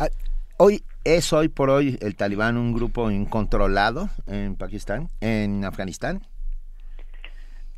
[0.00, 0.08] Ah,
[0.56, 6.22] hoy es hoy por hoy el Talibán un grupo incontrolado en Pakistán, en Afganistán.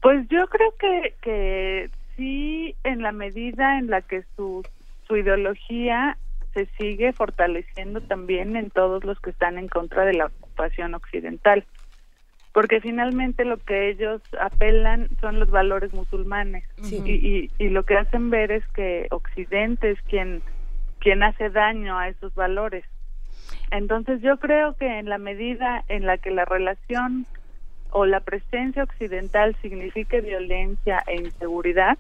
[0.03, 4.63] Pues yo creo que, que sí, en la medida en la que su,
[5.09, 6.19] su ideología
[6.57, 11.67] se sigue fortaleciendo también en todos los que están en contra de la ocupación occidental
[12.55, 18.31] porque finalmente lo que ellos apelan son los valores musulmanes y, y, lo que hacen
[18.31, 20.41] ver es que Occidente es quien,
[20.99, 22.87] quien hace daño a esos valores.
[23.71, 27.27] Entonces yo creo que en la medida en la que la relación
[27.91, 31.99] o la presencia occidental signifique violencia e inseguridad,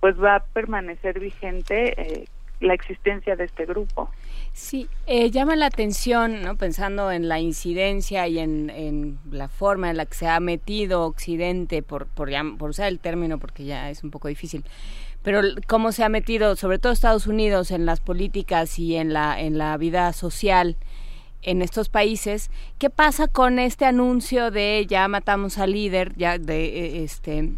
[0.00, 2.24] pues va a permanecer vigente eh,
[2.60, 4.10] la existencia de este grupo.
[4.52, 6.56] Sí, eh, llama la atención, ¿no?
[6.56, 11.82] pensando en la incidencia y en, la forma en la que se ha metido Occidente,
[11.82, 14.64] por, por, por usar el término porque ya es un poco difícil,
[15.22, 19.40] pero cómo se ha metido, sobre todo Estados Unidos, en las políticas y en la,
[19.40, 20.76] en la vida social
[21.44, 22.50] en estos países.
[22.78, 27.52] ¿Qué pasa con este anuncio de ya matamos al líder, ya de eh, este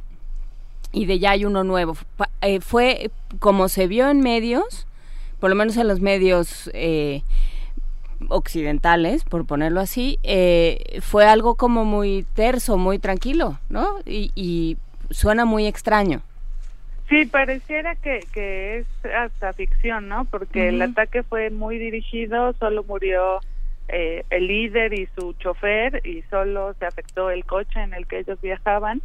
[0.97, 1.97] y de ya hay uno nuevo?
[2.41, 4.87] Eh, fue como se vio en medios
[5.41, 7.23] por lo menos en los medios eh,
[8.29, 13.99] occidentales, por ponerlo así, eh, fue algo como muy terso, muy tranquilo, ¿no?
[14.07, 14.77] Y,
[15.11, 16.21] suena muy extraño.
[17.09, 20.25] Sí, pareciera que, que es hasta ficción, ¿no?
[20.25, 23.39] Porque el ataque fue muy dirigido, solo murió
[23.87, 28.19] eh, el líder y su chofer y solo se afectó el coche en el que
[28.19, 29.01] ellos viajaban.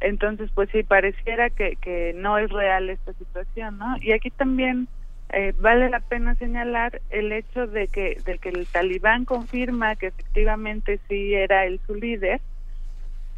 [0.00, 3.96] Entonces, pues sí, pareciera que, que no es real esta situación, ¿no?
[4.00, 4.88] Y aquí también
[5.32, 10.08] eh, vale la pena señalar el hecho de que, de que el talibán confirma que
[10.08, 12.40] efectivamente sí era él su líder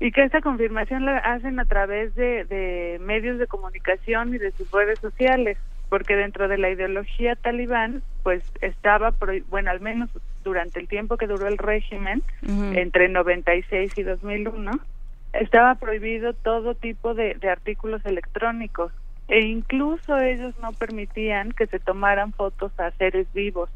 [0.01, 4.51] y que esta confirmación la hacen a través de, de medios de comunicación y de
[4.53, 5.59] sus redes sociales,
[5.89, 9.15] porque dentro de la ideología talibán, pues estaba,
[9.49, 10.11] bueno, al menos
[10.43, 12.23] durante el tiempo que duró el régimen,
[12.75, 14.73] entre 96 y 2001,
[15.33, 18.93] estaba prohibido todo tipo de, de artículos electrónicos
[19.29, 23.71] e incluso ellos no permitían que se tomaran fotos a seres vivos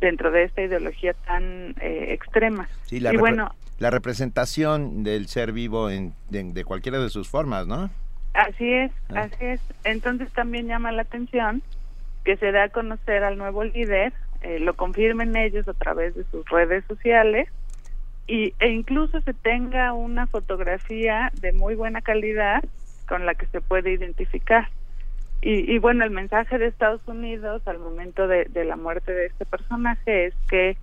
[0.00, 2.68] dentro de esta ideología tan eh, extrema.
[2.82, 7.66] Sí, la, y bueno, la representación del ser vivo en, de, cualquiera de sus formas,
[7.66, 7.90] ¿no?
[8.34, 9.20] Así es, ah.
[9.22, 9.60] así es.
[9.84, 11.62] Entonces también llama la atención
[12.24, 14.12] que se da a conocer al nuevo líder,
[14.42, 17.48] eh, lo confirmen ellos a través de sus redes sociales
[18.26, 22.62] y, e incluso se tenga una fotografía de muy buena calidad
[23.08, 24.68] con la que se puede identificar.
[25.46, 30.26] Y, bueno, el mensaje de Estados Unidos al momento de, la muerte de este personaje
[30.26, 30.78] es que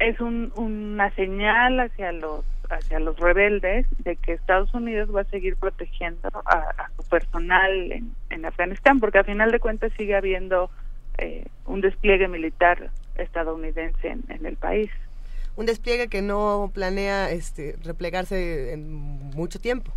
[0.00, 5.56] es una señal hacia los hacia los rebeldes de que Estados Unidos va a seguir
[5.56, 7.92] protegiendo a, su personal
[8.30, 10.70] en, Afganistán, porque a final de cuentas sigue habiendo
[11.18, 14.90] eh, un despliegue militar estadounidense en, en, el país.
[15.60, 18.90] Un despliegue que no planea este, replegarse en
[19.34, 19.92] mucho tiempo.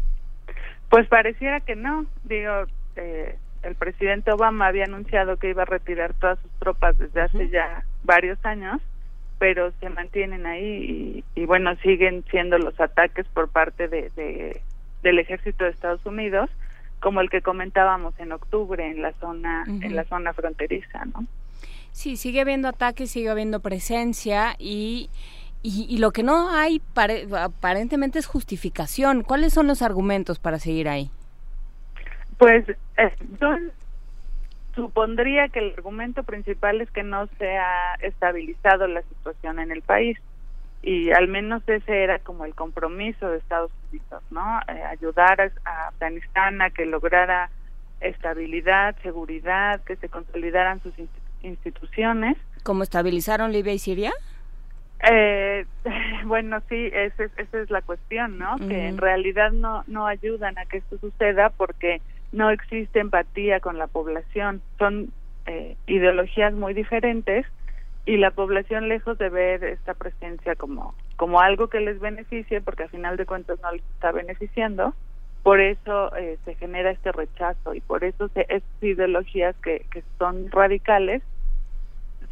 [0.89, 2.05] Pues pareciera que no.
[2.25, 2.65] Digo,
[2.97, 7.47] eh, el presidente Obama había anunciado que iba a retirar todas sus tropas desde hace
[7.47, 8.81] ya varios años,
[9.39, 14.61] pero se mantienen ahí y, bueno, siguen siendo los ataques por parte de,
[15.01, 16.49] del ejército de Estados Unidos,
[16.99, 21.25] como el que comentábamos en octubre en la zona en la zona fronteriza, ¿no?
[21.93, 25.09] Sí, sigue habiendo ataques, sigue habiendo presencia y
[25.63, 26.81] y, lo que no hay
[27.39, 29.23] aparentemente es justificación.
[29.23, 31.09] ¿Cuáles son los argumentos para seguir ahí?
[32.37, 32.67] Pues
[32.97, 33.55] eh, yo
[34.75, 39.81] supondría que el argumento principal es que no se ha estabilizado la situación en el
[39.81, 40.17] país
[40.81, 44.59] y al menos ese era como el compromiso de Estados Unidos, ¿no?
[44.67, 47.49] Eh, ayudar a, Afganistán a que lograra
[48.01, 50.93] estabilidad, seguridad, que se consolidaran sus
[51.41, 52.35] instituciones.
[52.63, 54.11] ¿Cómo estabilizaron Libia y Siria?
[55.11, 55.65] Eh,
[56.25, 58.55] bueno, sí, esa es, la cuestión, ¿no?
[58.57, 62.01] Que en realidad no, no ayudan a que esto suceda porque
[62.31, 64.61] no existe empatía con la población.
[64.77, 65.11] Son
[65.45, 67.45] eh, ideologías muy diferentes
[68.05, 72.83] y la población lejos de ver esta presencia como como algo que les beneficie porque
[72.83, 74.93] al final de cuentas no les está beneficiando
[75.41, 80.03] por eso eh, se genera este rechazo y por eso se, estas ideologías que, que
[80.17, 81.21] son radicales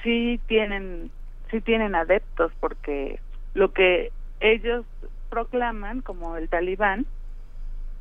[0.04, 1.10] sí tienen
[1.52, 3.20] sí tienen adeptos porque
[3.54, 4.86] lo que ellos
[5.30, 7.06] proclaman como el talibán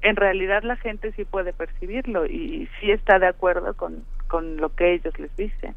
[0.03, 4.75] en realidad la gente sí puede percibirlo y sí está de acuerdo con, con lo
[4.75, 5.75] que ellos les dicen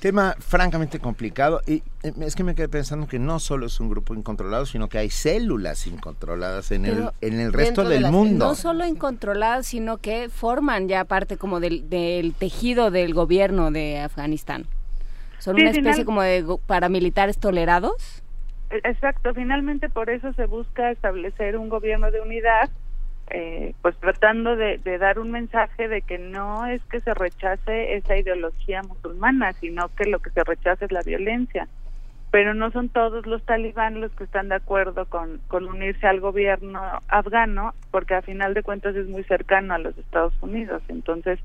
[0.00, 3.88] Tema francamente complicado y eh, es que me quedé pensando que no solo es un
[3.88, 8.46] grupo incontrolado, sino que hay células incontroladas en el en el resto del mundo.
[8.46, 14.00] No solo incontroladas, sino que forman ya parte como del, del tejido del gobierno de
[14.00, 14.66] Afganistán.
[15.46, 18.20] Son Sí, una especie final- como de paramilitares tolerados.
[18.70, 22.68] E- Exacto, finalmente por eso se busca establecer un gobierno de unidad,
[23.30, 27.94] eh, pues tratando de, de dar un mensaje de que no es que se rechace
[27.94, 31.68] esa ideología musulmana, sino que lo que se rechaza es la violencia.
[32.32, 36.18] Pero no son todos los talibán los que están de acuerdo con, con unirse al
[36.18, 40.82] gobierno afgano, porque a final de cuentas es muy cercano a los Estados Unidos.
[40.88, 41.38] Entonces,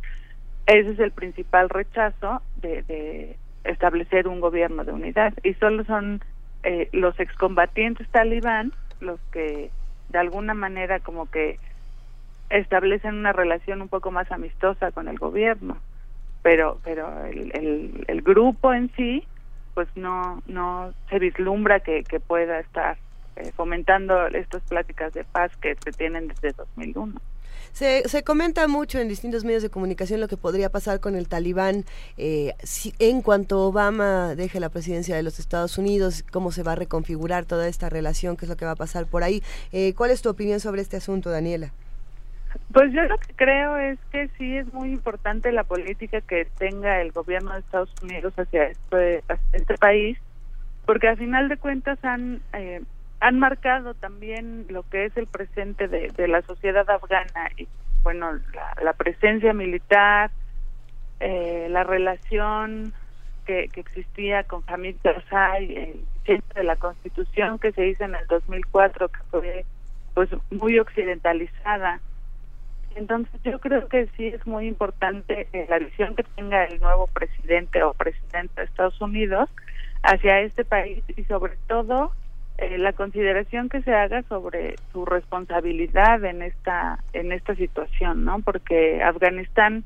[0.65, 5.33] ese es el principal rechazo de, de establecer un gobierno de unidad.
[5.43, 6.21] Y solo son
[6.63, 9.71] eh, los excombatientes talibán los que
[10.09, 11.57] de alguna manera como que
[12.49, 15.77] establecen una relación un poco más amistosa con el gobierno
[16.41, 19.25] pero pero el, el, el grupo en sí
[19.73, 22.97] pues no no se vislumbra que, que pueda estar
[23.37, 27.19] eh, fomentando estas pláticas de paz que se tienen desde 2001
[27.73, 31.27] Se, se comenta mucho en distintos medios de comunicación lo que podría pasar con el
[31.27, 31.85] talibán
[32.17, 36.73] eh, si- en cuanto Obama deje la presidencia de los Estados Unidos, cómo se va
[36.73, 39.41] a reconfigurar toda esta relación, qué es lo que va a pasar por ahí.
[39.71, 41.71] Eh, ¿Cuál es tu opinión sobre este asunto, Daniela?
[42.73, 47.01] Pues yo lo que creo es que sí es muy importante la política que tenga
[47.01, 49.23] el gobierno de Estados Unidos hacia este,
[49.53, 50.17] este país,
[50.85, 52.81] porque al final de cuentas han eh,
[53.21, 57.67] han marcado también lo que es el presente de, la sociedad afgana y
[58.03, 60.31] bueno la, la presencia militar,
[61.19, 62.93] eh, la relación
[63.45, 68.15] que, que existía con Hamid Karzai, el centro de la Constitución que se hizo en
[68.15, 69.65] el 2004 que fue
[70.15, 72.01] pues muy occidentalizada.
[72.95, 77.05] Entonces yo creo que sí es muy importante eh, la visión que tenga el nuevo
[77.05, 79.47] presidente o presidenta de Estados Unidos
[80.01, 82.13] hacia este país y sobre todo
[82.61, 88.39] eh, la consideración que se haga sobre su responsabilidad en esta en esta situación, ¿no?
[88.41, 89.83] Porque Afganistán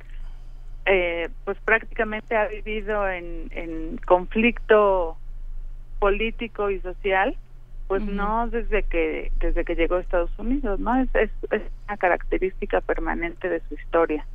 [0.86, 5.18] eh, pues prácticamente ha vivido en, en conflicto
[6.00, 7.38] político y social
[7.88, 11.96] pues no desde que desde que llegó a Estados Unidos no es, es, es una
[11.96, 14.26] característica permanente de su historia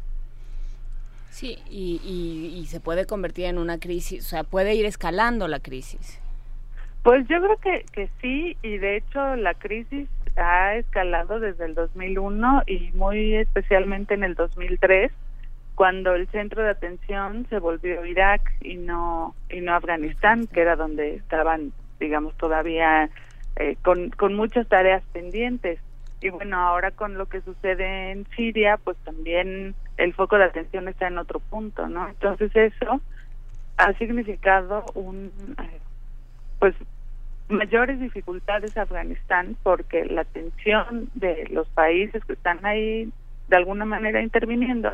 [1.30, 5.46] Sí, y, y, y se puede convertir en una crisis, o sea, puede ir escalando
[5.46, 6.20] la crisis.
[7.02, 11.74] Pues yo creo que que sí y de hecho la crisis ha escalado desde el
[11.74, 15.10] 2001 y muy especialmente en el 2003
[15.74, 20.76] cuando el centro de atención se volvió Irak y no y no Afganistán que era
[20.76, 23.10] donde estaban digamos todavía
[23.56, 25.80] eh, con, con muchas tareas pendientes.
[26.22, 30.88] Y bueno, ahora con lo que sucede en Siria, pues también el foco de atención
[30.88, 32.08] está en otro punto, ¿no?
[32.08, 33.00] Entonces eso
[33.78, 35.79] ha significado un, eh,
[36.60, 36.74] pues,
[37.48, 43.10] mayores dificultades a Afganistán porque la atención de los países que están ahí
[43.48, 44.92] de alguna manera interviniendo,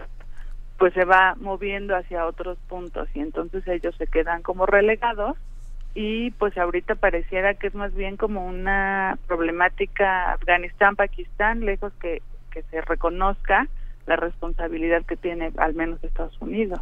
[0.79, 5.37] pues se va moviendo hacia otros puntos y entonces ellos se quedan como relegados
[5.95, 12.63] y pues ahorita pareciera que es más bien como una problemática Afganistán-Pakistán, lejos que, que
[12.65, 13.67] se reconozca
[14.07, 16.81] la responsabilidad que tiene al menos Estados Unidos.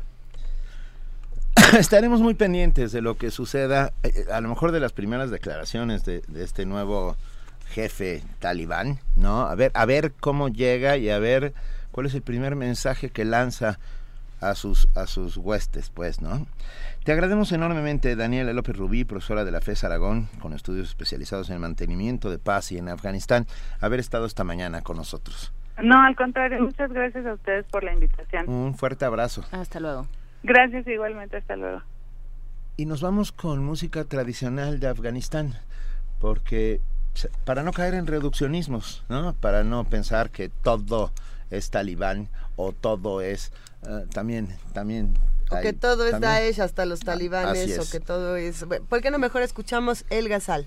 [1.79, 6.05] Estaremos muy pendientes de lo que suceda, eh, a lo mejor de las primeras declaraciones
[6.05, 7.17] de, de este nuevo
[7.71, 9.43] jefe talibán, ¿no?
[9.43, 11.55] A ver, a ver cómo llega y a ver
[11.91, 13.79] cuál es el primer mensaje que lanza
[14.41, 16.47] a sus a sus huestes, pues, ¿no?
[17.05, 21.55] Te agradecemos enormemente, Daniela López Rubí, profesora de la FES Aragón, con estudios especializados en
[21.55, 23.47] el mantenimiento de paz y en Afganistán,
[23.81, 25.53] haber estado esta mañana con nosotros.
[25.83, 28.49] No, al contrario, muchas gracias a ustedes por la invitación.
[28.49, 29.45] Un fuerte abrazo.
[29.51, 30.07] Hasta luego.
[30.45, 31.83] Gracias igualmente, hasta luego.
[32.77, 35.55] Y nos vamos con música tradicional de Afganistán,
[36.21, 36.81] porque
[37.45, 39.33] para no caer en reduccionismos, ¿no?
[39.35, 41.13] Para no pensar que todo
[41.51, 43.53] es talibán o todo es
[43.89, 45.15] eh, también también
[45.51, 48.65] O que todo es también- Daesh hasta los talibanes, así o que todo es...
[48.67, 50.67] bueno, ¿Por qué no mejor escuchamos El Gazal?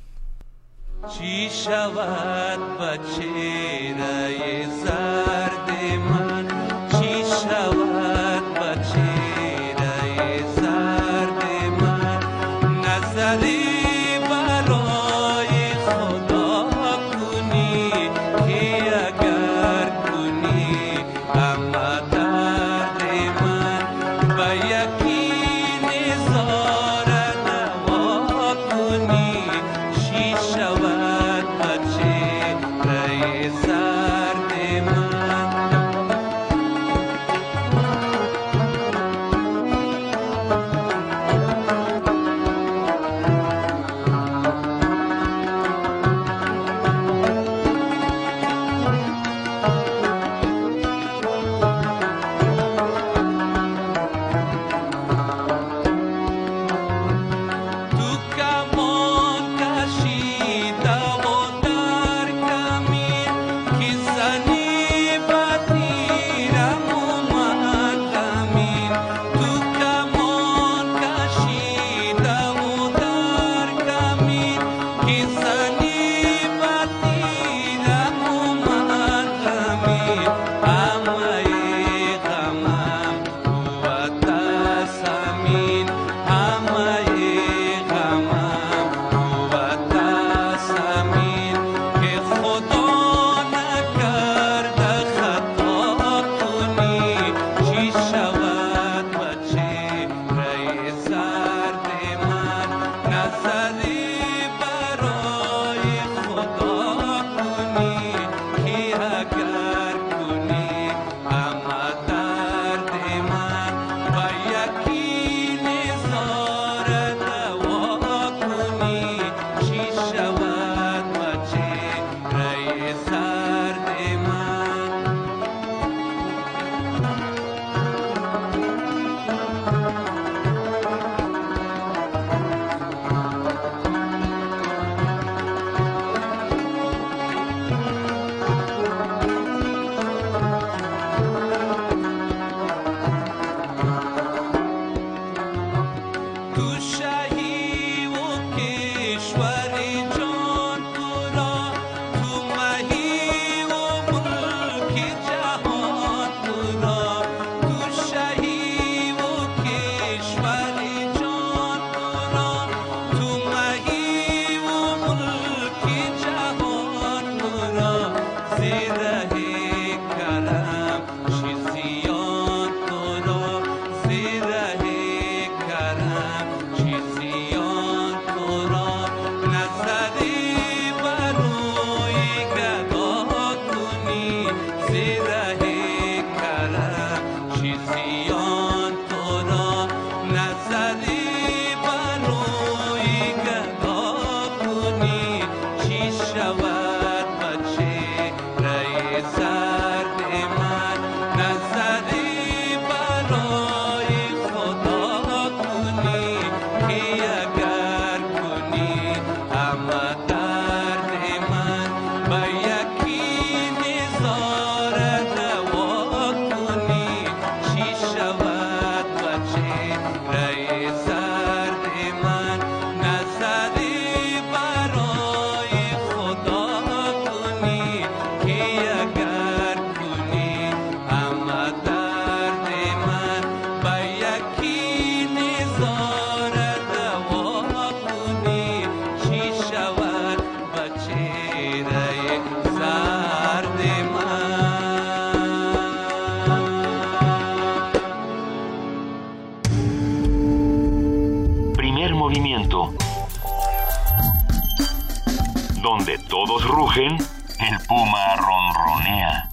[256.47, 257.17] Todos rugen,
[257.59, 259.49] el puma ronronea.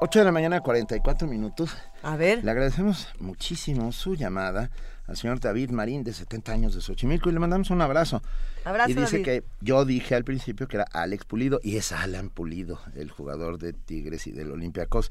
[0.00, 1.76] 8 de la mañana, 44 minutos.
[2.04, 2.44] A ver.
[2.44, 4.70] Le agradecemos muchísimo su llamada
[5.08, 8.22] al señor David Marín, de 70 años de Xochimilco, y le mandamos un abrazo.
[8.64, 9.24] Abrazo, Y dice David.
[9.24, 13.58] que yo dije al principio que era Alex Pulido, y es Alan Pulido, el jugador
[13.58, 15.10] de Tigres y del Olympiacos.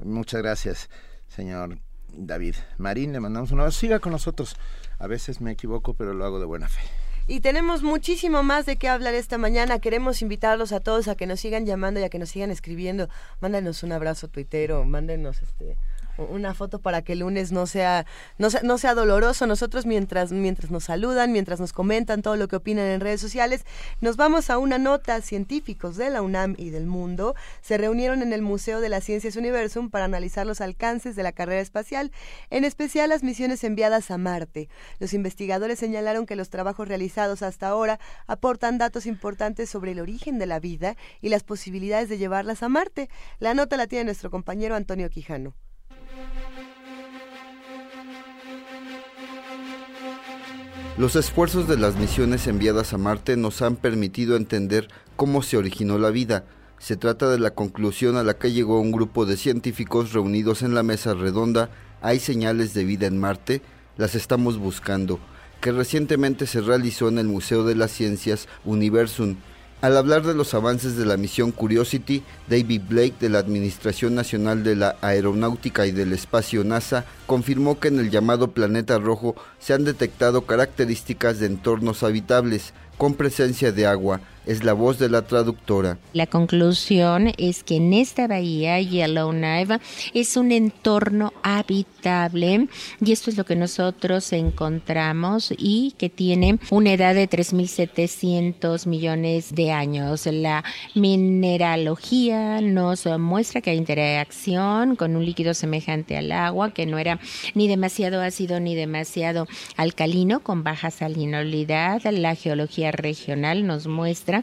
[0.00, 0.90] Muchas gracias,
[1.28, 1.78] señor
[2.16, 3.12] David Marín.
[3.12, 3.78] Le mandamos un abrazo.
[3.80, 4.56] Siga con nosotros.
[4.98, 6.80] A veces me equivoco, pero lo hago de buena fe.
[7.26, 9.78] Y tenemos muchísimo más de qué hablar esta mañana.
[9.78, 13.08] Queremos invitarlos a todos a que nos sigan llamando y a que nos sigan escribiendo.
[13.40, 15.78] Mándanos un abrazo tuitero, mándenos este
[16.18, 18.06] una foto para que el lunes no sea
[18.38, 19.46] no sea, doloroso.
[19.46, 23.64] Nosotros mientras mientras nos saludan, mientras nos comentan todo lo que opinan en redes sociales,
[24.00, 25.20] nos vamos a una nota.
[25.20, 29.36] Científicos de la UNAM y del mundo se reunieron en el Museo de las Ciencias
[29.36, 32.12] Universum para analizar los alcances de la carrera espacial,
[32.50, 34.68] en especial las misiones enviadas a Marte.
[34.98, 40.38] Los investigadores señalaron que los trabajos realizados hasta ahora aportan datos importantes sobre el origen
[40.38, 43.08] de la vida y las posibilidades de llevarlas a Marte.
[43.38, 45.54] La nota la tiene nuestro compañero Antonio Quijano.
[50.96, 55.98] Los esfuerzos de las misiones enviadas a Marte nos han permitido entender cómo se originó
[55.98, 56.44] la vida.
[56.78, 60.72] Se trata de la conclusión a la que llegó un grupo de científicos reunidos en
[60.72, 61.68] la mesa redonda
[62.00, 63.60] ¿Hay señales de vida en Marte?
[63.96, 65.18] Las estamos buscando,
[65.60, 69.34] que recientemente se realizó en el Museo de las Ciencias Universum.
[69.84, 74.64] Al hablar de los avances de la misión Curiosity, David Blake de la Administración Nacional
[74.64, 79.74] de la Aeronáutica y del Espacio NASA confirmó que en el llamado planeta rojo se
[79.74, 84.22] han detectado características de entornos habitables con presencia de agua.
[84.46, 85.98] Es la voz de la traductora.
[86.12, 89.78] La conclusión es que en esta bahía Yellowknife
[90.12, 92.68] es un entorno habitable
[93.00, 99.54] y esto es lo que nosotros encontramos y que tiene una edad de 3.700 millones
[99.54, 100.26] de años.
[100.26, 100.62] La
[100.94, 107.18] mineralogía nos muestra que hay interacción con un líquido semejante al agua que no era
[107.54, 109.46] ni demasiado ácido ni demasiado
[109.76, 112.02] alcalino con baja salinolidad.
[112.04, 114.33] La geología regional nos muestra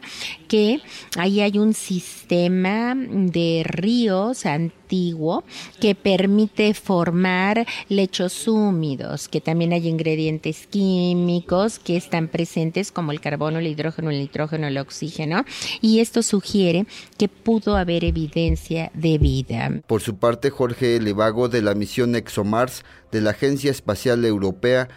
[0.48, 0.80] que
[1.16, 5.44] ahí hay un sistema de ríos antiguo
[5.80, 13.20] que permite formar lechos húmedos, que también hay ingredientes químicos que están presentes como el
[13.20, 15.44] carbono, el hidrógeno, el nitrógeno, el oxígeno,
[15.80, 16.86] y esto sugiere
[17.18, 19.70] que pudo haber evidencia de vida.
[19.86, 24.88] Por su parte, Jorge Levago de la misión ExoMars de la Agencia Espacial Europea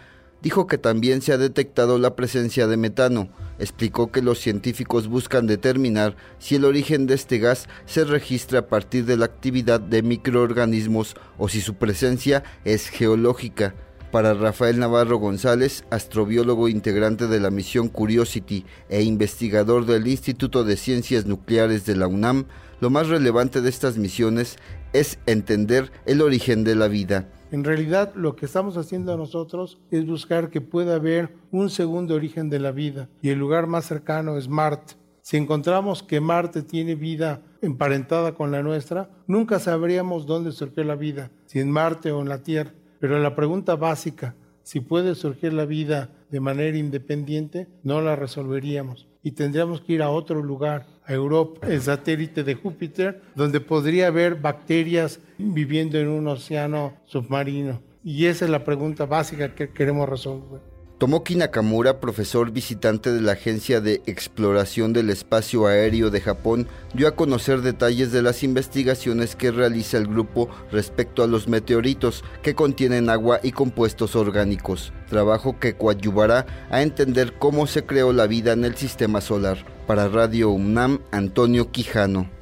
[0.46, 3.30] dijo que también se ha detectado la presencia de metano.
[3.58, 8.66] Explicó que los científicos buscan determinar si el origen de este gas se registra a
[8.68, 13.74] partir de la actividad de microorganismos o si su presencia es geológica.
[14.12, 20.76] Para Rafael Navarro González, astrobiólogo integrante de la misión Curiosity e investigador del Instituto de
[20.76, 22.46] Ciencias Nucleares de la UNAM,
[22.80, 24.58] lo más relevante de estas misiones
[24.92, 27.26] es entender el origen de la vida.
[27.52, 32.50] En realidad lo que estamos haciendo nosotros es buscar que pueda haber un segundo origen
[32.50, 34.94] de la vida y el lugar más cercano es Marte.
[35.22, 40.96] Si encontramos que Marte tiene vida emparentada con la nuestra, nunca sabríamos dónde surgió la
[40.96, 42.72] vida, si en Marte o en la Tierra.
[42.98, 49.06] Pero la pregunta básica, si puede surgir la vida de manera independiente, no la resolveríamos
[49.22, 54.36] y tendríamos que ir a otro lugar, Europa, el satélite de Júpiter, donde podría haber
[54.36, 57.80] bacterias viviendo en un océano submarino.
[58.04, 60.75] Y esa es la pregunta básica que queremos resolver.
[60.98, 67.06] Tomoki Nakamura, profesor visitante de la Agencia de Exploración del Espacio Aéreo de Japón, dio
[67.06, 72.54] a conocer detalles de las investigaciones que realiza el grupo respecto a los meteoritos que
[72.54, 78.52] contienen agua y compuestos orgánicos, trabajo que coadyuvará a entender cómo se creó la vida
[78.52, 79.58] en el sistema solar.
[79.86, 82.35] Para Radio UNAM, Antonio Quijano.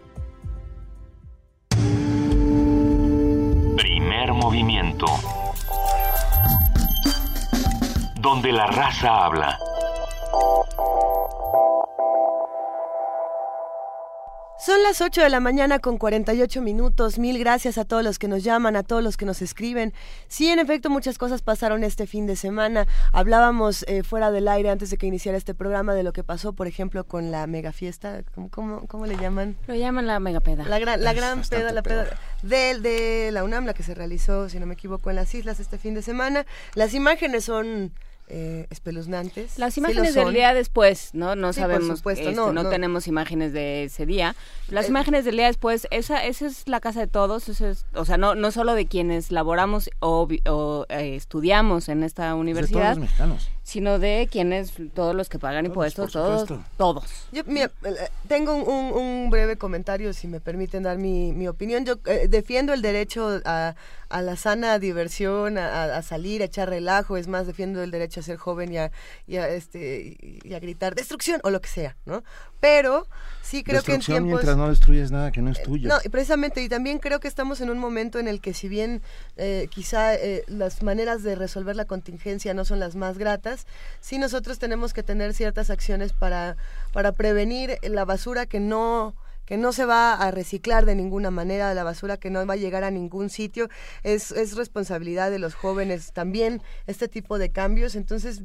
[8.25, 9.59] Donde la raza habla.
[14.57, 17.19] Son las 8 de la mañana con 48 minutos.
[17.19, 19.93] Mil gracias a todos los que nos llaman, a todos los que nos escriben.
[20.29, 22.87] Sí, en efecto, muchas cosas pasaron este fin de semana.
[23.13, 26.55] Hablábamos eh, fuera del aire antes de que iniciara este programa de lo que pasó,
[26.55, 28.23] por ejemplo, con la mega fiesta.
[28.35, 29.55] ¿Cómo, cómo, cómo le llaman?
[29.67, 30.65] Lo llaman la mega peda.
[30.65, 32.07] La gran, la gran peda, la peda
[32.41, 35.61] de, de la UNAM, la que se realizó, si no me equivoco, en las islas
[35.61, 36.47] este fin de semana.
[36.75, 37.93] Las imágenes son
[38.29, 39.59] eh, espeluznantes.
[39.59, 41.37] Las imágenes del día después, ¿no?
[41.37, 42.71] No Sí, por sabemos, supuesto, este, no, no, no.
[42.71, 44.35] tenemos imágenes de ese día.
[44.69, 47.85] Las Eh, imágenes del día después, esa, esa es la casa de todos, eso es,
[47.95, 52.29] o sea, no, no solo de quienes laboramos o, o, eh, estudiamos en esta De
[52.31, 53.51] todos universidad, los mexicanos.
[53.75, 57.05] Sino de quienes, todos los que pagan impuestos, todos, todos.
[57.33, 61.85] Yo mira, eh, tengo un, breve comentario, si me permiten dar mi, mi opinión.
[61.85, 63.75] Yo eh, defiendo el derecho a,
[64.15, 67.17] a la sana diversión, a, salir, a echar relajo.
[67.17, 68.93] Es más, defiendo el derecho a ser joven y a,
[69.27, 72.23] y a, este, y a gritar destrucción o lo que sea, ¿no?
[72.61, 73.09] Pero
[73.43, 74.35] sí creo que en tiempos...
[74.35, 75.89] mientras no destruyes nada que no es tuyo.
[75.89, 78.69] No, y precisamente, y también creo que estamos en un momento en el que si
[78.69, 79.03] bien
[79.37, 83.64] eh, quizá eh, las maneras de resolver la contingencia no son las más gratas,
[84.01, 86.57] sí nosotros tenemos que tener ciertas acciones para,
[86.93, 89.15] para prevenir la basura que no
[89.45, 92.57] que no se va a reciclar de ninguna manera, la basura que no va a
[92.57, 93.69] llegar a ningún sitio,
[94.03, 97.95] es, es responsabilidad de los jóvenes también este tipo de cambios.
[97.95, 98.43] Entonces,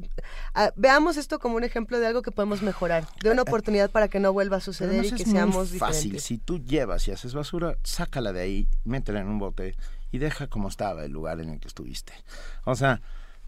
[0.54, 4.08] ah, veamos esto como un ejemplo de algo que podemos mejorar, de una oportunidad para
[4.08, 6.12] que no vuelva a suceder y es que muy seamos fácil.
[6.12, 6.24] diferentes.
[6.24, 9.74] Si tú llevas y haces basura, sácala de ahí, métela en un bote
[10.12, 12.12] y deja como estaba el lugar en el que estuviste.
[12.64, 13.00] O sea,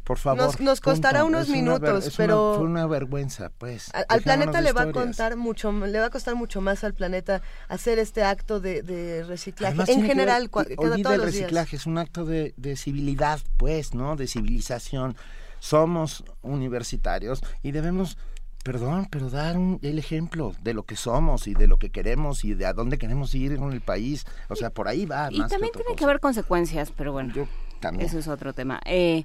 [0.05, 0.39] por favor.
[0.43, 0.91] Nos- nos punto.
[0.91, 3.91] costará unos Es una minutos, es una- pero- fue una vergüenza, pues.
[4.09, 7.43] Al, planeta le va a contar mucho, le va a costar mucho más al planeta
[7.69, 9.75] hacer este acto de, de reciclaje.
[9.75, 11.25] Además, en que general, y- cada todos el los días.
[11.25, 14.17] reciclaje, es un acto de, de civilidad, pues, ¿no?
[14.17, 15.17] De civilización.
[15.61, 18.19] Somos universitarios y debemos,
[18.65, 22.45] perdón, pero dar un- el ejemplo de lo que somos y de lo que queremos
[22.45, 24.25] y de a dónde queremos ir con el país.
[24.49, 25.29] O sea, por ahí va.
[25.31, 27.33] Y más que también tiene que haber consecuencias, pero bueno,
[27.81, 28.09] también.
[28.09, 28.81] eso es otro tema.
[28.85, 29.25] Eh,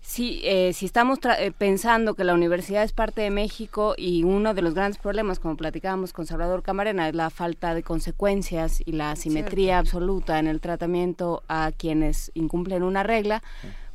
[0.00, 4.24] sí, eh, si estamos tra- eh, pensando que la universidad es parte de México y
[4.24, 8.80] uno de los grandes problemas, como platicábamos con Salvador Camarena, es la falta de consecuencias
[8.84, 13.42] y la asimetría absoluta en el tratamiento a quienes incumplen una regla,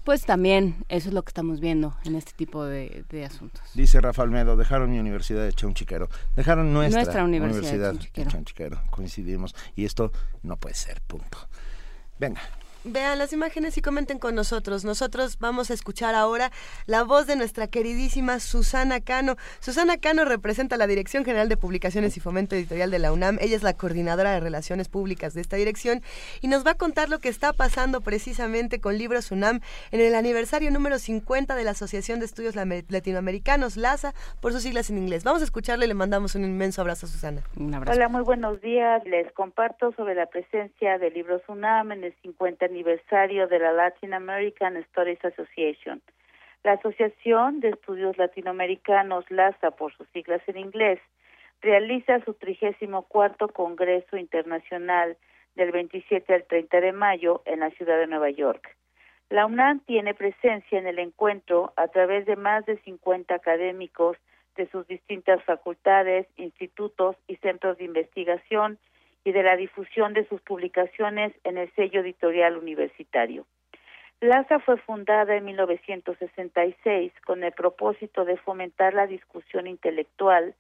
[0.03, 3.61] pues también eso es lo que estamos viendo en este tipo de, de asuntos.
[3.73, 6.09] Dice Rafa Almedo, dejaron mi universidad de echar un chiquero.
[6.35, 8.27] Dejaron nuestra, Nuestra universidad de universidad un de chiquero.
[8.29, 8.81] echar un chiquero.
[8.89, 9.55] Coincidimos.
[9.77, 10.11] Y esto
[10.41, 11.37] no puede ser, punto.
[12.19, 12.41] Venga.
[12.83, 14.83] Vean las imágenes y comenten con nosotros.
[14.83, 16.51] Nosotros vamos a escuchar ahora
[16.85, 19.35] la voz de nuestra queridísima Susana Cano.
[19.59, 23.37] Susana Cano representa la Dirección General de Publicaciones y Fomento Editorial de la UNAM.
[23.41, 26.01] Ella es la coordinadora de Relaciones Públicas de esta dirección
[26.41, 29.61] y nos va a contar lo que está pasando precisamente con Libros UNAM
[29.91, 34.89] en el aniversario número 50 de la Asociación de Estudios Latinoamericanos, LASA, por sus siglas
[34.89, 35.23] en inglés.
[35.23, 37.41] Vamos a escucharle y le mandamos un inmenso abrazo a Susana.
[37.57, 37.97] Un abrazo.
[37.97, 39.03] Hola, muy buenos días.
[39.05, 44.15] Les comparto sobre la presencia de Libros UNAM en el 50 aniversario de la Latin
[44.15, 46.01] American Studies Association.
[46.63, 50.99] La Asociación de Estudios Latinoamericanos, LASA por sus siglas en inglés,
[51.61, 55.17] realiza su 34 Congreso Internacional
[55.55, 58.75] del 27 al 30 de mayo en la ciudad de Nueva York.
[59.29, 64.17] La UNAM tiene presencia en el encuentro a través de más de 50 académicos
[64.55, 68.79] de sus distintas facultades, institutos y centros de investigación
[69.23, 73.45] y de la difusión de sus publicaciones en el sello editorial universitario.
[74.19, 80.55] LASA fue fundada en 1966 con el propósito de fomentar la discusión intelectual,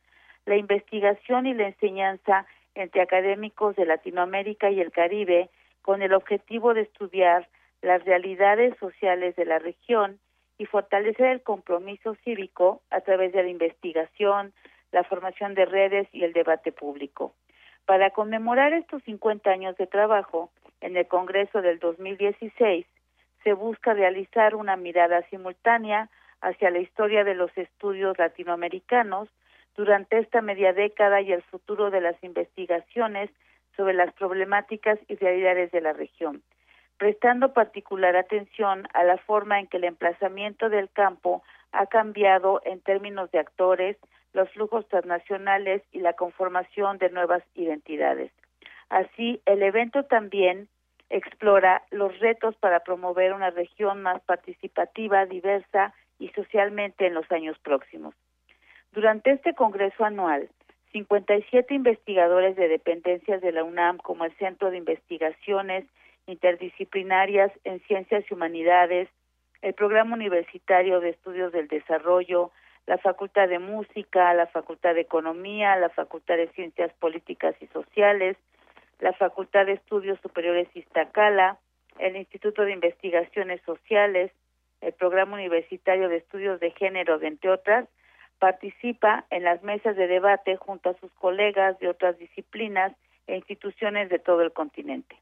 [0.45, 2.45] la investigación y la enseñanza
[2.75, 5.49] entre académicos de Latinoamérica y el Caribe
[5.81, 7.47] con el objetivo de estudiar
[7.81, 10.19] las realidades sociales de la región
[10.57, 14.53] y fortalecer el compromiso cívico a través de la investigación,
[14.91, 17.33] la formación de redes y el debate público.
[17.85, 22.85] Para conmemorar estos 50 años de trabajo, en el Congreso del 2016
[23.43, 26.09] se busca realizar una mirada simultánea
[26.41, 29.29] hacia la historia de los estudios latinoamericanos
[29.75, 33.29] durante esta media década y el futuro de las investigaciones
[33.75, 36.43] sobre las problemáticas y realidades de la región,
[36.97, 42.81] prestando particular atención a la forma en que el emplazamiento del campo ha cambiado en
[42.81, 43.97] términos de actores,
[44.33, 48.31] los flujos transnacionales y la conformación de nuevas identidades.
[48.89, 50.67] Así, el evento también
[51.09, 57.57] explora los retos para promover una región más participativa, diversa y socialmente en los años
[57.59, 58.15] próximos.
[58.91, 60.49] Durante este Congreso anual,
[60.91, 65.85] 57 investigadores de dependencias de la UNAM, como el Centro de Investigaciones
[66.27, 69.09] Interdisciplinarias en Ciencias y Humanidades,
[69.61, 72.51] el Programa Universitario de Estudios del Desarrollo,
[72.85, 78.37] la Facultad de Música, la Facultad de Economía, la Facultad de Ciencias Políticas y Sociales,
[78.99, 81.57] la Facultad de Estudios Superiores Iztacala,
[81.99, 84.31] el Instituto de Investigaciones Sociales,
[84.81, 87.87] el Programa Universitario de Estudios de Género, entre otras,
[88.39, 92.91] participa en las mesas de debate junto a sus colegas de otras disciplinas
[93.27, 95.15] e instituciones de todo el continente.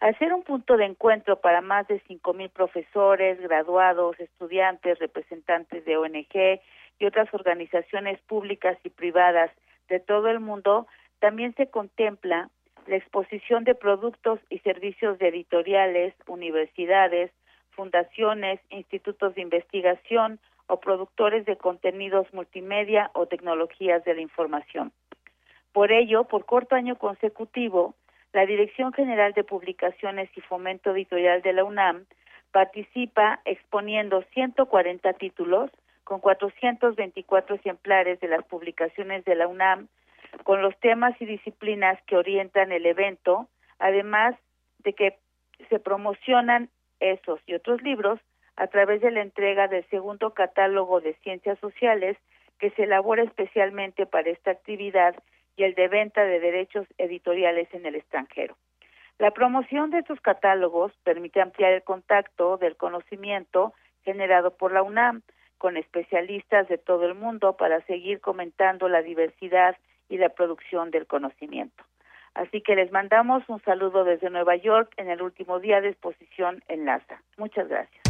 [0.00, 5.96] Al ser un punto de encuentro para más de 5.000 profesores, graduados, estudiantes, representantes de
[5.96, 6.60] ONG
[7.00, 9.50] y otras organizaciones públicas y privadas
[9.88, 10.86] de todo el mundo,
[11.18, 12.48] también se contempla
[12.86, 17.32] la exposición de productos y servicios de editoriales, universidades,
[17.72, 20.38] fundaciones, institutos de investigación
[20.68, 24.92] o productores de contenidos multimedia o tecnologías de la información.
[25.72, 27.94] Por ello, por corto año consecutivo,
[28.32, 32.04] la Dirección General de Publicaciones y Fomento Editorial de la UNAM
[32.52, 35.70] participa exponiendo 140 títulos
[36.04, 39.88] con 424 ejemplares de las publicaciones de la UNAM
[40.44, 43.48] con los temas y disciplinas que orientan el evento,
[43.78, 44.34] además
[44.78, 45.18] de que
[45.68, 46.68] se promocionan
[47.00, 48.20] esos y otros libros
[48.56, 52.16] a través de la entrega del segundo catálogo de ciencias sociales
[52.58, 55.14] que se elabora especialmente para esta actividad
[55.58, 58.56] y el de venta de derechos editoriales en el extranjero.
[59.18, 63.74] La promoción de estos catálogos permite ampliar el contacto del conocimiento
[64.04, 65.22] generado por la UNAM
[65.58, 69.76] con especialistas de todo el mundo para seguir comentando la diversidad
[70.08, 71.82] y la producción del conocimiento.
[72.34, 76.62] Así que les mandamos un saludo desde Nueva York en el último día de exposición
[76.68, 77.20] en LASA.
[77.36, 78.02] Muchas gracias.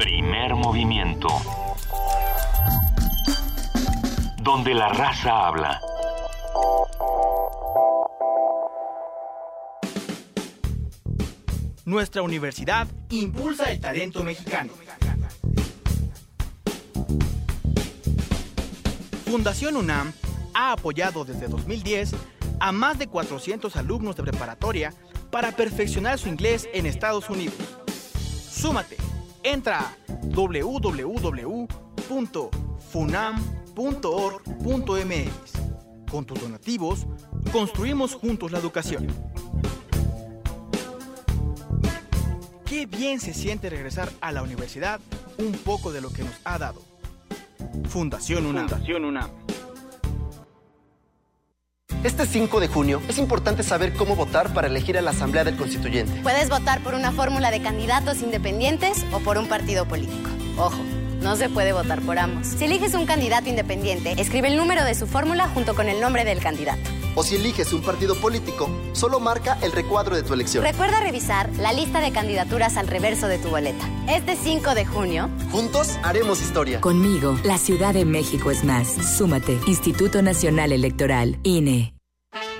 [0.00, 1.28] Primer movimiento.
[4.46, 5.80] Donde la raza habla.
[11.84, 14.72] Nuestra universidad impulsa el talento mexicano.
[19.24, 20.12] Fundación UNAM
[20.54, 22.12] ha apoyado desde 2010
[22.60, 24.94] a más de 400 alumnos de preparatoria
[25.32, 27.56] para perfeccionar su inglés en Estados Unidos.
[28.48, 28.96] Súmate,
[29.42, 29.96] entra a
[33.76, 35.52] www.funam.org.mx.
[36.10, 37.06] Con tus donativos,
[37.52, 39.06] construimos juntos la educación.
[42.64, 45.00] Qué bien se siente regresar a la universidad
[45.38, 46.82] un poco de lo que nos ha dado.
[47.88, 48.68] Fundación UNAM.
[48.68, 49.30] Fundación UNAM.
[52.02, 55.56] Este 5 de junio es importante saber cómo votar para elegir a la Asamblea del
[55.56, 56.20] Constituyente.
[56.22, 60.30] Puedes votar por una fórmula de candidatos independientes o por un partido político.
[60.56, 60.78] Ojo,
[61.26, 62.46] no se puede votar por ambos.
[62.46, 66.24] Si eliges un candidato independiente, escribe el número de su fórmula junto con el nombre
[66.24, 66.88] del candidato.
[67.16, 70.62] O si eliges un partido político, solo marca el recuadro de tu elección.
[70.62, 73.84] Recuerda revisar la lista de candidaturas al reverso de tu boleta.
[74.08, 76.80] Este 5 de junio, Juntos haremos historia.
[76.80, 78.86] Conmigo, la Ciudad de México es más.
[78.86, 79.58] Súmate.
[79.66, 81.92] Instituto Nacional Electoral, INE.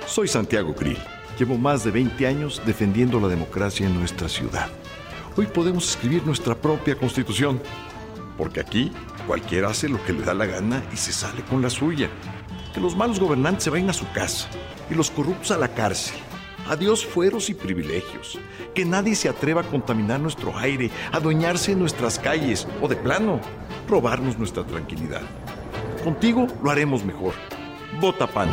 [0.07, 0.97] Soy Santiago Krill.
[1.39, 4.67] Llevo más de 20 años defendiendo la democracia en nuestra ciudad.
[5.37, 7.61] Hoy podemos escribir nuestra propia constitución,
[8.37, 8.91] porque aquí
[9.25, 12.09] cualquiera hace lo que le da la gana y se sale con la suya.
[12.73, 14.47] Que los malos gobernantes se vayan a su casa
[14.89, 16.17] y los corruptos a la cárcel.
[16.69, 18.39] Adiós fueros y privilegios.
[18.75, 23.39] Que nadie se atreva a contaminar nuestro aire, adueñarse de nuestras calles o de plano,
[23.87, 25.21] robarnos nuestra tranquilidad.
[26.03, 27.33] Contigo lo haremos mejor.
[27.99, 28.49] Vota PAN.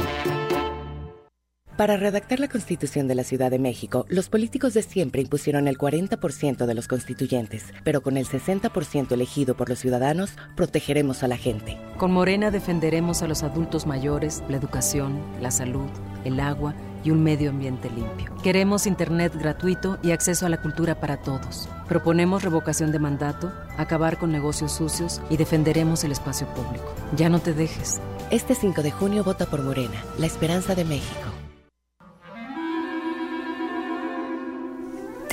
[1.77, 5.77] Para redactar la Constitución de la Ciudad de México, los políticos de siempre impusieron el
[5.77, 11.37] 40% de los constituyentes, pero con el 60% elegido por los ciudadanos, protegeremos a la
[11.37, 11.77] gente.
[11.97, 15.89] Con Morena defenderemos a los adultos mayores, la educación, la salud,
[16.25, 18.33] el agua y un medio ambiente limpio.
[18.45, 21.69] Queremos Internet gratuito y acceso a la cultura para todos.
[21.89, 26.95] Proponemos revocación de mandato, acabar con negocios sucios y defenderemos el espacio público.
[27.17, 28.01] Ya no te dejes.
[28.31, 31.44] Este 5 de junio vota por Morena, la esperanza de México.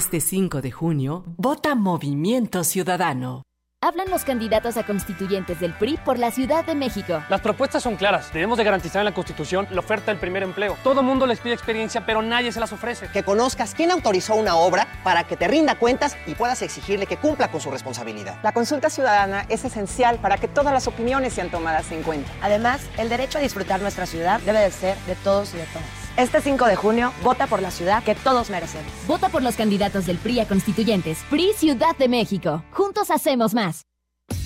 [0.00, 3.42] Este 5 de junio, vota Movimiento Ciudadano.
[3.82, 7.22] Hablan los candidatos a constituyentes del PRI por la Ciudad de México.
[7.28, 8.32] Las propuestas son claras.
[8.32, 10.78] Debemos de garantizar en la Constitución la oferta del primer empleo.
[10.82, 13.08] Todo mundo les pide experiencia, pero nadie se las ofrece.
[13.08, 17.18] Que conozcas quién autorizó una obra para que te rinda cuentas y puedas exigirle que
[17.18, 18.38] cumpla con su responsabilidad.
[18.42, 22.30] La consulta ciudadana es esencial para que todas las opiniones sean tomadas en cuenta.
[22.40, 25.99] Además, el derecho a disfrutar nuestra ciudad debe de ser de todos y de todas.
[26.16, 28.92] Este 5 de junio, vota por la ciudad que todos merecemos.
[29.06, 31.18] Vota por los candidatos del PRI a constituyentes.
[31.30, 32.62] PRI Ciudad de México.
[32.72, 33.82] Juntos hacemos más.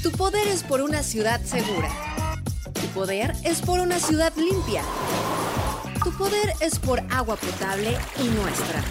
[0.02, 1.88] Tu poder es por una ciudad segura.
[2.72, 4.82] Tu poder es por una ciudad limpia.
[6.02, 8.82] Tu poder es por agua potable y nuestra.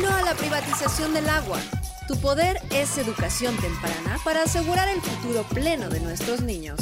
[0.00, 1.58] No a la privatización del agua.
[2.06, 6.78] Tu poder es educación temprana para asegurar el futuro pleno de nuestros niños.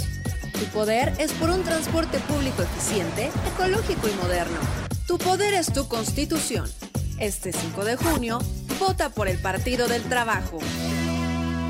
[0.52, 4.85] Tu poder es por un transporte público eficiente, ecológico y moderno.
[5.06, 6.68] Tu poder es tu constitución.
[7.20, 8.40] Este 5 de junio,
[8.80, 10.58] vota por el Partido del Trabajo.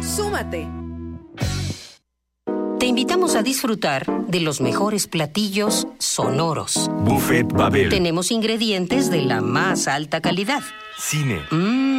[0.02, 0.66] Súmate.
[2.78, 6.90] Te invitamos a disfrutar de los mejores platillos sonoros.
[7.04, 7.90] Buffet Babel.
[7.90, 10.62] Tenemos ingredientes de la más alta calidad.
[10.98, 11.40] Cine.
[11.50, 11.95] Mmm,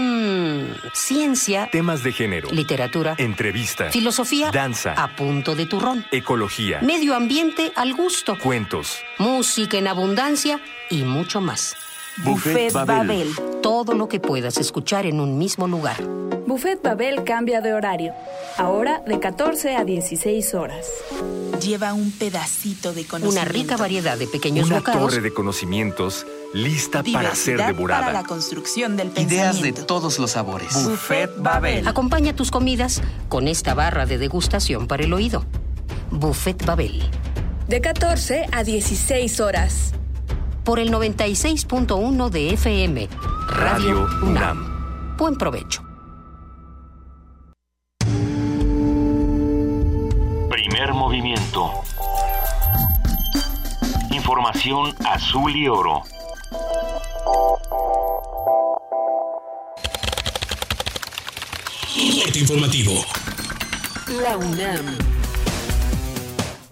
[0.93, 2.49] ciencia, Temas de género.
[2.51, 3.89] literatura, Entrevista.
[3.91, 4.93] filosofía, Danza.
[4.93, 6.79] a punto de turrón, Ecología.
[6.81, 8.99] medio ambiente al gusto, Cuentos.
[9.19, 10.59] música en abundancia
[10.89, 11.75] y mucho más.
[12.23, 13.29] Buffet Babel.
[13.61, 16.01] Todo lo que puedas escuchar en un mismo lugar.
[16.47, 18.13] Buffet Babel cambia de horario.
[18.57, 20.87] Ahora de 14 a 16 horas.
[21.61, 23.39] Lleva un pedacito de conocimiento.
[23.41, 25.01] Una rica variedad de pequeños Una bocados.
[25.11, 28.07] torre de conocimientos lista para ser devorada.
[28.07, 30.73] para la construcción del Ideas de todos los sabores.
[30.83, 31.87] Buffet Babel.
[31.87, 35.45] Acompaña tus comidas con esta barra de degustación para el oído.
[36.11, 37.03] Buffet Babel.
[37.67, 39.93] De 14 a 16 horas.
[40.63, 43.09] Por el 96.1 de FM.
[43.47, 45.15] Radio Radio UNAM.
[45.17, 45.83] Buen provecho.
[50.49, 51.71] Primer movimiento.
[54.11, 56.03] Información azul y oro.
[62.39, 62.93] Informativo.
[64.21, 64.85] La UNAM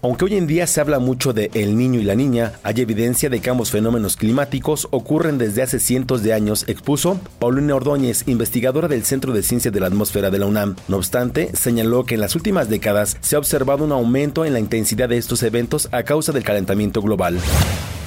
[0.00, 3.30] Aunque hoy en día se habla mucho de el niño y la niña, hay evidencia
[3.30, 8.86] de que ambos fenómenos climáticos ocurren desde hace cientos de años, expuso Paulina Ordóñez, investigadora
[8.86, 10.76] del Centro de Ciencias de la Atmósfera de la UNAM.
[10.86, 14.60] No obstante, señaló que en las últimas décadas se ha observado un aumento en la
[14.60, 17.40] intensidad de estos eventos a causa del calentamiento global.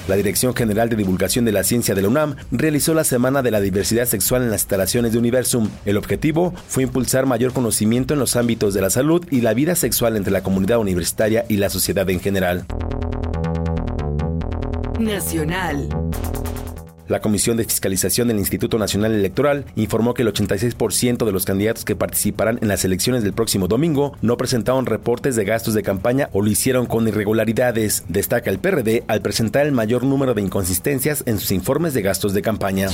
[0.09, 3.51] La Dirección General de Divulgación de la Ciencia de la UNAM realizó la Semana de
[3.51, 5.69] la Diversidad Sexual en las instalaciones de Universum.
[5.85, 9.75] El objetivo fue impulsar mayor conocimiento en los ámbitos de la salud y la vida
[9.75, 12.65] sexual entre la comunidad universitaria y la sociedad en general.
[14.99, 15.89] Nacional.
[17.09, 21.83] La Comisión de Fiscalización del Instituto Nacional Electoral informó que el 86% de los candidatos
[21.83, 26.29] que participarán en las elecciones del próximo domingo no presentaron reportes de gastos de campaña
[26.33, 28.03] o lo hicieron con irregularidades.
[28.09, 32.35] Destaca el PRD al presentar el mayor número de inconsistencias en sus informes de gastos
[32.35, 32.89] de campaña.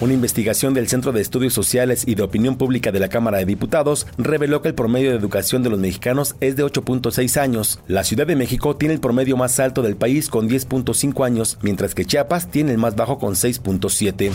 [0.00, 3.46] Una investigación del Centro de Estudios Sociales y de Opinión Pública de la Cámara de
[3.46, 7.78] Diputados reveló que el promedio de educación de los mexicanos es de 8.6 años.
[7.86, 11.94] La Ciudad de México tiene el promedio más alto del país con 10.5 años, mientras
[11.94, 14.32] que Chiapas tiene el más bajo con 6.7.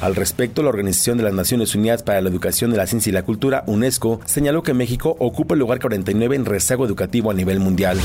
[0.00, 3.12] Al respecto, la Organización de las Naciones Unidas para la Educación de la Ciencia y
[3.12, 7.60] la Cultura, UNESCO, señaló que México ocupa el lugar 49 en rezago educativo a nivel
[7.60, 7.98] mundial.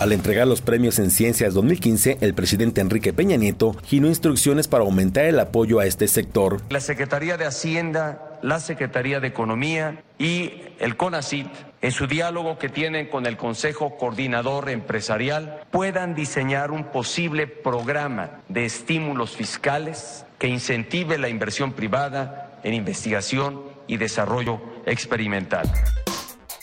[0.00, 4.82] Al entregar los premios en ciencias 2015, el presidente Enrique Peña Nieto giró instrucciones para
[4.82, 6.60] aumentar el apoyo a este sector.
[6.70, 10.50] La Secretaría de Hacienda, la Secretaría de Economía y
[10.80, 11.46] el CONACIT,
[11.80, 18.40] en su diálogo que tienen con el Consejo Coordinador Empresarial, puedan diseñar un posible programa
[18.48, 25.70] de estímulos fiscales que incentive la inversión privada en investigación y desarrollo experimental.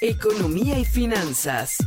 [0.02, 1.78] Economía y finanzas.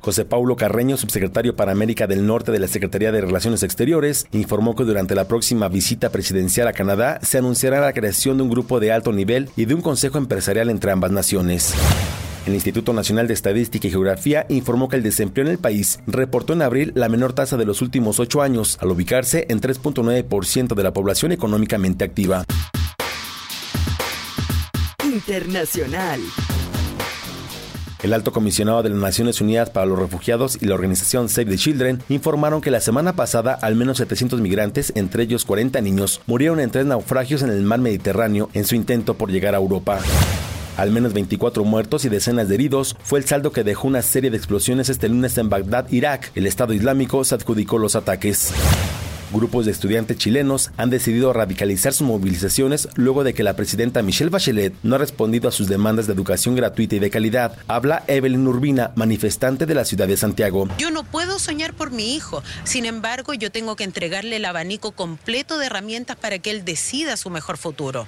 [0.00, 4.74] José Paulo Carreño, subsecretario para América del Norte de la Secretaría de Relaciones Exteriores, informó
[4.74, 8.80] que durante la próxima visita presidencial a Canadá se anunciará la creación de un grupo
[8.80, 11.72] de alto nivel y de un consejo empresarial entre ambas naciones.
[12.44, 16.54] El Instituto Nacional de Estadística y Geografía informó que el desempleo en el país reportó
[16.54, 20.82] en abril la menor tasa de los últimos ocho años, al ubicarse en 3.9% de
[20.82, 22.44] la población económicamente activa.
[25.04, 26.20] Internacional.
[28.02, 31.56] El alto comisionado de las Naciones Unidas para los Refugiados y la organización Save the
[31.56, 36.58] Children informaron que la semana pasada al menos 700 migrantes, entre ellos 40 niños, murieron
[36.58, 40.00] en tres naufragios en el mar Mediterráneo en su intento por llegar a Europa.
[40.76, 44.30] Al menos 24 muertos y decenas de heridos fue el saldo que dejó una serie
[44.30, 46.30] de explosiones este lunes en Bagdad, Irak.
[46.34, 48.52] El Estado Islámico se adjudicó los ataques.
[49.32, 54.30] Grupos de estudiantes chilenos han decidido radicalizar sus movilizaciones luego de que la presidenta Michelle
[54.30, 57.56] Bachelet no ha respondido a sus demandas de educación gratuita y de calidad.
[57.66, 60.68] Habla Evelyn Urbina, manifestante de la ciudad de Santiago.
[60.76, 64.92] Yo no puedo soñar por mi hijo, sin embargo yo tengo que entregarle el abanico
[64.92, 68.06] completo de herramientas para que él decida su mejor futuro.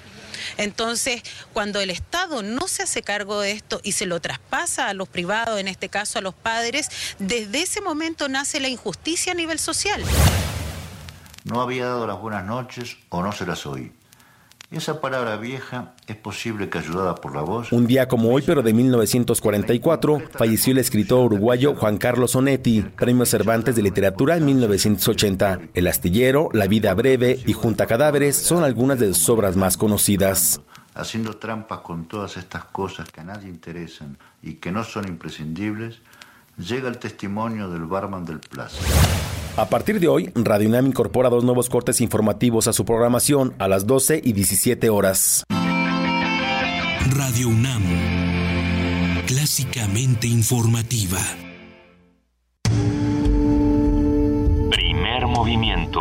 [0.57, 1.23] Entonces,
[1.53, 5.09] cuando el Estado no se hace cargo de esto y se lo traspasa a los
[5.09, 6.89] privados, en este caso a los padres,
[7.19, 10.03] desde ese momento nace la injusticia a nivel social.
[11.45, 13.93] No había dado las buenas noches o no se las oí.
[14.75, 17.71] Esa palabra vieja es posible que ayudada por la voz.
[17.71, 23.25] Un día como hoy, pero de 1944, falleció el escritor uruguayo Juan Carlos Onetti, Premio
[23.25, 25.61] Cervantes de Literatura en 1980.
[25.75, 30.61] El astillero, La vida breve y Junta cadáveres son algunas de sus obras más conocidas.
[30.95, 36.01] Haciendo trampas con todas estas cosas que a nadie interesan y que no son imprescindibles,
[36.59, 38.83] llega el testimonio del barman del plaza.
[39.57, 43.69] A partir de hoy, Radio UNAM incorpora dos nuevos cortes informativos a su programación a
[43.69, 45.45] las 12 y 17 horas.
[47.17, 47.85] Radio UNAM,
[49.29, 51.21] clásicamente informativa.
[54.71, 56.01] Primer movimiento.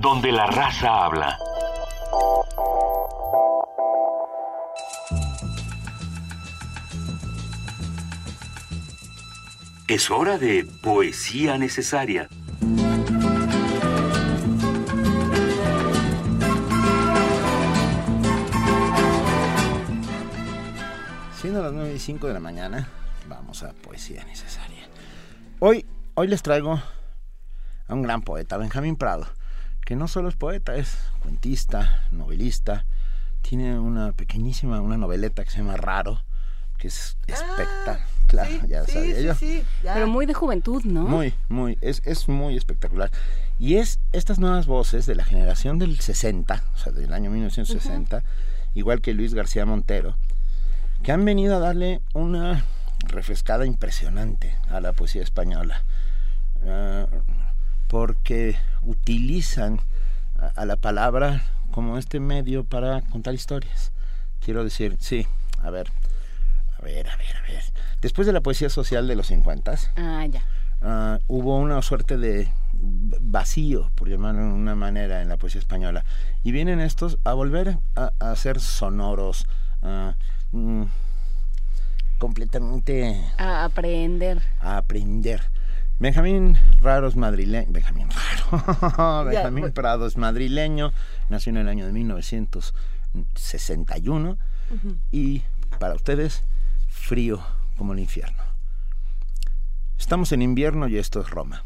[0.00, 1.36] Donde la raza habla.
[9.90, 12.28] Es hora de poesía necesaria.
[21.34, 22.86] Siendo las 9 y 5 de la mañana,
[23.28, 24.86] vamos a poesía necesaria.
[25.58, 25.84] Hoy,
[26.14, 26.80] hoy les traigo
[27.88, 29.26] a un gran poeta, Benjamín Prado,
[29.84, 32.86] que no solo es poeta, es cuentista, novelista,
[33.42, 36.22] tiene una pequeñísima, una noveleta que se llama Raro,
[36.78, 38.19] que es espectacular.
[38.30, 39.34] Claro, ya sabía yo.
[39.82, 41.02] Pero muy de juventud, ¿no?
[41.02, 43.10] Muy, muy, es, es muy espectacular.
[43.58, 48.22] Y es estas nuevas voces de la generación del 60, o sea, del año 1960,
[48.74, 50.16] igual que Luis García Montero,
[51.02, 52.64] que han venido a darle una
[53.00, 55.82] refrescada impresionante a la poesía española.
[56.64, 57.06] Ah,
[57.88, 59.80] porque utilizan
[60.38, 61.42] a, a la palabra
[61.72, 63.90] como este medio para contar historias.
[64.38, 65.26] Quiero decir, sí,
[65.62, 65.90] a ver,
[66.80, 67.62] A ver, a ver, a ver.
[68.00, 70.42] Después de la poesía social de los 50, Ah, ya.
[70.80, 76.04] ah, hubo una suerte de vacío, por llamarlo de una manera, en la poesía española.
[76.42, 79.46] Y vienen estos a volver a, a ser sonoros,
[80.52, 80.84] mm,
[82.18, 84.42] completamente A aprender.
[84.60, 85.42] a aprender.
[85.98, 88.08] Benjamín Raros madrileño, Benjamín
[88.50, 89.74] Raro, Benjamín bueno.
[89.74, 90.92] Prados madrileño,
[91.28, 94.38] nació en el año de 1961
[95.10, 95.42] y
[95.78, 96.42] para ustedes
[97.00, 97.44] frío
[97.76, 98.42] como el infierno.
[99.98, 101.64] Estamos en invierno y esto es Roma,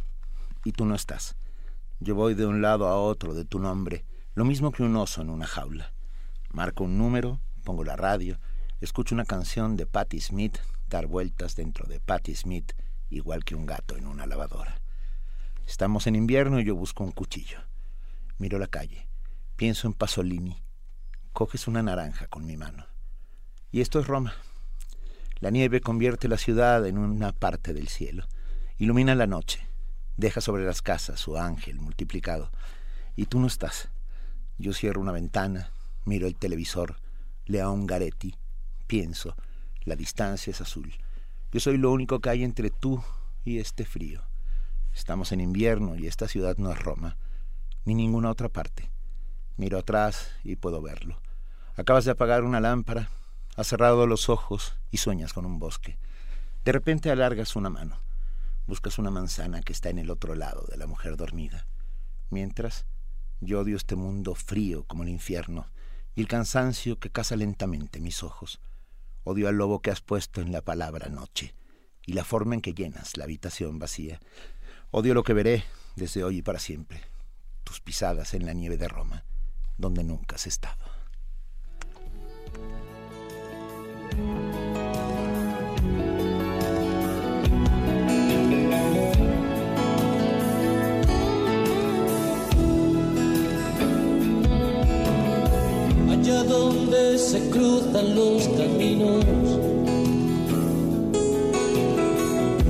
[0.64, 1.36] y tú no estás.
[2.00, 4.04] Yo voy de un lado a otro de tu nombre,
[4.34, 5.92] lo mismo que un oso en una jaula.
[6.50, 8.38] Marco un número, pongo la radio,
[8.80, 10.58] escucho una canción de Patti Smith
[10.88, 12.72] dar vueltas dentro de Patti Smith,
[13.10, 14.80] igual que un gato en una lavadora.
[15.66, 17.58] Estamos en invierno y yo busco un cuchillo.
[18.38, 19.08] Miro la calle,
[19.56, 20.62] pienso en Pasolini,
[21.32, 22.86] coges una naranja con mi mano.
[23.72, 24.34] Y esto es Roma.
[25.44, 28.24] La nieve convierte la ciudad en una parte del cielo,
[28.78, 29.68] ilumina la noche,
[30.16, 32.50] deja sobre las casas su ángel multiplicado.
[33.14, 33.90] Y tú no estás.
[34.56, 35.70] Yo cierro una ventana,
[36.06, 36.96] miro el televisor,
[37.44, 38.34] leo a un Garetti,
[38.86, 39.36] pienso,
[39.82, 40.94] la distancia es azul.
[41.52, 43.04] Yo soy lo único que hay entre tú
[43.44, 44.22] y este frío.
[44.94, 47.18] Estamos en invierno y esta ciudad no es Roma,
[47.84, 48.90] ni ninguna otra parte.
[49.58, 51.20] Miro atrás y puedo verlo.
[51.76, 53.10] Acabas de apagar una lámpara,
[53.56, 55.98] has cerrado los ojos y sueñas con un bosque.
[56.64, 58.00] De repente alargas una mano.
[58.66, 61.66] Buscas una manzana que está en el otro lado de la mujer dormida.
[62.30, 62.86] Mientras,
[63.40, 65.68] yo odio este mundo frío como el infierno
[66.14, 68.60] y el cansancio que caza lentamente mis ojos.
[69.24, 71.54] Odio al lobo que has puesto en la palabra noche
[72.06, 74.20] y la forma en que llenas la habitación vacía.
[74.90, 75.64] Odio lo que veré
[75.96, 77.02] desde hoy y para siempre.
[77.62, 79.24] Tus pisadas en la nieve de Roma,
[79.78, 80.84] donde nunca has estado.
[96.24, 99.24] Allá donde se cruzan los caminos,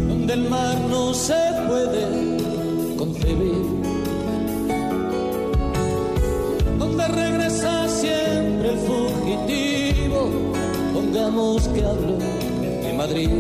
[0.09, 1.35] donde el mar no se
[1.69, 3.65] puede concebir,
[6.79, 9.84] donde regresa siempre el fugitivo,
[11.15, 13.31] pongamos que hablo de Madrid.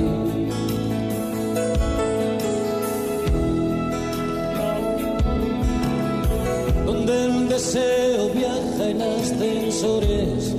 [6.86, 10.54] donde el deseo viaja en ascensores.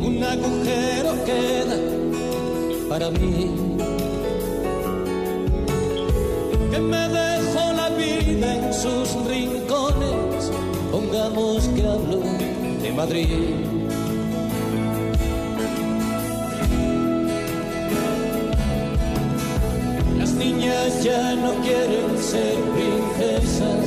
[0.00, 1.78] Un agujero queda
[2.88, 3.50] para mí.
[6.70, 10.50] Que me dejó la vida en sus rincones.
[10.90, 12.20] Pongamos que hablo
[12.82, 13.65] de Madrid.
[21.06, 23.86] Ya no quieren ser princesas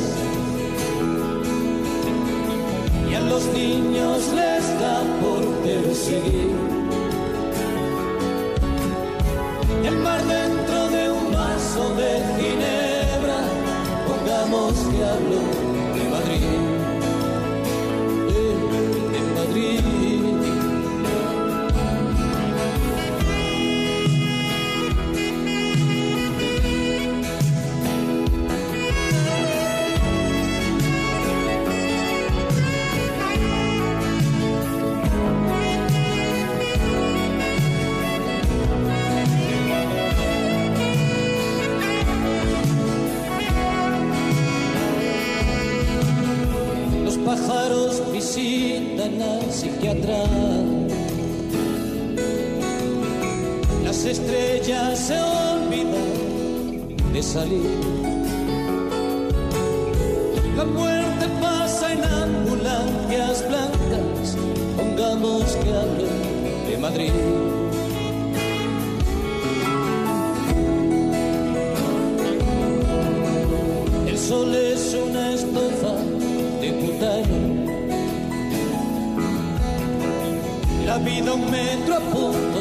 [3.09, 6.55] y a los niños les da por perseguir.
[9.89, 13.39] El mar dentro de un vaso de ginebra,
[14.07, 15.03] pongamos que
[48.39, 50.23] visitan al psiquiatra.
[53.83, 57.79] Las estrellas se olvidan de salir.
[60.55, 64.37] La muerte pasa en ambulancias blancas.
[64.77, 66.07] Pongamos que hablo
[66.69, 67.11] de Madrid.
[81.03, 82.58] Vida un metro a punto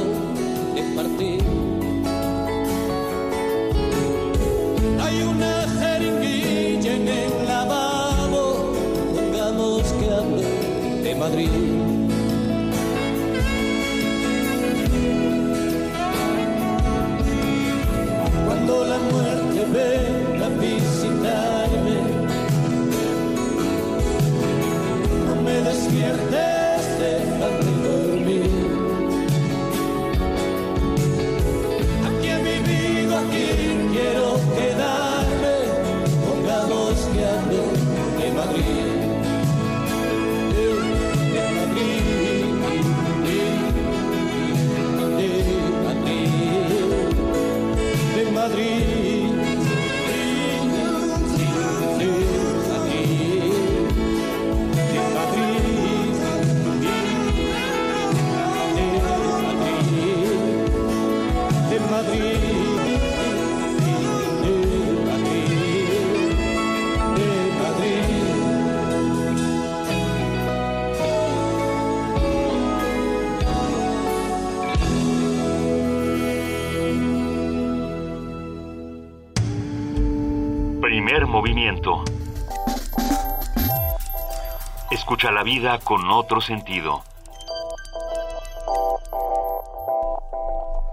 [85.09, 87.03] Escucha la vida con otro sentido.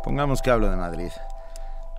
[0.05, 1.11] Pongamos que hablo de Madrid.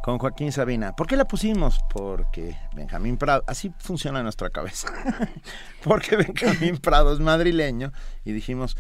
[0.03, 0.97] Con Joaquín Sabina.
[0.97, 1.79] ¿Por qué la pusimos?
[1.91, 4.89] Porque Benjamín Prado, así funciona nuestra cabeza.
[5.85, 7.93] Porque Benjamín Prado es madrileño
[8.25, 8.79] y dijimos,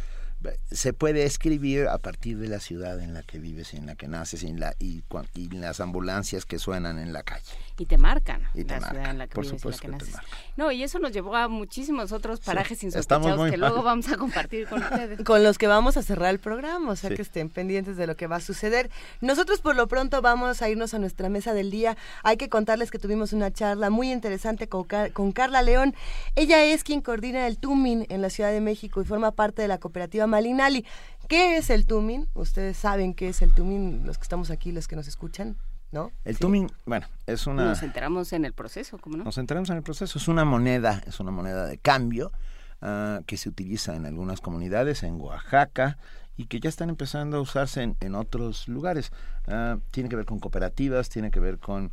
[0.71, 3.95] se puede escribir a partir de la ciudad en la que vives y en la
[3.97, 5.03] que naces y, en la, y,
[5.35, 7.45] y las ambulancias que suenan en la calle.
[7.79, 8.91] Y te marcan y te la marcan.
[8.97, 10.31] ciudad en la que Por vives y supuesto en la que que te naces.
[10.57, 14.17] No, y eso nos llevó a muchísimos otros parajes estamos insospechados que luego vamos a
[14.17, 15.23] compartir con ustedes.
[15.25, 17.17] con los que vamos a cerrar el programa, o sea Sí.
[17.17, 18.91] que estén pendientes de lo que va a suceder.
[19.21, 21.97] Nosotros por lo pronto vamos a irnos a nuestra mesa del día.
[22.23, 25.95] Hay que contarles que tuvimos una charla muy interesante con, Car- con Carla León.
[26.35, 29.69] Ella es quien coordina el TUMIN en la Ciudad de México y forma parte de
[29.69, 30.85] la cooperativa Malinali.
[31.29, 32.29] ¿Qué es el TUMIN?
[32.35, 35.57] Ustedes saben qué es el TUMIN, los que estamos aquí, los que nos escuchan,
[35.93, 36.13] ¿no?
[36.25, 36.41] El Sí.
[36.41, 37.65] Tumin, bueno, es una...
[37.65, 39.25] Nos enteramos en el proceso, ¿cómo no?
[39.25, 40.19] Nos enteramos en el proceso.
[40.19, 42.33] Es una moneda, es una moneda de cambio
[42.83, 45.97] ah, que se utiliza en algunas comunidades, en Oaxaca,
[46.37, 49.11] y que ya están empezando a usarse en, en otros lugares.
[49.49, 51.91] Ah, tiene que ver con cooperativas, tiene que ver con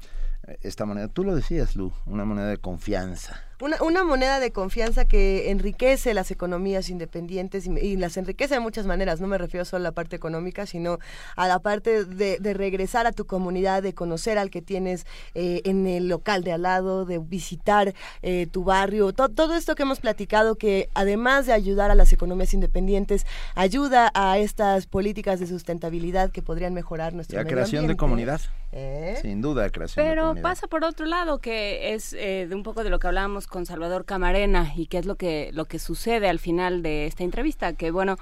[0.48, 1.08] eh, esta moneda.
[1.08, 3.42] Tú lo decías, Lu, una moneda de confianza.
[3.64, 8.60] Una, una moneda de confianza que enriquece las economías independientes y, y las enriquece de
[8.60, 9.22] muchas maneras.
[9.22, 11.00] No me refiero solo a la parte económica, sino
[11.38, 15.62] a la parte de, de regresar a tu comunidad, de conocer al que tienes eh,
[15.64, 19.14] en el local de al lado, de visitar eh, tu barrio.
[19.14, 23.26] To- todo esto que hemos platicado que además de ayudar a las economías independientes,
[23.56, 28.42] ayuda a estas políticas de sustentabilidad que podrían mejorar nuestro la medio creación de comunidad.
[28.76, 29.20] ¿Eh?
[29.22, 30.44] Sin duda, creación de Pero comunidad.
[30.50, 33.68] pasa por otro lado, que es eh, de un poco de lo que hablábamos con
[33.68, 37.74] Salvador Camarena y que es lo que, lo que sucede al final de esta entrevista,
[37.74, 38.18] que bueno,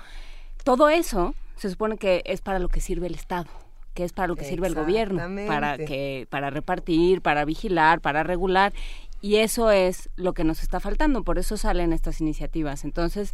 [0.66, 3.48] todo eso se supone que es para lo que sirve el Estado
[3.94, 8.24] que es para lo que sirve el gobierno, para que para repartir, para vigilar, para
[8.24, 8.72] regular
[9.20, 12.86] y eso es lo que nos está faltando, por eso salen estas iniciativas.
[12.86, 13.34] Entonces,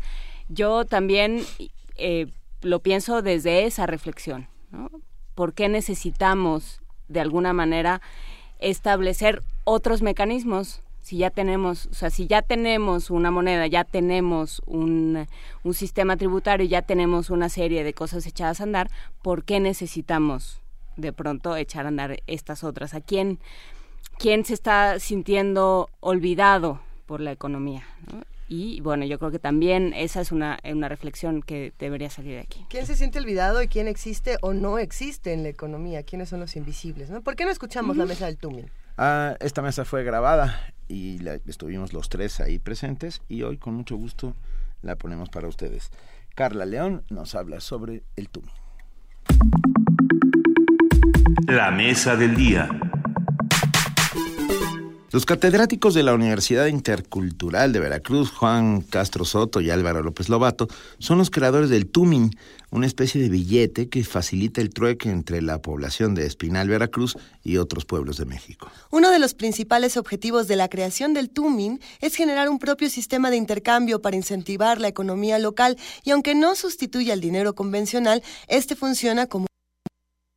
[0.49, 1.43] yo también
[1.95, 2.27] eh,
[2.61, 4.89] lo pienso desde esa reflexión, ¿no?
[5.35, 8.01] ¿Por qué necesitamos de alguna manera
[8.59, 14.61] establecer otros mecanismos si ya tenemos, o sea, si ya tenemos una moneda, ya tenemos
[14.65, 15.25] un,
[15.63, 20.59] un sistema tributario, ya tenemos una serie de cosas echadas a andar, ¿por qué necesitamos
[20.97, 22.93] de pronto echar a andar estas otras?
[22.93, 23.39] ¿A quién,
[24.17, 27.85] quién se está sintiendo olvidado por la economía?
[28.11, 28.23] ¿no?
[28.49, 32.41] Y bueno, yo creo que también esa es una, una reflexión que debería salir de
[32.41, 32.65] aquí.
[32.69, 36.03] ¿Quién se siente olvidado y quién existe o no existe en la economía?
[36.03, 37.09] ¿Quiénes son los invisibles?
[37.09, 37.21] ¿no?
[37.21, 38.69] ¿Por qué no escuchamos la mesa del Tumin?
[38.97, 43.75] Ah, esta mesa fue grabada y la- estuvimos los tres ahí presentes y hoy con
[43.75, 44.33] mucho gusto
[44.81, 45.91] la ponemos para ustedes.
[46.35, 48.51] Carla León nos habla sobre el TUMI.
[51.47, 52.69] La mesa del día.
[55.11, 60.67] Los catedráticos de la Universidad Intercultural de Veracruz, Juan Castro Soto y Álvaro López Lobato,
[60.99, 62.31] son los creadores del TUMIN,
[62.71, 67.57] una especie de billete que facilita el trueque entre la población de Espinal, Veracruz y
[67.57, 68.69] otros pueblos de México.
[68.91, 73.29] Uno de los principales objetivos de la creación del TUMIN es generar un propio sistema
[73.29, 78.75] de intercambio para incentivar la economía local y aunque no sustituye al dinero convencional, este
[78.75, 79.47] funciona como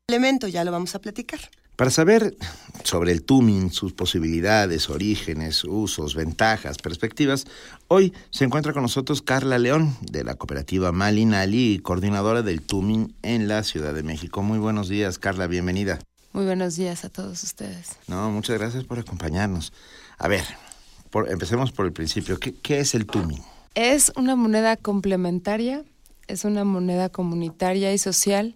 [0.09, 1.41] elemento, ya lo vamos a platicar.
[1.81, 2.37] Para saber
[2.85, 7.47] sobre el TUMIN, sus posibilidades, orígenes, usos, ventajas, perspectivas,
[7.89, 13.49] hoy se encuentra con nosotros Carla León, de la cooperativa Malinali coordinadora del TUMIN en
[13.49, 14.43] la Ciudad de México.
[14.43, 16.01] Muy buenos días, Carla, bienvenida.
[16.35, 17.97] Muy buenos días a todos ustedes.
[18.09, 19.73] No, muchas gracias por acompañarnos.
[20.19, 20.45] A ver,
[21.09, 22.39] por- empecemos por el principio.
[22.39, 23.41] ¿Qué, qué es el TUMIN?
[23.75, 25.83] Es una moneda complementaria,
[26.29, 28.55] es una moneda comunitaria y social,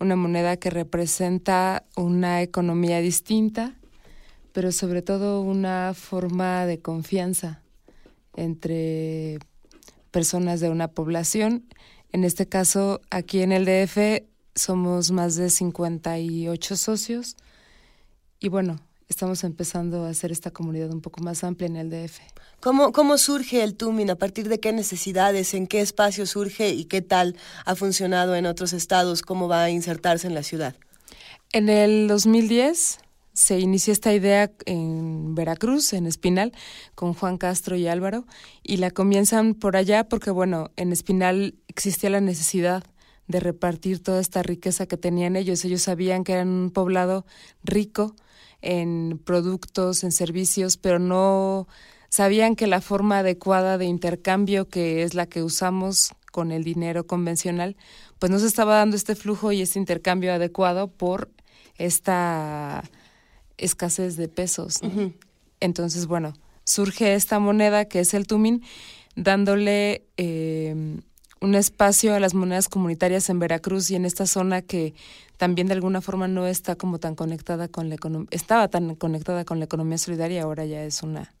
[0.00, 3.74] una moneda que representa una economía distinta,
[4.52, 7.62] pero sobre todo una forma de confianza
[8.36, 9.38] entre
[10.10, 11.64] personas de una población.
[12.12, 17.36] En este caso, aquí en el DF somos más de 58 socios
[18.40, 22.20] y bueno, estamos empezando a hacer esta comunidad un poco más amplia en el DF.
[22.60, 24.10] ¿Cómo, ¿Cómo surge el TUMIN?
[24.10, 25.54] ¿A partir de qué necesidades?
[25.54, 26.70] ¿En qué espacio surge?
[26.70, 29.22] ¿Y qué tal ha funcionado en otros estados?
[29.22, 30.76] ¿Cómo va a insertarse en la ciudad?
[31.52, 32.98] En el 2010
[33.32, 36.52] se inició esta idea en Veracruz, en Espinal,
[36.94, 38.26] con Juan Castro y Álvaro,
[38.62, 42.82] y la comienzan por allá porque, bueno, en Espinal existía la necesidad
[43.28, 45.64] de repartir toda esta riqueza que tenían ellos.
[45.64, 47.24] Ellos sabían que eran un poblado
[47.62, 48.16] rico
[48.62, 51.68] en productos, en servicios, pero no
[52.08, 57.06] sabían que la forma adecuada de intercambio, que es la que usamos con el dinero
[57.06, 57.76] convencional,
[58.18, 61.30] pues no se estaba dando este flujo y este intercambio adecuado por
[61.76, 62.82] esta
[63.56, 64.82] escasez de pesos.
[64.82, 65.12] ¿no?
[65.60, 68.62] Entonces, bueno, surge esta moneda que es el Tumin,
[69.16, 71.00] dándole eh,
[71.40, 74.94] un espacio a las monedas comunitarias en Veracruz y en esta zona que
[75.36, 79.44] también de alguna forma no está como tan conectada con la economía, estaba tan conectada
[79.44, 81.32] con la economía solidaria, ahora ya es una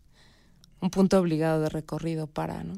[0.80, 2.74] un punto obligado de recorrido para, ¿no?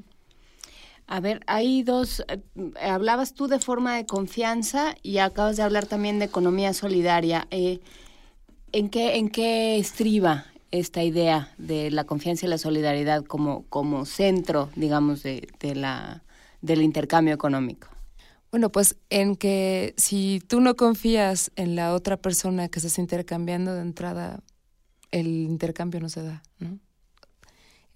[1.07, 2.41] A ver, hay dos, eh,
[2.81, 7.49] hablabas tú de forma de confianza y acabas de hablar también de economía solidaria.
[7.51, 7.81] Eh,
[8.71, 14.05] ¿en, qué, ¿En qué estriba esta idea de la confianza y la solidaridad como, como
[14.05, 16.23] centro, digamos, de, de la,
[16.61, 17.89] del intercambio económico?
[18.51, 23.75] Bueno, pues en que si tú no confías en la otra persona que estás intercambiando
[23.75, 24.41] de entrada,
[25.13, 26.79] el intercambio no se da, ¿no?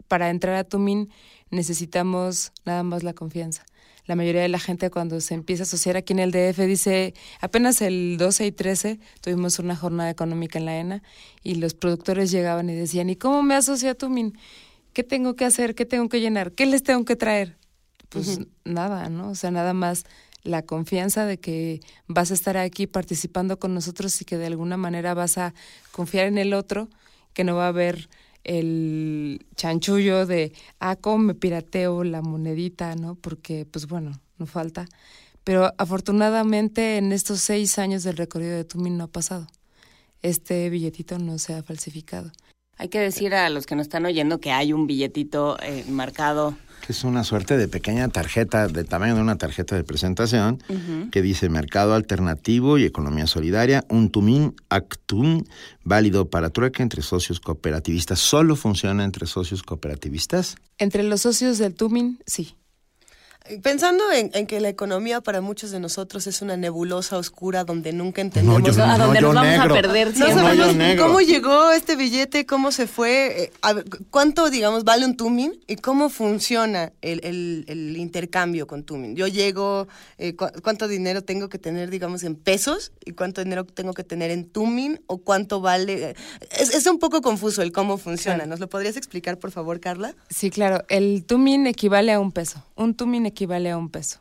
[0.07, 1.11] Para entrar a Tumin
[1.51, 3.65] necesitamos nada más la confianza.
[4.07, 7.15] La mayoría de la gente cuando se empieza a asociar aquí en el DF dice,
[7.41, 11.03] apenas el 12 y 13 tuvimos una jornada económica en la ENA
[11.43, 14.39] y los productores llegaban y decían, ¿y cómo me asocio a Tumin?
[14.93, 15.75] ¿Qué tengo que hacer?
[15.75, 16.53] ¿Qué tengo que llenar?
[16.53, 17.57] ¿Qué les tengo que traer?
[18.15, 19.31] Pues nada, ¿no?
[19.31, 20.05] O sea, nada más
[20.43, 24.77] la confianza de que vas a estar aquí participando con nosotros y que de alguna
[24.77, 25.55] manera vas a
[25.91, 26.89] confiar en el otro,
[27.33, 28.09] que no va a haber
[28.45, 33.15] el chanchullo de, ah, cómo me pirateo la monedita, ¿no?
[33.15, 34.87] Porque, pues bueno, no falta.
[35.45, 39.47] Pero afortunadamente en estos seis años del recorrido de Tumin no ha pasado.
[40.23, 42.31] Este billetito no se ha falsificado.
[42.77, 46.57] Hay que decir a los que nos están oyendo que hay un billetito eh, marcado
[46.85, 50.63] que es una suerte de pequeña tarjeta, de tamaño de una tarjeta de presentación,
[51.11, 55.45] que dice Mercado Alternativo y Economía Solidaria, un Tumin Actum,
[55.83, 58.19] válido para trueque entre socios cooperativistas.
[58.19, 60.57] ¿Solo funciona entre socios cooperativistas?
[60.77, 62.55] Entre los socios del Tumin, sí.
[63.63, 68.23] Pensando en, que la economía para muchos de nosotros es una nebulosa oscura donde nunca
[68.23, 70.17] entendemos a dónde nos vamos a perder.
[70.17, 73.53] No sabemos cómo llegó este billete, cómo se fue, eh,
[74.09, 79.15] cuánto, digamos, vale un Tumin y cómo funciona el, intercambio con Tumin.
[79.15, 83.93] Yo llego, eh, cuánto dinero tengo que tener, digamos, en pesos y cuánto dinero tengo
[83.93, 86.17] que tener en Tumin o cuánto vale.
[86.59, 88.47] Es, un poco confuso el cómo funciona.
[88.47, 90.15] ¿Nos lo podrías explicar, por favor, Carla?
[90.31, 90.83] Sí, claro.
[90.89, 92.65] El Tumin equivale a un peso.
[92.75, 94.19] Un Tumin equivale a un peso.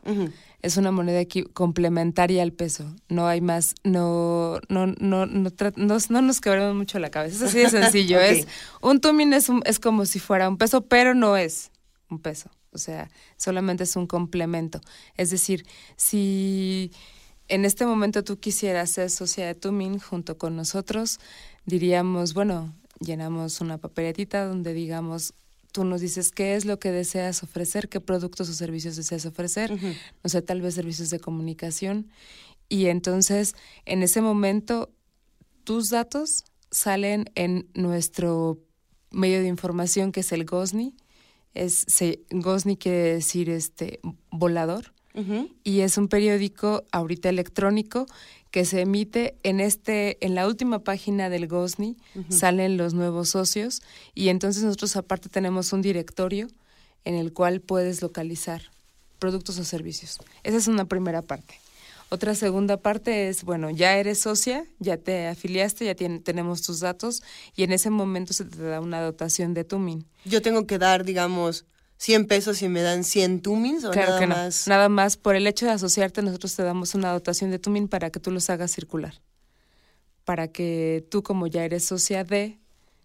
[0.62, 1.20] Es una moneda
[1.52, 2.94] complementaria al peso.
[3.08, 7.36] No hay más, no, no, no, no, no, nos quebremos mucho la cabeza.
[7.36, 8.20] Es así de sencillo.
[8.20, 8.46] es
[8.80, 11.70] un tumin es, es como si fuera un peso, pero no es
[12.08, 12.50] un peso.
[12.72, 14.80] O sea, solamente es un complemento.
[15.16, 15.64] Es decir,
[15.96, 16.90] si
[17.48, 21.20] en este momento tú quisieras ser socia de Tumin junto con nosotros,
[21.66, 25.34] diríamos, bueno, llenamos una papeletita donde digamos
[25.74, 29.72] tú nos dices qué es lo que deseas ofrecer, qué productos o servicios deseas ofrecer,
[29.72, 32.06] no sé, tal vez servicios de comunicación.
[32.68, 34.92] Y entonces, en ese momento,
[35.64, 38.60] tus datos salen en nuestro
[39.10, 40.94] medio de información que es el GOSNI.
[41.54, 43.98] Es, se, GOSNI quiere decir este
[44.30, 44.94] volador.
[45.62, 48.06] Y es un periódico ahorita electrónico
[48.54, 51.96] que se emite en este en la última página del GOSNI
[52.28, 53.82] salen los nuevos socios
[54.14, 56.46] y entonces nosotros aparte tenemos un directorio
[57.04, 58.62] en el cual puedes localizar
[59.18, 60.20] productos o servicios.
[60.44, 61.58] Esa es una primera parte.
[62.10, 67.24] Otra segunda parte es, bueno, ya eres socia, ya te afiliaste, ya tenemos tus datos
[67.56, 70.06] y en ese momento se te da una dotación de Tumin.
[70.24, 71.64] Yo tengo que dar, digamos,
[72.04, 74.68] 100 pesos y me dan 100 tumins o nada que más.
[74.68, 78.10] Nada más por el hecho de asociarte nosotros te damos una dotación de tumin para
[78.10, 79.22] que tú los hagas circular.
[80.26, 82.58] Para que tú como ya eres socia de,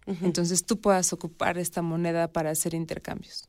[0.06, 3.48] entonces tú puedas ocupar esta moneda para hacer intercambios.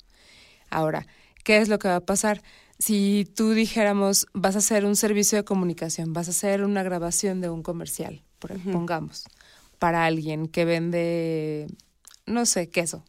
[0.70, 1.08] Ahora,
[1.42, 2.44] ¿qué es lo que va a pasar?
[2.78, 7.40] Si tú dijéramos, vas a hacer un servicio de comunicación, vas a hacer una grabación
[7.40, 9.24] de un comercial, por, pongamos,
[9.80, 11.66] para alguien que vende,
[12.26, 13.04] no sé, queso,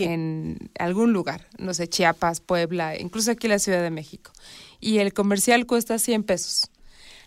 [0.00, 4.32] en algún lugar, no sé, Chiapas, Puebla, incluso aquí en la Ciudad de México.
[4.80, 6.70] Y el comercial cuesta 100 pesos.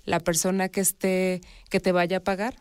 [0.03, 1.39] La persona que esté,
[1.69, 2.56] que te vaya a pagar,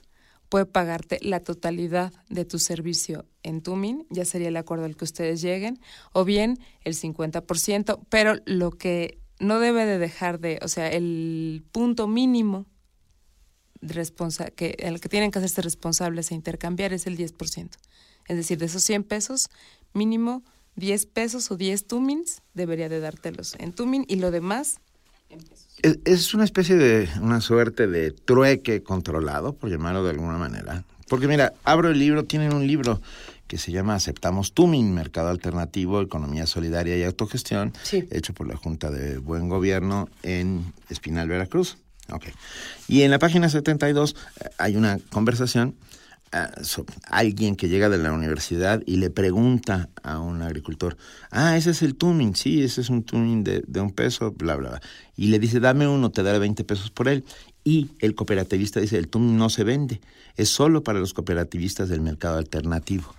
[0.48, 5.04] puede pagarte la totalidad de tu servicio en Tumin, ya sería el acuerdo al que
[5.04, 5.80] ustedes lleguen,
[6.12, 11.64] o bien el 50%, pero lo que no debe de dejar de, o sea, el
[11.72, 12.66] punto mínimo
[13.80, 17.70] responsa que el que tienen que hacerse responsables e intercambiar es el 10%.
[18.28, 19.50] Es decir, de esos 100 pesos,
[19.92, 20.42] mínimo
[20.76, 24.78] 10 pesos o 10 tumins debería de dártelos en tumin y lo demás
[25.30, 25.66] en pesos.
[26.04, 30.84] Es, una especie de, una suerte de trueque controlado, por llamarlo de alguna manera.
[31.08, 33.00] Porque mira, abro el libro, tienen un libro
[33.46, 38.90] que se llama Aceptamos Tumin, Mercado Alternativo, Economía Solidaria y Autogestión, hecho por la Junta
[38.90, 41.78] de Buen Gobierno en Espinal, Veracruz.
[42.08, 42.32] Okay.
[42.86, 45.74] Y en la página 72 eh, hay una conversación
[46.62, 50.96] so- alguien que llega de la universidad y le pregunta a un agricultor,
[51.30, 54.56] ah, ese es el tuning, sí, ese es un tuning de, de un peso, bla,
[54.56, 54.80] bla, bla.
[55.16, 57.24] Y le dice, dame uno, te daré 20 pesos por él.
[57.64, 60.00] Y el cooperativista dice, el tuning no se vende,
[60.36, 63.14] es solo para los cooperativistas del mercado alternativo.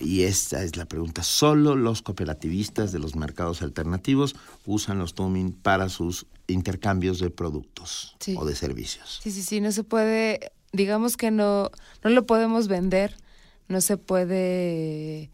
[0.00, 1.22] Y esta es la pregunta.
[1.22, 4.34] Solo los cooperativistas de los mercados alternativos
[4.66, 8.34] usan los tuning para sus intercambios de productos Sí.
[8.36, 9.20] o de servicios.
[9.22, 11.70] Sí, sí, sí, no se puede, digamos que no,
[12.02, 13.16] no lo podemos vender,
[13.68, 15.30] no se puede,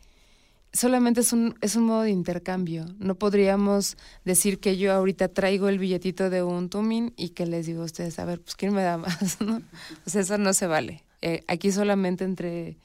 [0.73, 2.87] solamente es un, es un modo de intercambio.
[2.99, 7.67] No podríamos decir que yo ahorita traigo el billetito de un tumín y que les
[7.67, 9.63] digo a ustedes, a ver, pues quién me da más, ¿no?
[10.07, 11.05] O sea, eso no se vale.
[11.23, 12.77] Eh, aquí solamente entre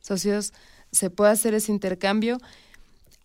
[0.00, 0.52] socios
[0.92, 2.38] se puede hacer ese intercambio.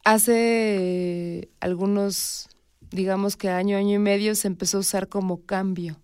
[0.04, 2.50] Hace algunos,
[2.90, 6.02] digamos que año, año y medio se empezó a usar como cambio.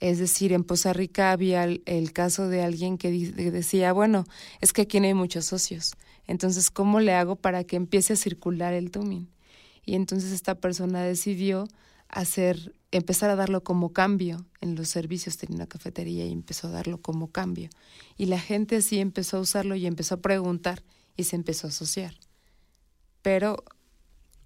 [0.00, 4.24] Es decir, en Poza Rica había el, caso de alguien que, decía, bueno,
[4.60, 5.92] es que aquí no hay muchos socios,
[6.28, 9.30] entonces, ¿cómo le hago para que empiece a circular el tumín?
[9.84, 11.66] Y entonces esta persona decidió
[12.08, 16.70] hacer, empezar a darlo como cambio en los servicios, tenía una cafetería y empezó a
[16.70, 17.70] darlo como cambio.
[18.18, 20.82] Y la gente así empezó a usarlo y empezó a preguntar
[21.16, 22.14] y se empezó a asociar.
[23.22, 23.64] Pero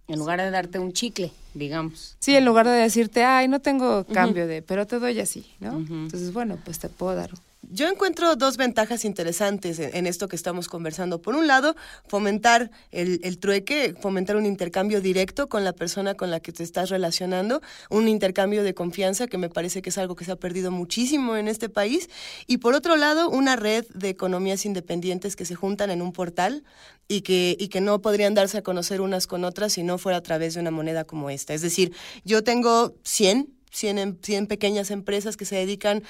[0.09, 2.17] En lugar de darte un chicle, digamos.
[2.19, 5.79] Sí, en lugar de decirte, ay, no tengo cambio de, pero te doy así, ¿no?
[5.79, 7.31] Entonces, bueno, pues te puedo dar.
[7.69, 11.23] Yo encuentro dos ventajas interesantes en, esto que estamos conversando.
[11.23, 11.75] Por un lado,
[12.07, 16.65] fomentar el, el trueque, fomentar un intercambio directo con la persona con la que te
[16.65, 20.37] estás relacionando, un intercambio de confianza que me parece que es algo que se ha
[20.37, 22.11] perdido muchísimo en este país.
[22.47, 26.65] Y por otro lado, una red de economías independientes que se juntan en un portal
[27.09, 30.19] y que, y que no podrían darse a conocer unas con otras si no fuera
[30.19, 31.55] a través de una moneda como esta.
[31.55, 36.03] Es decir, yo tengo 100, 100, em- 100 pequeñas empresas que se dedican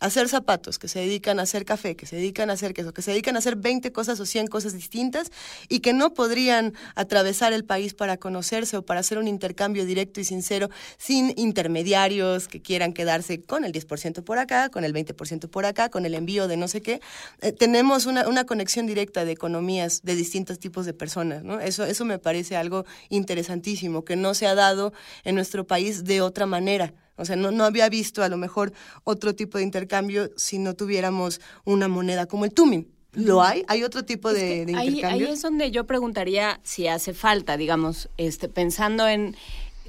[0.00, 3.02] hacer zapatos, que se dedican a hacer café, que se dedican a hacer queso, que
[3.02, 5.30] se dedican a hacer 20 cosas o 100 cosas distintas
[5.68, 10.20] y que no podrían atravesar el país para conocerse o para hacer un intercambio directo
[10.20, 10.68] y sincero
[10.98, 15.88] sin intermediarios que quieran quedarse con el 10% por acá, con el 20% por acá,
[15.88, 17.00] con el envío de no sé qué.
[17.40, 21.60] Eh, tenemos una, una conexión directa de economías de distintos tipos de personas, ¿no?
[21.60, 24.92] Eso, eso me parece algo interesantísimo, que no se ha dado
[25.24, 26.94] en nuestro país de otra manera.
[27.18, 28.72] O sea, no, no había visto a lo mejor
[29.04, 32.88] otro tipo de intercambio si no tuviéramos una moneda como el Tumin.
[33.12, 33.64] ¿Lo hay?
[33.68, 35.28] ¿Hay otro tipo de, de ahí, ahí intercambio?
[35.28, 39.34] es donde yo preguntaría si hace falta, digamos, este, pensando en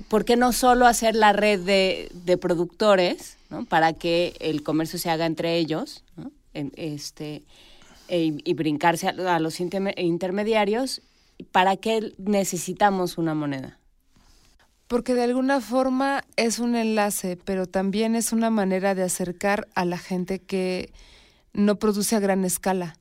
[0.07, 3.65] por qué no solo hacer la red de, de productores, ¿no?
[3.65, 6.31] Para que el comercio se haga entre ellos, ¿no?
[6.53, 7.43] En- este,
[8.07, 11.01] e- y brincarse a, a los interme- intermediarios.
[11.51, 13.78] ¿Para qué necesitamos una moneda?
[14.89, 19.85] Porque de alguna forma es un enlace, pero también es una manera de acercar a
[19.85, 20.91] la gente que
[21.53, 22.97] no produce a gran escala,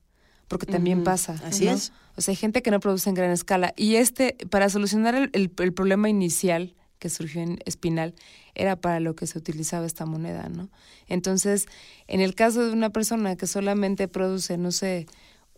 [0.47, 1.33] porque también pasa.
[1.43, 1.71] así ¿no?
[1.71, 1.91] es.
[2.15, 3.73] O sea, hay gente que no produce en gran escala.
[3.75, 8.13] Y este, para solucionar el, el- el problema inicial que surgió en Espinal,
[8.53, 10.69] era para lo que se utilizaba esta moneda, ¿no?
[11.07, 11.65] Entonces,
[12.07, 15.07] en el caso de una persona que solamente produce, no sé,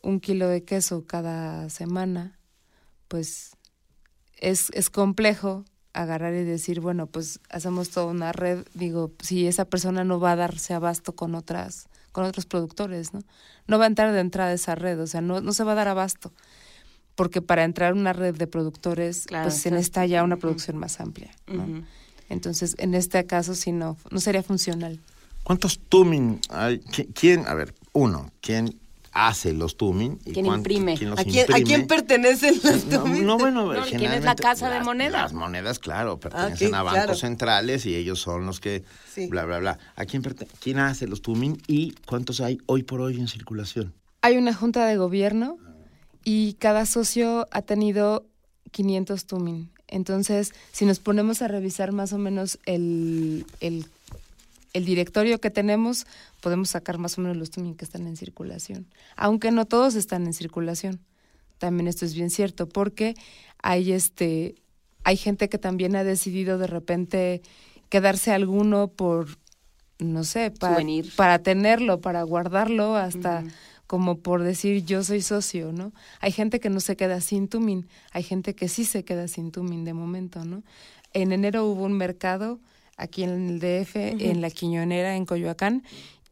[0.02, 2.38] un kilo de queso cada semana,
[3.10, 3.58] pues
[4.38, 9.66] es, es complejo agarrar y decir, bueno, pues hacemos toda una red, digo, si esa
[9.66, 13.22] persona no va a darse abasto con otras, con otros productores, ¿no?
[13.68, 15.74] No va a entrar de entrada a esa red, o sea, no, no se va
[15.74, 16.32] a dar abasto.
[17.16, 19.76] Porque para entrar a una red de productores, Claro, pues se claro.
[19.76, 21.84] necesita ya una producción más amplia, ¿no?
[22.30, 25.00] Entonces, en este caso, sí no, no sería funcional.
[25.44, 26.78] ¿Cuántos tumin hay?
[26.80, 28.80] ¿Qui- ¿Quién, a ver, uno, quién
[29.14, 30.20] hace los tumin?
[30.26, 30.98] y ¿Quién cuánto- imprime?
[30.98, 31.64] ¿Quién los ¿A quién, ¿A imprime?
[31.66, 33.26] quién pertenecen los Tumin?
[33.26, 35.22] no, bueno, No, ¿quién es la casa de las- moneda?
[35.24, 37.16] Las monedas, claro, pertenecen ok, a bancos claro.
[37.16, 38.84] centrales y ellos son los que,
[39.14, 39.28] Sí.
[39.28, 39.80] bla, bla, bla.
[39.96, 40.24] ¿A quién,
[40.62, 43.94] quién hace los tumin y cuántos hay hoy por hoy en circulación?
[44.22, 45.58] Hay una junta de gobierno
[46.24, 48.26] y cada socio ha tenido
[48.72, 49.70] 500 tumin.
[49.88, 53.86] Entonces, si nos ponemos a revisar más o menos el, el,
[54.74, 56.06] el directorio que tenemos,
[56.42, 58.88] podemos sacar más o menos los tumin que están en circulación.
[59.16, 61.00] Aunque no todos están en circulación.
[61.58, 63.16] También esto es bien cierto, porque
[63.62, 64.56] hay este
[65.04, 67.42] hay gente que también ha decidido de repente
[67.90, 69.28] quedarse alguno por
[70.00, 71.12] no sé, para, Souvenir.
[71.16, 73.44] para tenerlo, para guardarlo, hasta
[73.86, 75.92] como por decir yo soy socio, ¿no?
[76.22, 79.52] Hay gente que no se queda sin tumin, hay gente que sí se queda sin
[79.52, 80.64] tumin de momento, ¿no?
[81.14, 82.60] En enero hubo un mercado
[83.02, 85.84] aquí en el DF, en la Quiñonera, en Coyoacán,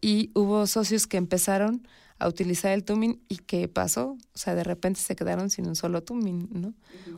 [0.01, 1.87] y hubo socios que empezaron
[2.19, 4.17] a utilizar el tumin y ¿qué pasó?
[4.33, 6.73] O sea, de repente se quedaron sin un solo tumin, ¿no?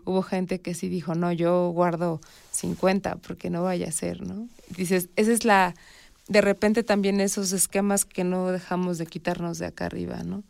[0.05, 2.21] Hubo gente que sí dijo, no, yo guardo
[2.51, 4.47] 50 porque no vaya a ser, ¿no?
[4.77, 5.73] Dices, esa es la,
[6.27, 10.43] de repente también esos esquemas que no dejamos de quitarnos de acá arriba, ¿no?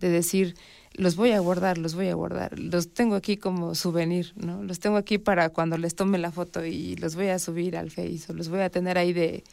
[0.00, 0.56] De decir,
[0.96, 4.62] los voy a guardar, los voy a guardar, los tengo aquí como souvenir, ¿no?
[4.62, 7.90] Los tengo aquí para cuando les tome la foto y los voy a subir al
[7.90, 9.44] Face o los voy a tener ahí de,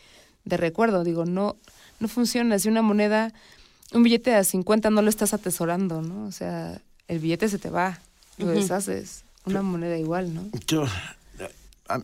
[0.46, 1.04] de recuerdo.
[1.04, 1.58] Digo, no,
[2.00, 2.58] no funciona.
[2.60, 3.34] Si una moneda,
[3.94, 6.26] un billete de 50 no lo estás atesorando, ¿no?
[6.26, 8.00] O sea, el billete se te va,
[8.38, 9.24] lo deshaces.
[9.46, 10.44] Una moneda igual, ¿no?
[10.68, 11.16] Yo, a-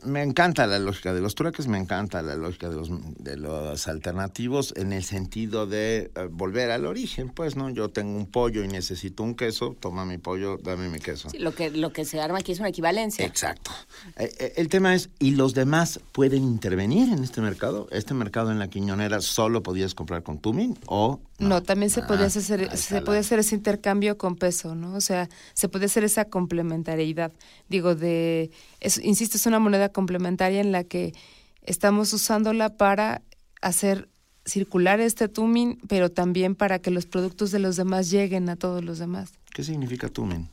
[0.04, 3.88] me encanta la lógica de los trueques, me encanta la lógica de los, de los
[3.88, 7.70] alternativos en el sentido de eh, volver al origen, pues, ¿no?
[7.70, 11.30] Yo tengo un pollo y necesito un queso, toma mi pollo, dame mi queso.
[11.30, 13.26] Sí, lo que lo que se arma aquí es una equivalencia.
[13.26, 13.72] Exacto.
[14.18, 17.88] Eh, eh, el tema es, ¿y los demás pueden intervenir en este mercado?
[17.92, 22.26] ¿Este mercado en la Quiñonera solo podías comprar con Tumin o No, también se podía
[22.26, 24.94] Ah, hacer, ahí está se puede hacer ese intercambio con peso, ¿no?
[24.96, 27.32] O sea, se puede hacer esa complementariedad.
[27.70, 28.52] Digo, de,
[28.82, 31.14] es, insisto, es una moneda complementaria en la que
[31.62, 33.22] estamos usándola para
[33.62, 34.10] hacer
[34.46, 38.84] circular este tumin, pero también para que los productos de los demás lleguen a todos
[38.84, 39.32] los demás.
[39.54, 40.50] qué significa Tumin?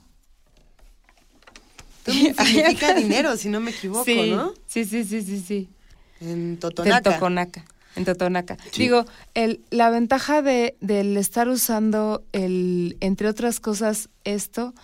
[2.05, 4.53] Tumin significa dinero, si no me equivoco, sí, ¿no?
[4.67, 5.69] Sí, sí, sí, sí, sí.
[6.21, 7.11] En Totonaca.
[7.11, 7.65] De Toconaca,
[7.97, 8.59] en Totonaca.
[8.77, 14.75] Digo, el, la ventaja de, del estar usando, el, entre otras cosas, esto,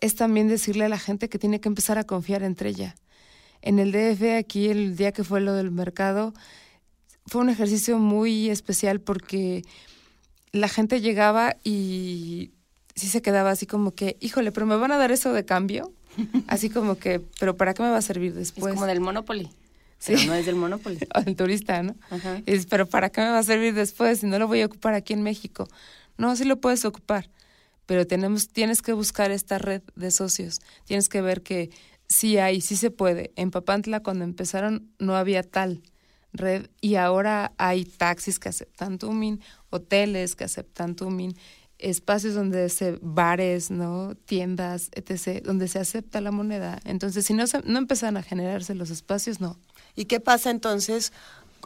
[0.00, 2.96] es también decirle a la gente que tiene que empezar a confiar entre ella.
[3.66, 6.32] En el DF, aquí, el día que fue lo del mercado,
[7.26, 9.64] fue un ejercicio muy especial porque
[10.52, 12.52] la gente llegaba y
[12.94, 15.92] sí se quedaba así como que, híjole, pero me van a dar eso de cambio.
[16.46, 18.72] Así como que, pero ¿para qué me va a servir después?
[18.72, 19.50] Es como del Monopoly.
[19.98, 20.14] Sí.
[20.14, 20.98] Pero no es del Monopoly.
[21.14, 21.94] o del turista, ¿no?
[22.08, 22.36] Ajá.
[22.46, 24.94] Dices, pero ¿para qué me va a servir después si no lo voy a ocupar
[24.94, 25.68] aquí en México?
[26.16, 27.28] No, sí lo puedes ocupar,
[27.84, 30.60] pero tenemos, tienes que buscar esta red de socios.
[30.86, 31.68] Tienes que ver que
[32.08, 33.32] sí hay, sí se puede.
[33.36, 35.82] En Papantla cuando empezaron no había tal
[36.32, 41.34] red y ahora hay taxis que aceptan Tumin, hoteles que aceptan Tumin,
[41.78, 44.14] espacios donde se bares, ¿no?
[44.14, 46.80] tiendas, etc., donde se acepta la moneda.
[46.84, 49.58] Entonces, si no se, no empiezan a generarse los espacios, no.
[49.94, 51.12] ¿Y qué pasa entonces?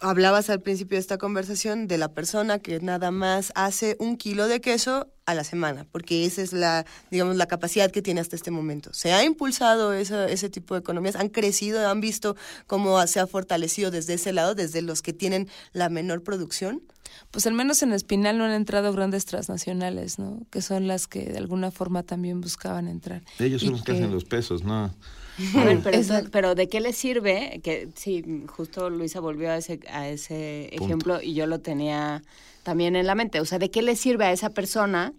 [0.03, 4.49] Hablabas al principio de esta conversación de la persona que nada más hace un kilo
[4.49, 8.35] de queso a la semana, porque esa es la, digamos, la capacidad que tiene hasta
[8.35, 8.93] este momento.
[8.95, 11.17] ¿Se ha impulsado esa- ese tipo de economías?
[11.17, 11.87] ¿Han crecido?
[11.89, 12.35] ¿Han visto
[12.67, 16.83] cómo se ha fortalecido desde ese lado, desde los que tienen la menor producción?
[17.31, 20.47] Pues al menos en Espinal no han entrado grandes transnacionales, ¿no?
[20.51, 23.23] Que son las que de alguna forma también buscaban entrar.
[23.39, 24.95] Ellos son Y los que hacen los pesos, ¿no?
[25.57, 27.60] A ver, pero, entonces- pero ¿de qué le sirve?
[27.62, 30.85] Que sí, justo Luisa volvió a ese, a ese Punto.
[30.85, 32.23] ejemplo y yo lo tenía
[32.62, 33.41] también en la mente.
[33.41, 35.12] O sea, ¿de qué le sirve a esa persona?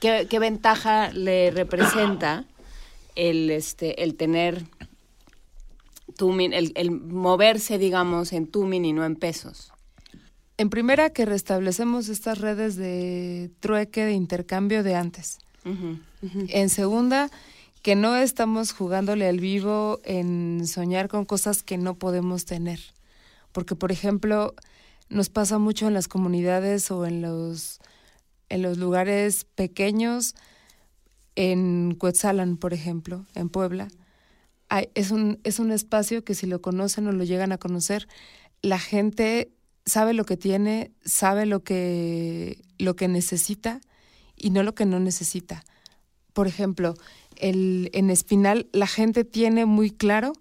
[0.00, 2.44] ¿Qué, qué ventaja le representa
[3.16, 4.64] el, este, el tener
[6.16, 9.72] Tumin, el, el moverse, digamos, en Tumin y no en pesos?
[10.56, 15.38] En primera, que restablecemos estas redes de trueque, de intercambio de antes.
[16.48, 17.30] En segunda,
[17.84, 22.80] que no estamos jugándole al vivo en soñar con cosas que no podemos tener.
[23.52, 24.54] Porque, por ejemplo,
[25.10, 27.80] nos pasa mucho en las comunidades o en los,
[28.48, 30.34] en los lugares pequeños,
[31.36, 33.88] en Cuetzalan, por ejemplo, en Puebla.
[34.94, 38.08] Es, un, es un espacio que si lo conocen o lo llegan a conocer,
[38.62, 39.52] la gente
[39.84, 43.82] sabe lo que tiene, sabe lo que, lo que necesita
[44.38, 45.64] y no lo que no necesita.
[46.34, 46.94] Por ejemplo,
[47.36, 50.32] el, en Espinal la gente tiene muy claro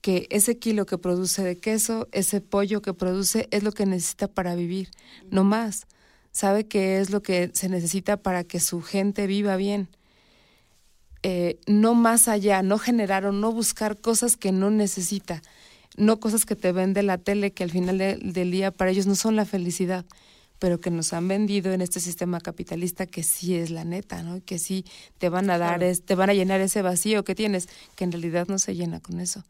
[0.00, 4.28] que ese kilo que produce de queso, ese pollo que produce es lo que necesita
[4.28, 4.90] para vivir,
[5.30, 5.86] no más.
[6.30, 9.88] Sabe que es lo que se necesita para que su gente viva bien.
[11.22, 15.40] Eh, no más allá, no generar o no buscar cosas que no necesita,
[15.96, 19.06] no cosas que te vende la tele que al final de- del día para ellos
[19.06, 20.04] no son la felicidad,
[20.64, 24.42] pero que nos han vendido en este sistema capitalista que sí es la neta, ¿no?
[24.42, 24.86] Que sí
[25.18, 25.92] te van a dar, Claro.
[25.92, 28.98] es- te van a llenar ese vacío que tienes, que en realidad no se llena
[29.00, 29.44] con eso.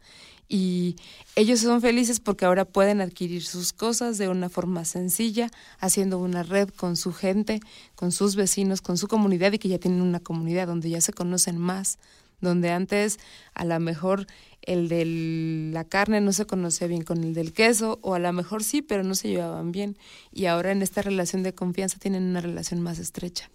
[0.48, 0.96] Y
[1.36, 6.42] ellos son felices porque ahora pueden adquirir sus cosas de una forma sencilla, haciendo una
[6.42, 7.60] red con su gente,
[7.94, 11.12] con sus vecinos, con su comunidad y que ya tienen una comunidad donde ya se
[11.12, 11.98] conocen más,
[12.40, 13.18] donde antes
[13.54, 14.26] a lo mejor
[14.62, 18.32] el de la carne no se conocía bien con el del queso, o a lo
[18.32, 19.96] mejor sí, pero no se llevaban bien.
[20.32, 23.50] Y ahora en esta relación de confianza tienen una relación más estrecha.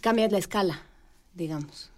[0.00, 0.82] Cambias la escala,
[1.34, 1.89] digamos.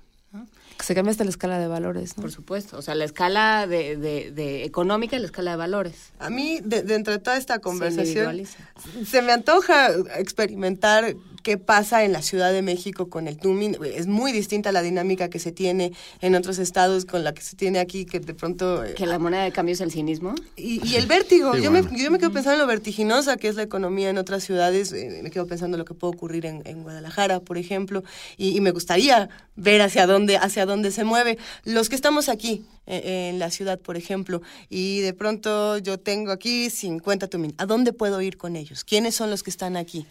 [0.83, 2.23] Se cambia hasta la escala de valores, ¿no?
[2.23, 5.94] Por supuesto, o sea, la escala de, de, de económica y la escala de valores.
[6.19, 8.59] A mí, de, dentro de toda esta conversación, individualiza.
[9.07, 13.77] se me antoja experimentar qué pasa en la Ciudad de México con el Tumin.
[13.85, 17.57] Es muy distinta la dinámica que se tiene en otros estados con la que se
[17.57, 18.85] tiene aquí, que de pronto...
[18.97, 20.35] Que la moneda de cambio es el cinismo.
[20.57, 21.57] Y, y el vértigo.
[21.57, 24.44] yo, me, yo me quedo pensando en lo vertiginosa que es la economía en otras
[24.44, 24.93] ciudades.
[24.93, 28.05] eh, me quedo pensando en lo que puede ocurrir en, en Guadalajara, por ejemplo.
[28.36, 31.39] Y, y me gustaría ver hacia dónde, hacia dónde se mueve.
[31.65, 36.33] Los que estamos aquí, eh, en la ciudad, por ejemplo, y de pronto yo tengo
[36.33, 37.55] aquí 50 Tumin.
[37.59, 38.84] ¿A dónde puedo ir con ellos?
[38.84, 40.07] ¿Quiénes son los que están aquí?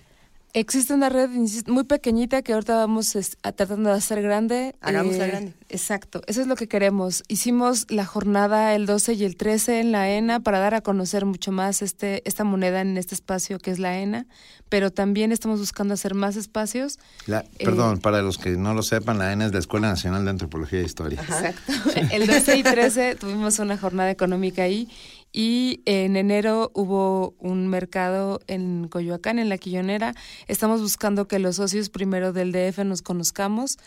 [0.54, 1.30] Existe una red
[1.68, 4.76] muy pequeñita que ahorita vamos a- tratando de hacer grande.
[4.82, 5.54] Hagámosla grande.
[5.70, 7.24] Exacto, eso es lo que queremos.
[7.30, 11.26] Hicimos la jornada el 12 y el 13 en la ENA para dar a conocer
[11.26, 14.26] mucho más este, esta moneda en este espacio que es la ENA,
[14.68, 17.00] pero también estamos buscando hacer más espacios.
[17.28, 20.26] La- Eh, perdón, para los que no lo sepan, la ENA es la Escuela Nacional
[20.26, 21.22] de Antropología e Historia.
[21.22, 21.72] Exacto.
[22.12, 24.90] El 12 y 13 tuvimos una jornada económica ahí
[25.34, 30.14] y en enero hubo un mercado en Coyoacán, en La Quillonera.
[30.48, 33.78] Estamos buscando que los socios primero del DF nos conozcamos,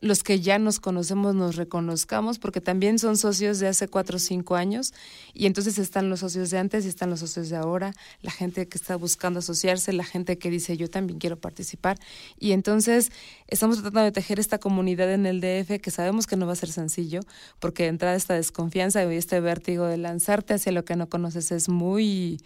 [0.00, 4.20] los que ya nos conocemos nos reconozcamos, porque también son socios de hace cuatro o
[4.20, 4.92] cinco años,
[5.34, 8.66] y entonces están los socios de antes y están los socios de ahora, la gente
[8.68, 11.98] que está buscando asociarse, la gente que dice yo también quiero participar,
[12.38, 13.10] y entonces
[13.48, 16.56] estamos tratando de tejer esta comunidad en el DF que sabemos que no va a
[16.56, 17.20] ser sencillo,
[17.60, 21.52] porque de entrada esta desconfianza y este vértigo de lanzarte hacia lo que no conoces
[21.52, 22.40] es muy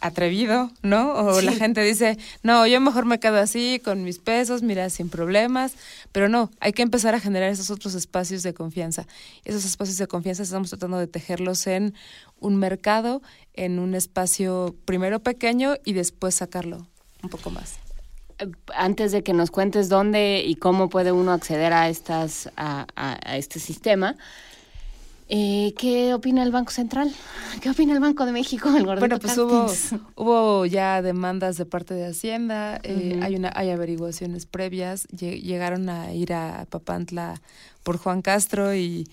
[0.00, 1.12] atrevido, ¿no?
[1.14, 5.08] O la gente dice, no, yo mejor me quedo así con mis pesos, mira, sin
[5.08, 5.74] problemas,
[6.12, 9.06] pero no, hay que empezar a generar esos otros espacios de confianza.
[9.44, 11.94] Esos espacios de confianza estamos tratando de tejerlos en
[12.40, 13.22] un mercado,
[13.54, 16.86] en un espacio primero pequeño y después sacarlo
[17.22, 17.78] un poco más.
[18.74, 23.18] Antes de que nos cuentes dónde y cómo puede uno acceder a estas a, a-
[23.22, 24.16] a este sistema,
[25.28, 27.12] eh, ¿qué opina el Banco Central?
[27.60, 28.68] ¿Qué opina el Banco de México?
[28.76, 29.66] El Bueno, pues hubo,
[30.16, 35.88] hubo ya demandas de parte de Hacienda, eh, hay una hay averiguaciones previas, lle- llegaron
[35.88, 37.40] a ir a Papantla
[37.84, 39.08] por Juan Castro y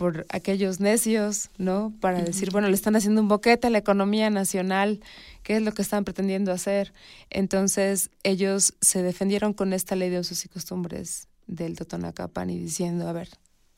[0.00, 1.92] por aquellos necios, ¿no?
[2.00, 5.02] Para decir, bueno, le están haciendo un boquete a la economía nacional,
[5.42, 6.94] ¿qué es lo que están pretendiendo hacer?
[7.28, 13.06] Entonces, ellos se defendieron con esta ley de usos y costumbres del Totonacapan y diciendo,
[13.10, 13.28] a ver,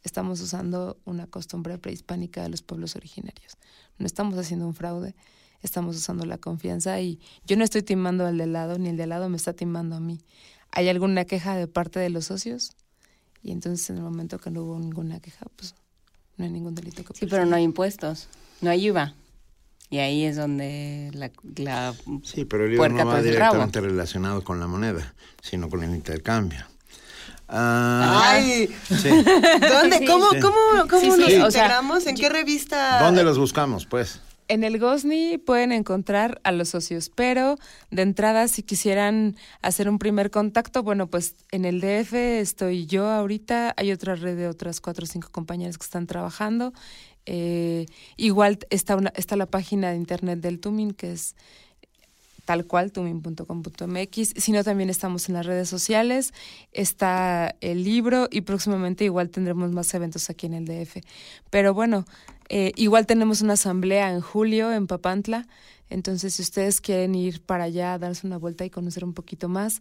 [0.04, 3.56] estamos usando una costumbre prehispánica de los pueblos originarios.
[3.98, 5.16] No estamos haciendo un fraude,
[5.60, 7.18] estamos usando la confianza y
[7.48, 10.00] yo no estoy timando al de lado, ni el de lado me está timando a
[10.00, 10.20] mí.
[10.70, 12.76] ¿Hay alguna queja de parte de los socios?
[13.42, 15.74] Y entonces en el momento que no hubo ninguna queja, pues
[16.42, 18.26] no hay ningún delito que Sí, pero no hay impuestos,
[18.60, 19.14] no hay IVA.
[19.90, 23.22] Y ahí es donde la, la Sí, pero el IVA no va rabo.
[23.22, 26.64] directamente relacionado con la moneda, sino con el intercambio.
[27.48, 29.08] Ah, Ay, sí.
[29.70, 29.98] ¿dónde?
[29.98, 30.06] Sí.
[30.06, 30.40] ¿Cómo, Sí.
[30.40, 30.56] cómo,
[30.88, 32.06] cómo Sí, nos sí, o sea, integramos?
[32.06, 33.02] ¿En qué revista?
[33.02, 34.20] ¿Dónde los buscamos, pues?
[34.48, 37.56] En el GOSNI pueden encontrar a los socios, pero
[37.90, 43.08] de entrada, si quisieran hacer un primer contacto, bueno, pues en el DF estoy yo
[43.08, 46.72] ahorita, hay otra red de otras cuatro o cinco compañeras que están trabajando.
[47.24, 51.36] Eh, igual está, una, está la página de internet del Tumin, que es
[52.44, 56.34] tal cual, tumin.com.mx, sino también estamos en las redes sociales,
[56.72, 60.98] está el libro y próximamente igual tendremos más eventos aquí en el DF.
[61.50, 62.04] Pero bueno,
[62.54, 65.48] eh, igual tenemos una asamblea en julio en Papantla,
[65.88, 69.80] entonces si ustedes quieren ir para allá, darse una vuelta y conocer un poquito más,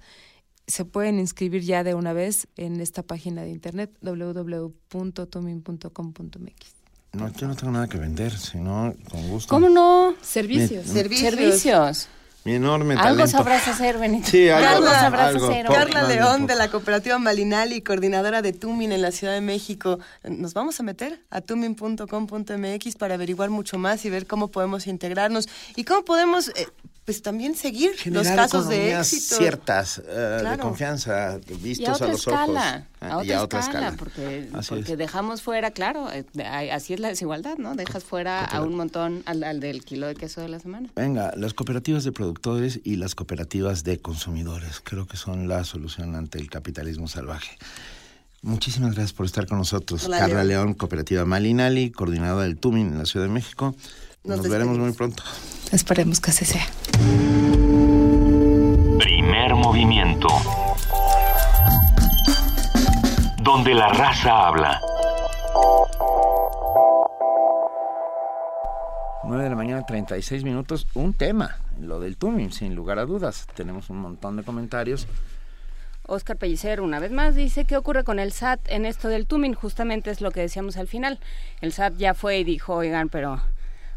[0.68, 6.76] se pueden inscribir ya de una vez en esta página de internet www.tumin.com.mx.
[7.12, 9.50] No, yo no tengo nada que vender, sino con gusto.
[9.50, 10.16] ¿Cómo no?
[10.22, 10.86] Servicios.
[10.86, 12.08] Servicios.
[12.44, 13.28] Mi enorme Algo talento.
[13.28, 14.28] sabrás hacer, Benito.
[14.28, 15.66] Sí, algo, algo sabrás algo, hacer.
[15.68, 15.78] poco.
[15.78, 20.00] Carla León de la cooperativa Malinali, coordinadora de Tumin en la Ciudad de México.
[20.24, 25.48] Nos vamos a meter a tumin.com.mx para averiguar mucho más y ver cómo podemos integrarnos
[25.76, 26.68] y cómo podemos eh,
[27.06, 29.36] pues también seguir los casos de éxito.
[29.38, 30.64] ciertas, eh, de Claro.
[30.64, 33.12] confianza, Y a vistos a, los escala, ojos.
[33.12, 33.98] a otra, y a otra escala, escala.
[33.98, 34.98] porque, porque es.
[34.98, 37.76] dejamos fuera, claro, eh, de- así es la desigualdad, ¿no?
[37.76, 40.90] Dejas fuera a un montón al, al del kilo de queso de la semana.
[40.96, 46.16] Venga, las cooperativas de productores y las cooperativas de consumidores creo que son la solución
[46.16, 47.58] ante el capitalismo salvaje.
[48.44, 50.06] Muchísimas gracias por estar con nosotros.
[50.06, 50.66] Hola, Carla León.
[50.66, 53.76] León, cooperativa Malinali, coordinadora del TUMIN en la Ciudad de México.
[54.24, 55.24] Nos Nos, veremos muy pronto.
[55.72, 56.64] Esperemos que así sea.
[59.00, 60.28] Primer movimiento.
[63.42, 64.80] Donde la raza habla.
[69.24, 70.86] 9 de la mañana, 36 minutos.
[70.94, 73.48] Un tema, lo del TUMIN, sin lugar a dudas.
[73.56, 75.08] Tenemos un montón de comentarios.
[76.06, 79.56] Oscar Pellicer, una vez más, dice, ¿qué ocurre con el SAT en esto del Tumin?
[79.56, 81.20] Justamente es lo que decíamos al final.
[81.62, 83.42] El SAT ya fue y dijo, oigan, pero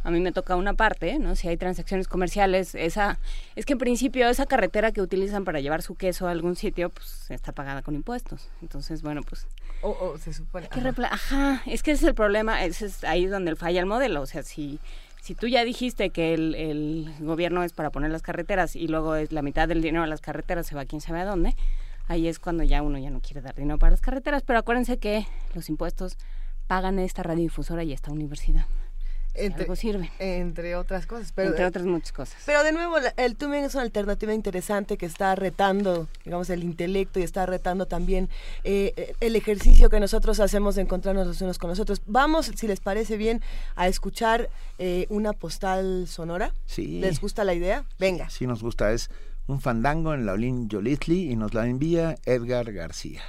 [0.04, 1.34] a mí me toca una parte, ¿no?
[1.34, 3.18] Si hay transacciones comerciales, esa
[3.56, 6.90] es que en principio esa carretera que utilizan para llevar su queso a algún sitio,
[6.90, 8.50] pues está pagada con impuestos.
[8.60, 9.46] Entonces, bueno, pues
[9.80, 10.68] o, se supone.
[11.10, 11.62] ajá.
[11.66, 14.42] es que ese es el problema, ese es ahí donde falla el modelo, o sea,
[14.42, 14.78] si
[15.20, 19.14] si tú ya dijiste que el, el, gobierno es para poner las carreteras y luego
[19.14, 21.56] es la mitad del dinero a las carreteras se va a quién sabe a dónde,
[22.08, 24.98] ahí es cuando ya uno ya no quiere dar dinero para las carreteras, pero acuérdense
[24.98, 26.18] que los impuestos
[26.66, 28.66] pagan esta radiodifusora y esta universidad
[29.34, 30.10] entre, sirve.
[30.18, 31.32] Entre otras cosas.
[31.32, 32.42] Pero, entre otras muchas cosas.
[32.46, 37.20] Pero de nuevo, el tuning es una alternativa interesante que está retando, digamos, el intelecto
[37.20, 38.28] y está retando también
[38.62, 42.00] eh, el ejercicio que nosotros hacemos de encontrarnos los unos con los otros.
[42.06, 43.42] Vamos, si les parece bien,
[43.76, 44.48] a escuchar
[44.78, 46.52] eh, una postal sonora.
[46.66, 47.00] Sí.
[47.00, 47.84] ¿Les gusta la idea?
[47.98, 48.30] Venga.
[48.30, 48.92] Sí, nos gusta.
[48.92, 49.10] Es
[49.46, 53.22] un fandango en Laulín Yolitli y nos la envía Edgar García.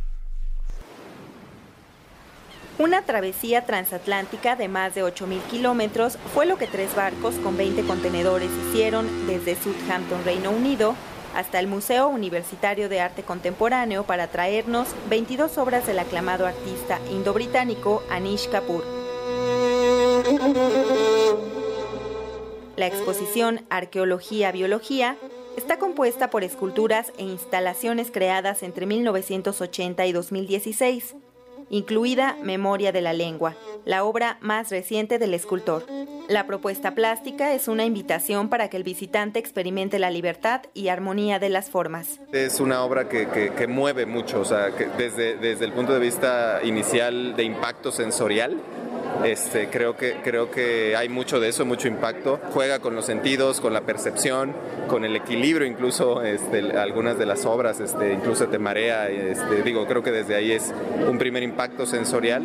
[2.79, 7.83] Una travesía transatlántica de más de 8.000 kilómetros fue lo que tres barcos con 20
[7.83, 10.95] contenedores hicieron desde Southampton, Reino Unido,
[11.35, 18.03] hasta el Museo Universitario de Arte Contemporáneo para traernos 22 obras del aclamado artista indo-británico
[18.09, 18.83] Anish Kapoor.
[22.75, 25.17] La exposición Arqueología-Biología
[25.57, 31.15] está compuesta por esculturas e instalaciones creadas entre 1980 y 2016
[31.73, 35.87] incluida Memoria de la Lengua, la obra más reciente del escultor.
[36.29, 41.39] La propuesta plástica es una invitación para que el visitante experimente la libertad y armonía
[41.39, 42.19] de las formas.
[42.31, 47.35] Es una obra que, mueve mucho, o sea, desde, desde el punto de vista inicial
[47.35, 48.61] de impacto sensorial,
[49.23, 52.39] este, creo, que, creo que hay mucho de eso, mucho impacto.
[52.51, 54.53] Juega con los sentidos, con la percepción,
[54.87, 56.21] con el equilibrio incluso.
[56.21, 59.09] Este, algunas de las obras este, incluso te marea.
[59.09, 60.73] Este, digo, creo que desde ahí es
[61.09, 62.43] un primer impacto sensorial.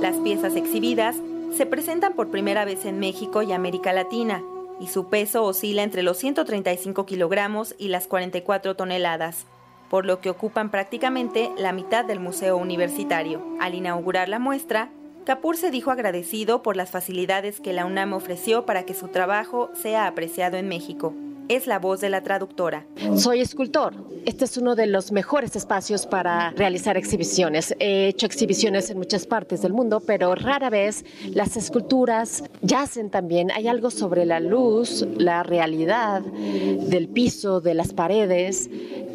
[0.00, 1.16] Las piezas exhibidas
[1.56, 4.42] se presentan por primera vez en México y América Latina
[4.80, 9.44] y su peso oscila entre los 135 kilogramos y las 44 toneladas
[9.90, 13.44] por lo que ocupan prácticamente la mitad del museo universitario.
[13.60, 14.90] Al inaugurar la muestra,
[15.26, 19.68] Kapoor se dijo agradecido por las facilidades que la UNAM ofreció para que su trabajo
[19.74, 21.12] sea apreciado en México
[21.50, 22.86] es la voz de la traductora.
[23.16, 23.92] Soy escultor.
[24.24, 27.74] Este es uno de los mejores espacios para realizar exhibiciones.
[27.80, 31.04] He hecho exhibiciones en muchas partes del mundo, pero rara vez
[31.34, 33.50] las esculturas yacen también.
[33.50, 38.70] Hay algo sobre la luz, la realidad del piso, de las paredes,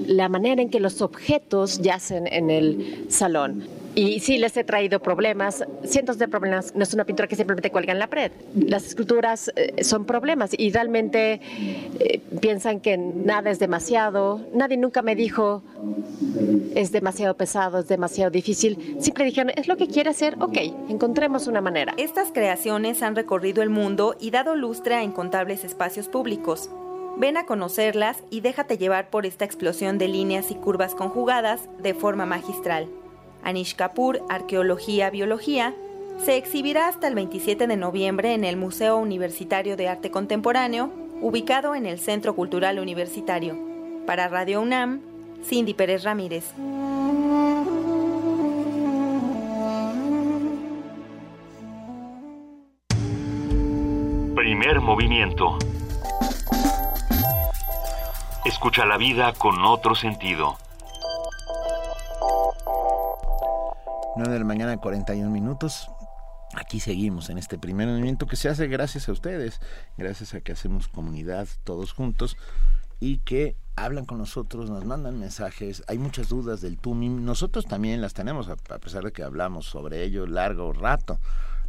[0.06, 3.85] la manera en que los objetos yacen en el salón.
[3.96, 6.76] Y sí, les he traído problemas, cientos de problemas.
[6.76, 8.32] No es una pintura que simplemente cuelga en la pared.
[8.54, 11.40] Las esculturas eh, son problemas y realmente
[12.00, 14.42] eh, piensan que nada es demasiado.
[14.54, 15.64] Nadie nunca me dijo
[16.76, 18.98] es demasiado pesado, es demasiado difícil.
[19.00, 20.58] Siempre dijeron, es lo que quiere hacer, ok,
[20.90, 21.94] encontremos una manera.
[21.98, 26.70] Estas creaciones han recorrido el mundo y dado lustre a incontables espacios públicos.
[27.18, 31.94] Ven a conocerlas y déjate llevar por esta explosión de líneas y curvas conjugadas de
[31.94, 32.90] forma magistral.
[33.46, 35.74] Anish Kapoor, Arqueología, Biología,
[36.18, 40.90] se exhibirá hasta el 27 de noviembre en el Museo Universitario de Arte Contemporáneo,
[41.22, 43.56] ubicado en el Centro Cultural Universitario.
[44.06, 45.02] Para Radio UNAM,
[45.44, 46.54] Cindy Pérez Ramírez.
[54.36, 55.58] Primer movimiento.
[58.46, 60.58] Escucha la vida con otro sentido.
[64.18, 65.90] 9 de la mañana, 41 minutos.
[66.54, 69.60] Aquí seguimos en este primer movimiento que se hace gracias a ustedes,
[69.98, 72.38] gracias a que hacemos comunidad todos juntos
[73.02, 78.00] y que hablan con nosotros, nos mandan mensajes, hay muchas dudas del TUMIM, nosotros también
[78.00, 81.20] las tenemos, a pesar de que hablamos sobre ello largo rato.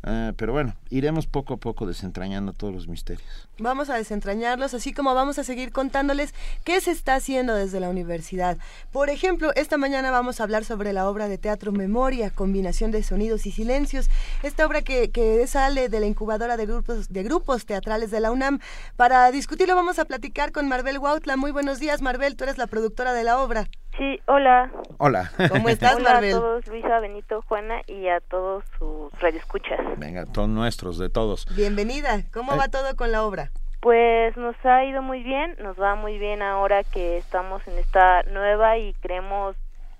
[0.09, 3.49] Ah, pero bueno, iremos poco a poco desentrañando todos los misterios.
[3.59, 7.91] Vamos a desentrañarlos, así como vamos a seguir contándoles qué se está haciendo desde la
[7.91, 8.57] universidad.
[8.93, 13.03] Por ejemplo, esta mañana vamos a hablar sobre la obra de teatro Memoria, combinación de
[13.03, 14.09] sonidos y silencios.
[14.45, 18.31] Esta obra que, que sale de la incubadora de grupos, de grupos teatrales de la
[18.31, 18.61] UNAM.
[18.95, 21.37] Para discutirlo vamos a platicar con Marbel Huautla.
[21.37, 23.69] Muy buenos días, Marbel, tú eres la productora de la obra.
[23.99, 24.71] Sí, hola.
[24.99, 25.31] Hola.
[25.51, 26.35] ¿Cómo estás, Hola Marbel?
[26.35, 29.81] a todos, Luisa, Benito, Juana y a todos sus radioescuchas.
[29.99, 31.47] Venga, son nuestros, de todos.
[31.57, 32.23] Bienvenida.
[32.33, 32.57] ¿Cómo Eh.
[32.59, 33.51] va todo con la obra?
[33.81, 38.23] Pues nos ha ido muy bien, nos va muy bien ahora que estamos en esta
[38.25, 39.57] nueva y creemos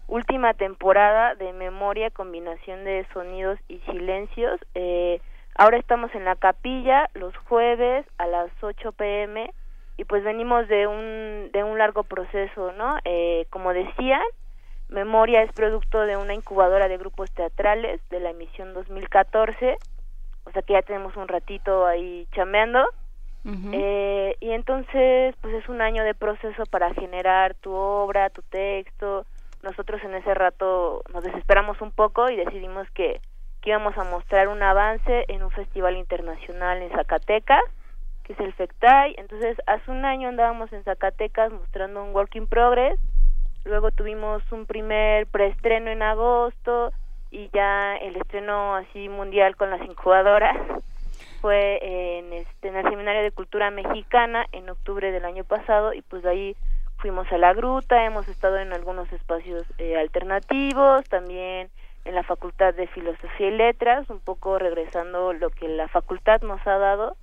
[0.09, 4.61] última temporada de memoria, combinación de sonidos y silencios.
[4.75, 5.21] Eh,
[5.57, 9.53] ahora estamos en la capilla los jueves a las 8 pm
[9.97, 12.99] y pues venimos de un, de un largo proceso, ¿no?
[13.05, 14.23] Eh, como decían,
[14.89, 19.79] Memoria es producto de una incubadora de grupos teatrales de la emisión 2014,
[20.45, 22.85] o sea que ya tenemos un ratito ahí chameando.
[23.73, 29.25] Eh, y entonces, pues es un año de proceso para generar tu obra, tu texto.
[29.63, 33.21] Nosotros en ese rato nos desesperamos un poco y decidimos que,
[33.63, 37.63] que íbamos a mostrar un avance en un festival internacional en Zacatecas,
[38.27, 39.15] que es el FECTAI.
[39.19, 42.99] Entonces, hace un año andábamos en Zacatecas mostrando un work in progress.
[43.65, 46.93] Luego tuvimos un primer preestreno en agosto
[47.31, 50.57] y ya el estreno así mundial con las incubadoras
[51.41, 56.03] fue en este en el seminario de cultura mexicana en octubre del año pasado y
[56.03, 56.57] pues de ahí
[56.99, 61.69] fuimos a la gruta hemos estado en algunos espacios eh, alternativos también
[62.05, 66.65] en la facultad de filosofía y letras un poco regresando lo que la facultad nos
[66.67, 67.17] ha dado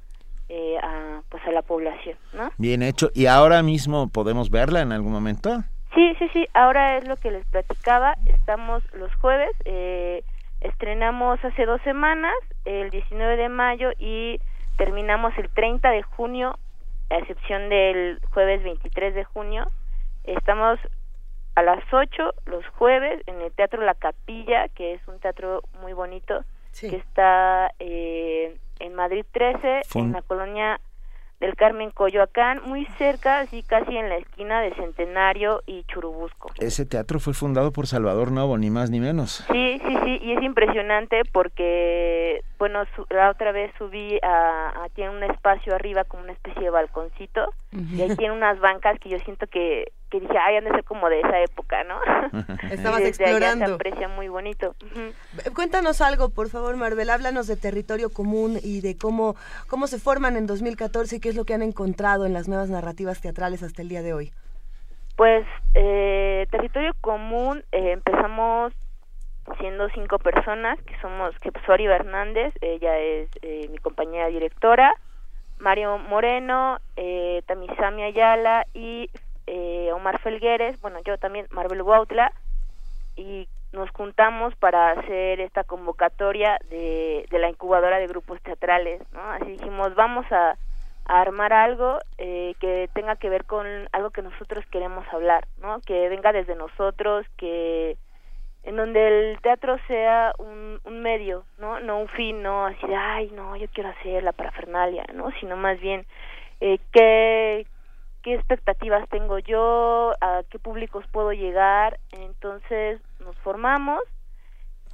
[0.55, 3.09] eh, a pues a la población no Bien hecho.
[3.15, 5.63] ¿Y ahora mismo podemos verla en algún momento?
[5.95, 10.23] Sí, sí, sí, ahora es lo que les platicaba, estamos los jueves, eh,
[10.61, 14.39] estrenamos hace dos semanas, el 19 de mayo y
[14.77, 16.59] terminamos el 30 de junio,
[17.09, 19.65] a excepción del jueves 23 de junio,
[20.23, 20.79] estamos
[21.55, 25.93] a las 8 los jueves en el Teatro La Capilla, que es un teatro muy
[25.93, 26.43] bonito,
[26.79, 30.79] que está eh, en Madrid 13, Fun- en la colonia
[31.39, 36.49] del Carmen Coyoacán, muy cerca, así casi en la esquina de Centenario y Churubusco.
[36.59, 39.43] Ese teatro fue fundado por Salvador Novo, ni más ni menos.
[39.51, 44.89] Sí, sí, sí, y es impresionante porque, bueno, su- la otra vez subí a, a-
[44.95, 49.09] tiene un espacio arriba como una especie de balconcito y ahí tiene unas bancas que
[49.09, 51.99] yo siento que, que dije, ay, han de ser como de esa época, ¿no?
[52.71, 53.65] Estabas Y desde allá explorando.
[53.65, 54.75] se aprecia muy bonito.
[55.55, 57.09] Cuéntanos algo, por favor, Marbel.
[57.09, 59.35] Háblanos de territorio común y de cómo,
[59.67, 62.69] cómo se forman en 2014 y qué es lo que han encontrado en las nuevas
[62.69, 64.31] narrativas teatrales hasta el día de hoy.
[65.15, 68.71] Pues eh, territorio común eh, empezamos
[69.59, 74.93] siendo cinco personas que somos que pues, Suari Hernández ella es eh, mi compañera directora
[75.59, 79.09] Mario Moreno eh, Tamisami Ayala y
[79.47, 82.31] eh, Omar Felgueres bueno yo también Marvel Huautla
[83.15, 89.21] y nos juntamos para hacer esta convocatoria de, de la incubadora de grupos teatrales no
[89.31, 90.55] así dijimos vamos a
[91.05, 95.81] a armar algo eh, que tenga que ver con algo que nosotros queremos hablar, ¿no?
[95.81, 97.97] Que venga desde nosotros, que
[98.63, 101.79] en donde el teatro sea un, un medio, ¿no?
[101.81, 105.31] No un fin, no así de, ay, no, yo quiero hacer la parafernalia, ¿no?
[105.39, 106.05] Sino más bien,
[106.61, 107.67] eh, ¿qué,
[108.23, 113.99] qué expectativas tengo yo, a qué públicos puedo llegar, entonces nos formamos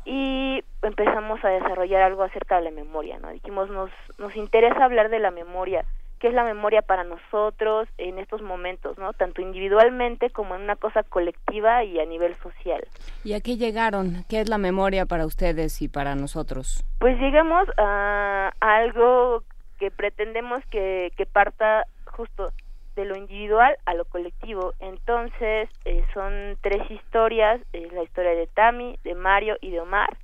[0.03, 3.29] y empezamos a desarrollar algo acerca de la memoria, ¿no?
[3.29, 5.85] Dijimos, nos, nos interesa hablar de la memoria,
[6.19, 9.13] qué es la memoria para nosotros en estos momentos, ¿no?
[9.13, 12.81] Tanto individualmente como en una cosa colectiva y a nivel social.
[13.23, 14.25] ¿Y a qué llegaron?
[14.27, 16.83] ¿Qué es la memoria para ustedes y para nosotros?
[16.99, 19.43] Pues llegamos a, a algo
[19.77, 22.51] que pretendemos que, que parta justo
[22.99, 24.73] de lo individual a lo colectivo.
[24.79, 30.17] Entonces, eh, son tres historias, es la historia de Tami, de Mario y de Omar.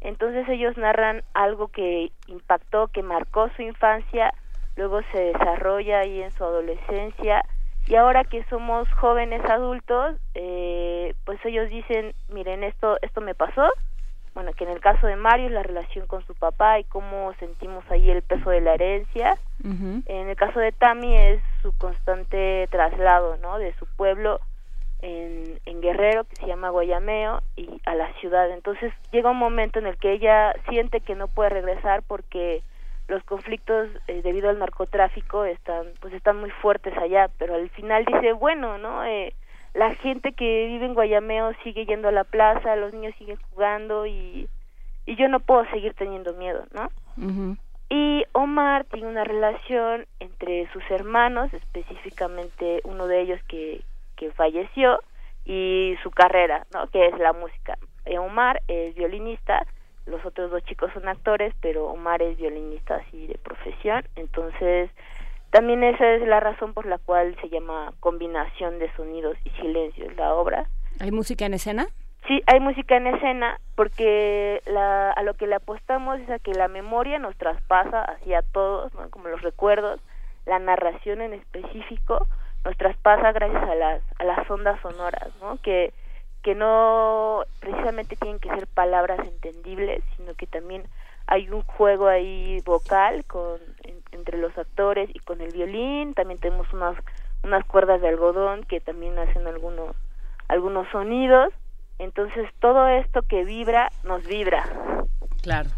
[0.00, 4.32] Entonces ellos narran algo que impactó, que marcó su infancia,
[4.76, 7.44] luego se desarrolla ahí en su adolescencia
[7.86, 13.66] y ahora que somos jóvenes adultos, eh, pues ellos dicen, miren, esto, esto me pasó,
[14.38, 17.34] bueno, que en el caso de Mario es la relación con su papá y cómo
[17.40, 19.36] sentimos ahí el peso de la herencia.
[19.64, 23.58] En el caso de Tami es su constante traslado, ¿no?
[23.58, 24.38] De su pueblo
[25.02, 28.48] en, en Guerrero que se llama Guayameo y a la ciudad.
[28.52, 32.62] Entonces llega un momento en el que ella siente que no puede regresar porque
[33.08, 38.04] los conflictos eh, debido al narcotráfico están pues están muy fuertes allá, pero al final
[38.04, 39.04] dice, bueno, ¿no?
[39.04, 39.34] Eh,
[39.74, 44.06] la gente que vive en Guayameo sigue yendo a la plaza, los niños siguen jugando
[44.06, 44.48] y,
[45.06, 46.90] y yo no puedo seguir teniendo miedo, ¿no?
[47.90, 53.82] Y Omar tiene una relación entre sus hermanos, específicamente uno de ellos que,
[54.16, 55.00] que falleció,
[55.48, 56.88] y su carrera, ¿no?
[56.88, 57.78] Que es la música.
[58.04, 59.66] Eh, Omar es violinista,
[60.06, 64.90] los otros dos chicos son actores, pero Omar es violinista así de profesión, entonces
[65.50, 70.14] también esa es la razón por la cual se llama combinación de sonidos y silencios
[70.16, 70.66] la obra.
[71.00, 71.86] ¿Hay música en escena?
[72.26, 76.52] Sí, hay música en escena porque la, a lo que le apostamos es a que
[76.52, 79.08] la memoria nos traspasa hacia todos, ¿no?
[79.10, 80.00] como los recuerdos,
[80.44, 82.26] la narración en específico
[82.64, 85.56] nos traspasa gracias a las, a las ondas sonoras, ¿no?
[85.62, 85.94] que,
[86.42, 90.82] que no precisamente tienen que ser palabras entendibles, sino que también
[91.28, 93.60] hay un juego ahí vocal con
[94.12, 96.96] entre los actores y con el violín también tenemos unas
[97.44, 99.94] unas cuerdas de algodón que también hacen algunos
[100.48, 101.52] algunos sonidos.
[101.98, 104.64] Entonces todo esto que vibra nos vibra.
[105.42, 105.68] Claro.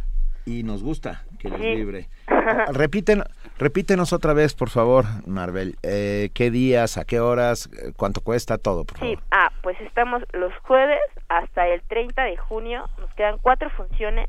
[0.46, 2.08] Y nos gusta que les vibre.
[2.72, 3.24] Repiten
[3.58, 5.76] repítenos otra vez por favor Marvel.
[5.82, 9.18] Eh, qué días a qué horas cuánto cuesta todo por sí.
[9.32, 12.84] ah pues estamos los jueves hasta el 30 de junio.
[13.00, 14.28] Nos quedan cuatro funciones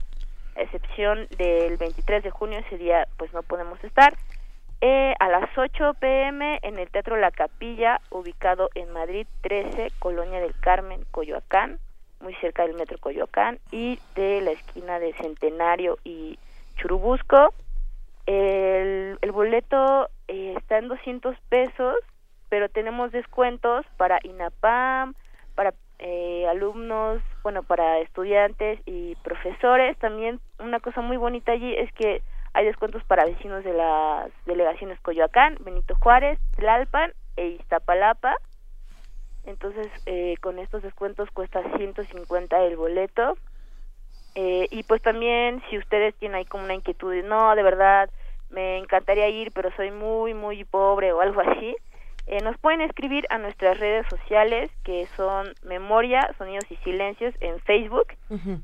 [0.55, 4.13] excepción del 23 de junio, ese día pues no podemos estar.
[4.83, 10.39] Eh, a las 8 pm en el Teatro La Capilla, ubicado en Madrid 13, Colonia
[10.39, 11.77] del Carmen, Coyoacán,
[12.19, 16.39] muy cerca del Metro Coyoacán, y de la esquina de Centenario y
[16.77, 17.53] Churubusco.
[18.25, 21.95] El, el boleto eh, está en 200 pesos,
[22.49, 25.13] pero tenemos descuentos para INAPAM,
[25.53, 29.97] para eh, alumnos, bueno, para estudiantes y profesores.
[29.99, 32.23] También una cosa muy bonita allí es que
[32.53, 38.35] hay descuentos para vecinos de las delegaciones Coyoacán, Benito Juárez, Tlalpan e Iztapalapa.
[39.45, 43.37] Entonces, eh, con estos descuentos cuesta 150 el boleto.
[44.35, 48.09] Eh, y pues también, si ustedes tienen ahí como una inquietud no, de verdad,
[48.49, 51.75] me encantaría ir, pero soy muy, muy pobre o algo así,
[52.31, 57.59] eh, nos pueden escribir a nuestras redes sociales que son Memoria, Sonidos y Silencios en
[57.59, 58.07] Facebook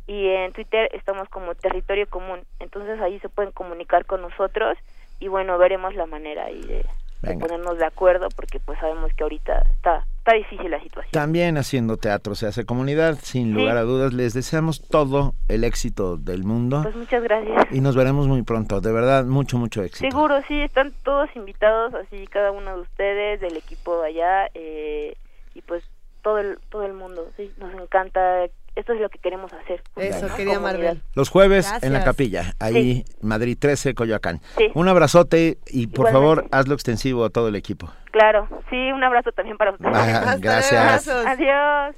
[0.08, 2.40] y en Twitter estamos como Territorio Común.
[2.62, 4.78] Entonces ahí se pueden comunicar con nosotros
[5.20, 6.86] y bueno, veremos la manera ahí de,
[7.22, 11.12] ponernos de acuerdo porque pues sabemos que ahorita está está difícil la situación.
[11.12, 14.14] También haciendo teatro se hace comunidad, sin lugar a dudas.
[14.14, 16.82] Les deseamos todo el éxito del mundo.
[16.84, 17.68] Pues muchas gracias.
[17.72, 20.10] Y nos veremos muy pronto, de verdad, mucho, mucho éxito.
[20.10, 25.16] Seguro, sí, están todos invitados, así cada uno de ustedes, del equipo de allá, eh,
[25.56, 25.84] y pues
[26.22, 28.48] todo el, todo el mundo, sí, nos encanta
[28.78, 29.82] esto es lo que queremos hacer.
[29.96, 31.02] Eso, quería Marvel.
[31.16, 34.40] Los jueves en la capilla, ahí Madrid 13, Coyoacán.
[34.76, 37.92] Un abrazote y por favor hazlo extensivo a todo el equipo.
[38.12, 40.40] Claro, sí, un abrazo también para ustedes.
[40.40, 41.08] gracias.
[41.08, 41.96] Adiós.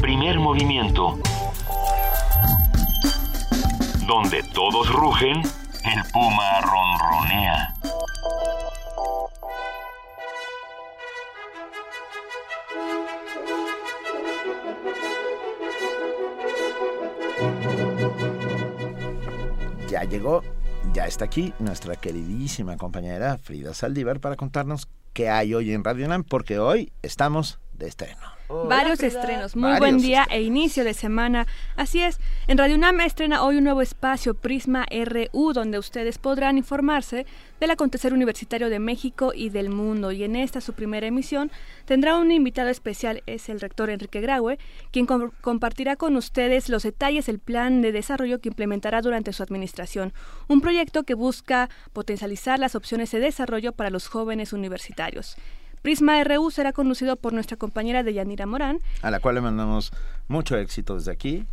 [0.00, 1.18] Primer movimiento.
[4.06, 7.71] Donde todos rugen, el puma ronronea.
[19.92, 20.42] Ya llegó,
[20.94, 26.08] ya está aquí nuestra queridísima compañera Frida Saldívar para contarnos qué hay hoy en Radio
[26.08, 28.20] Nam, porque hoy estamos de estreno.
[28.68, 29.56] Varios estrenos.
[29.56, 31.46] Muy buen día e inicio de semana.
[31.74, 36.58] Así es, en Radio UNAM estrena hoy un nuevo espacio Prisma RU donde ustedes podrán
[36.58, 37.24] informarse
[37.60, 40.12] del acontecer universitario de México y del mundo.
[40.12, 41.50] Y en esta su primera emisión
[41.86, 44.58] tendrá un invitado especial, es el rector Enrique Graue,
[44.90, 50.12] quien compartirá con ustedes los detalles del plan de desarrollo que implementará durante su administración.
[50.46, 55.36] Un proyecto que busca potencializar las opciones de desarrollo para los jóvenes universitarios.
[55.82, 58.78] Prisma RU será conducido por nuestra compañera Deyanira Morán.
[59.02, 59.92] A la cual le mandamos
[60.28, 61.44] mucho éxito desde aquí.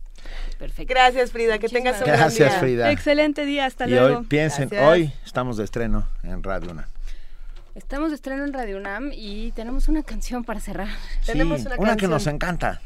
[0.59, 0.93] Perfecto.
[0.93, 2.59] Gracias, Frida, que tengas un gran Gracias, día.
[2.61, 2.93] Frida.
[2.93, 4.19] Excelente día, hasta y luego.
[4.19, 4.93] hoy piensen, Gracias.
[4.93, 6.87] hoy estamos de estreno en Radio Una.
[7.75, 10.89] Estamos de estreno en Radio UNAM y tenemos una canción para cerrar.
[11.25, 12.81] Tenemos Sí, una una que nos encanta.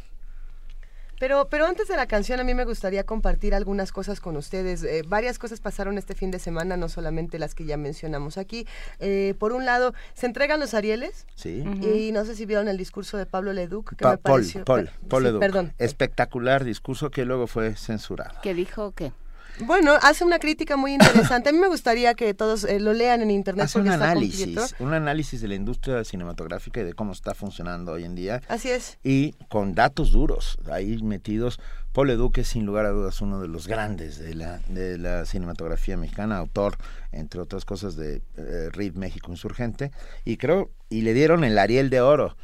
[1.18, 4.82] Pero, pero antes de la canción, a mí me gustaría compartir algunas cosas con ustedes.
[4.82, 8.66] Eh, varias cosas pasaron este fin de semana, no solamente las que ya mencionamos aquí.
[8.98, 11.26] Eh, por un lado, se entregan los Arieles.
[11.34, 11.64] Sí.
[11.82, 14.64] Y no sé si vieron el discurso de Pablo Leduc, que Pa- me Paul, pareció...
[14.64, 15.40] Paul, Paul Sí, Leduc.
[15.40, 15.72] Perdón.
[15.78, 18.34] Espectacular discurso que luego fue censurado.
[18.42, 19.12] ¿Qué dijo qué?
[19.60, 21.48] Bueno, hace una crítica muy interesante.
[21.48, 24.74] A mí me gustaría que todos eh, lo lean en internet Hace un análisis, completo.
[24.80, 28.42] un análisis de la industria cinematográfica y de cómo está funcionando hoy en día.
[28.48, 28.98] Así es.
[29.04, 31.60] Y con datos duros ahí metidos.
[31.92, 35.24] Paul Leduc es sin lugar a dudas uno de los grandes de la, de la
[35.26, 36.76] cinematografía mexicana, autor,
[37.12, 39.92] entre otras cosas, de eh, RID México Insurgente.
[40.24, 42.36] Y creo, y le dieron el Ariel de Oro.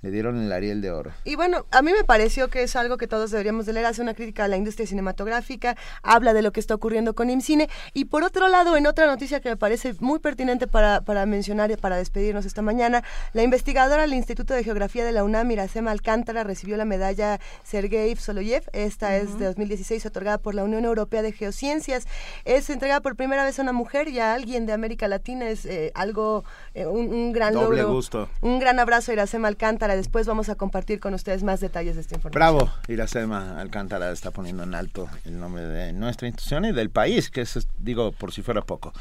[0.00, 1.10] Le dieron el Ariel de Oro.
[1.24, 4.00] Y bueno, a mí me pareció que es algo que todos deberíamos de leer, hace
[4.00, 8.04] una crítica a la industria cinematográfica, habla de lo que está ocurriendo con IMCINE y
[8.04, 11.76] por otro lado, en otra noticia que me parece muy pertinente para, para mencionar y
[11.76, 13.02] para despedirnos esta mañana,
[13.32, 18.14] la investigadora del Instituto de Geografía de la UNAM, Iracema Alcántara, recibió la medalla Sergei
[18.14, 22.06] Soloyev, esta es de 2016 otorgada por la Unión Europea de Geociencias,
[22.44, 25.66] es entregada por primera vez a una mujer y a alguien de América Latina, es
[25.66, 26.44] eh, algo,
[26.74, 27.94] eh, un, un gran Doble logro.
[27.94, 28.28] gusto.
[28.42, 29.87] Un gran abrazo, Iracema Alcántara.
[29.96, 32.38] Después vamos a compartir con ustedes más detalles de esta información.
[32.38, 37.30] Bravo, Iracema Alcántara está poniendo en alto el nombre de nuestra institución y del país,
[37.30, 38.92] que es, digo, por si fuera poco.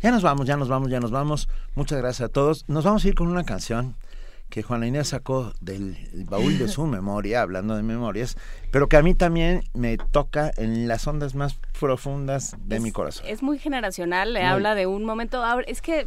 [0.00, 1.48] Ya nos vamos, ya nos vamos, ya nos vamos.
[1.74, 2.64] Muchas gracias a todos.
[2.68, 3.94] Nos vamos a ir con una canción
[4.48, 5.96] que Juana Inés sacó del
[6.28, 8.36] baúl de su memoria, hablando de memorias,
[8.70, 13.26] pero que a mí también me toca en las ondas más profundas de mi corazón.
[13.26, 14.48] Es muy generacional, le Muy.
[14.48, 15.42] habla de un momento.
[15.66, 16.06] Es que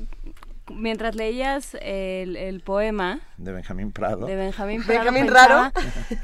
[0.73, 4.25] mientras leías el, el poema De Benjamín Prado.
[4.27, 5.71] de Benjamín Prado, Benjamín pensaba-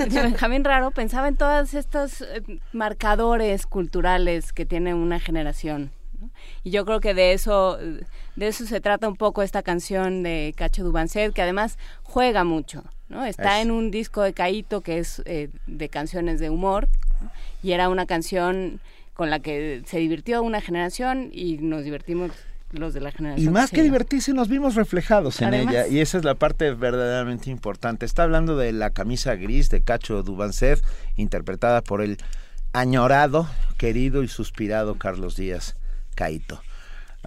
[0.09, 2.41] de Benjamín Raro, pensaba en todos estos eh,
[2.73, 5.91] marcadores culturales que tiene una generación.
[6.19, 6.29] ¿no?
[6.63, 10.53] Y yo creo que de eso, de eso se trata un poco esta canción de
[10.55, 12.83] Cacho Dubancet, que además juega mucho.
[13.09, 13.25] ¿no?
[13.25, 16.87] Está Es- en un disco de Caíto que es eh, de canciones de humor
[17.21, 17.31] ¿no?
[17.63, 18.79] y era una canción
[19.13, 22.31] con la que se divirtió una generación y nos divertimos
[22.71, 23.47] los de la generación.
[23.47, 25.73] Y más que divertirse, nos vimos reflejados en Además.
[25.73, 25.87] ella.
[25.87, 28.05] Y esa es la parte verdaderamente importante.
[28.05, 30.81] Está hablando de la camisa gris de Cacho Dubancet,
[31.15, 32.17] interpretada por el
[32.73, 35.75] añorado, querido y suspirado Carlos Díaz
[36.15, 36.61] Caito.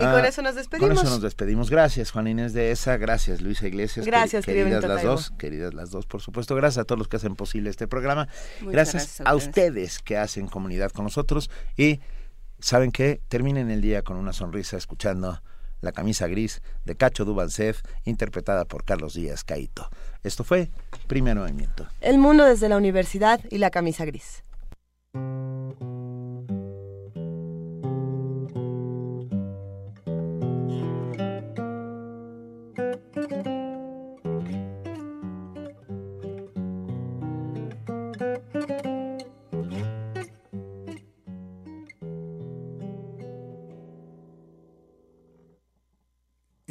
[0.01, 0.89] Y con eso nos despedimos.
[0.89, 1.71] Con eso nos despedimos.
[1.71, 2.97] Gracias, Juan Inés de esa.
[2.99, 4.07] Gracias, Luisa Iglesias.
[4.07, 5.11] Gracias, queridas las Taibo.
[5.11, 5.33] dos.
[5.39, 6.55] Queridas las dos, por supuesto.
[6.55, 8.29] Gracias a todos los que hacen posible este programa.
[8.61, 11.51] Gracias, gracias a ustedes que hacen comunidad con nosotros.
[11.77, 12.01] Y
[12.61, 15.41] saben que terminen el día con una sonrisa escuchando
[15.81, 19.89] la camisa gris de Cacho Dubancet, interpretada por Carlos Díaz Caito.
[20.25, 20.71] Esto fue
[21.07, 21.87] Primer Movimiento.
[22.01, 24.43] El mundo desde la universidad y la camisa gris.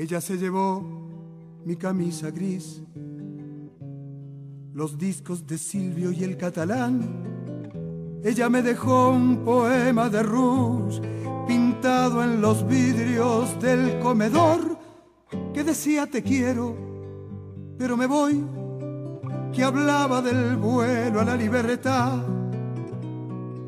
[0.10, 0.82] Ella se llevó
[1.66, 2.82] mi camisa gris,
[4.74, 8.22] los discos de Silvio y el catalán.
[8.24, 11.02] Ella me dejó un poema de Rouge,
[11.46, 14.80] pintado en los vidrios del comedor
[15.54, 16.74] que decía te quiero,
[17.78, 18.42] pero me voy,
[19.52, 22.24] que hablaba del vuelo a la libertad,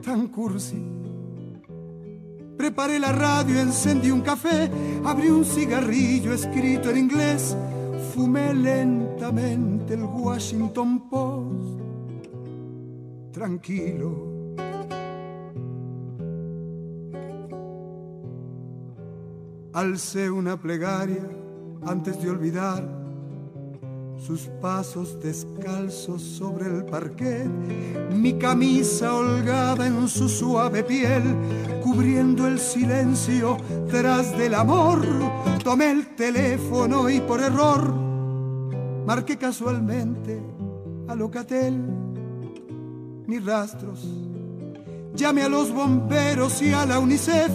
[0.01, 0.98] tan cursi.
[2.59, 4.69] Preparé la radio, encendí un café,
[5.05, 7.55] abrí un cigarrillo escrito en inglés,
[8.13, 11.79] fumé lentamente el Washington Post,
[13.31, 14.11] tranquilo.
[19.71, 21.29] Alcé una plegaria
[21.85, 22.98] antes de olvidar
[24.25, 27.49] sus pasos descalzos sobre el parquet,
[28.11, 31.23] mi camisa holgada en su suave piel,
[31.83, 33.57] cubriendo el silencio
[33.89, 35.05] tras del amor.
[35.63, 37.93] Tomé el teléfono y por error
[39.05, 40.39] marqué casualmente
[41.07, 41.81] a Locatel
[43.25, 44.07] mis rastros.
[45.15, 47.51] Llamé a los bomberos y a la UNICEF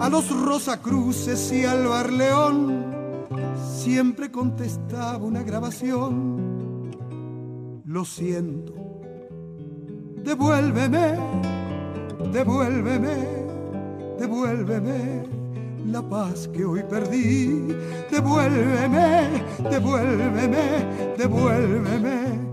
[0.00, 2.89] a los Rosacruces y al Barleón,
[3.60, 6.90] siempre contestaba una grabación.
[7.84, 8.74] Lo siento,
[10.22, 11.16] devuélveme,
[12.32, 13.16] devuélveme,
[14.18, 15.22] devuélveme
[15.86, 17.68] la paz que hoy perdí.
[18.10, 22.50] Devuélveme, devuélveme, devuélveme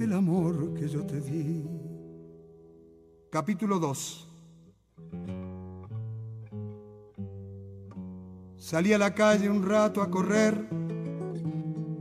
[0.00, 1.64] el amor que yo te di.
[3.30, 4.33] Capítulo 2
[8.66, 10.66] Salí a la calle un rato a correr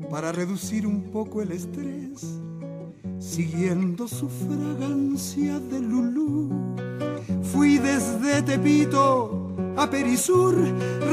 [0.09, 2.39] para reducir un poco el estrés,
[3.19, 6.73] siguiendo su fragancia de lulú.
[7.51, 10.55] Fui desde Tepito a Perisur,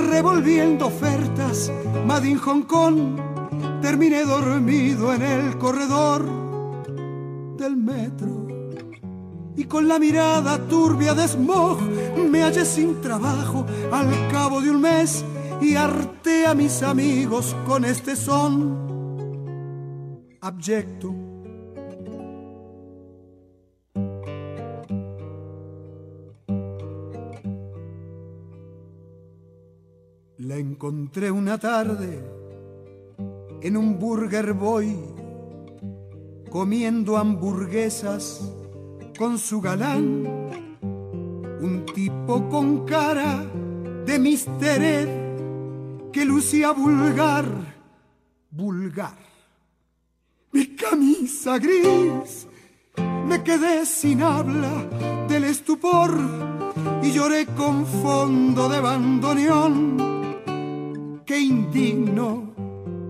[0.09, 1.73] revolviendo ofertas,
[2.07, 3.19] Made in Hong Kong.
[3.83, 6.27] Terminé dormido en el corredor
[7.59, 8.47] del metro
[9.57, 11.81] y con la mirada turbia de smog
[12.31, 15.25] me hallé sin trabajo al cabo de un mes
[15.61, 18.89] y harté a mis amigos con este son.
[20.41, 21.15] Abyecto.
[30.39, 32.25] La encontré una tarde
[33.61, 34.97] en un Burger Boy
[36.49, 38.51] comiendo hamburguesas
[39.19, 40.25] con su galán,
[41.61, 43.45] un tipo con cara
[44.07, 45.30] de Mister Ed
[46.13, 47.47] que lucía vulgar,
[48.51, 49.17] vulgar.
[50.53, 52.49] Mi camisa gris,
[53.27, 54.89] me quedé sin habla
[55.29, 56.11] del estupor
[57.03, 59.97] y lloré con fondo de bandoneón.
[61.25, 62.55] Qué indigno,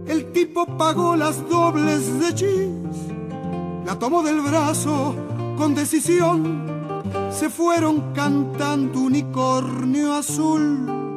[0.06, 2.68] el tipo pagó las dobles de chis,
[3.86, 5.14] la tomó del brazo
[5.56, 11.09] con decisión, se fueron cantando unicornio azul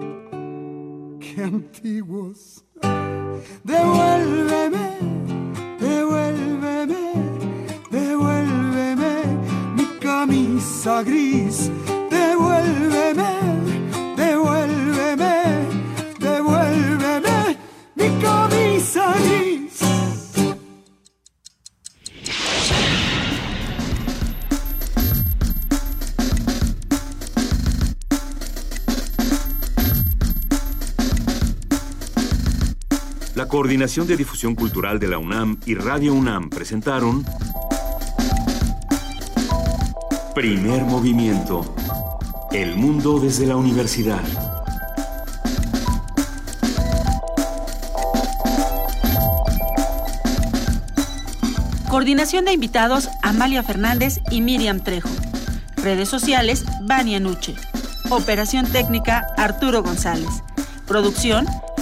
[1.38, 2.64] antiguos.
[3.66, 4.88] Devuélveme,
[5.80, 7.06] devuélveme,
[7.92, 9.14] devuélveme
[9.76, 11.70] mi camisa gris.
[12.12, 13.32] Devuélveme,
[14.18, 15.34] devuélveme,
[16.20, 17.58] devuélveme
[17.98, 19.43] mi camisa gris.
[33.54, 37.24] Coordinación de Difusión Cultural de la UNAM y Radio UNAM presentaron
[40.34, 41.76] Primer Movimiento.
[42.52, 44.24] El mundo desde la universidad.
[51.92, 55.10] Coordinación de invitados Amalia Fernández y Miriam Trejo.
[55.76, 57.54] Redes sociales Vania Nuche.
[58.10, 60.42] Operación técnica Arturo González.
[60.88, 61.46] Producción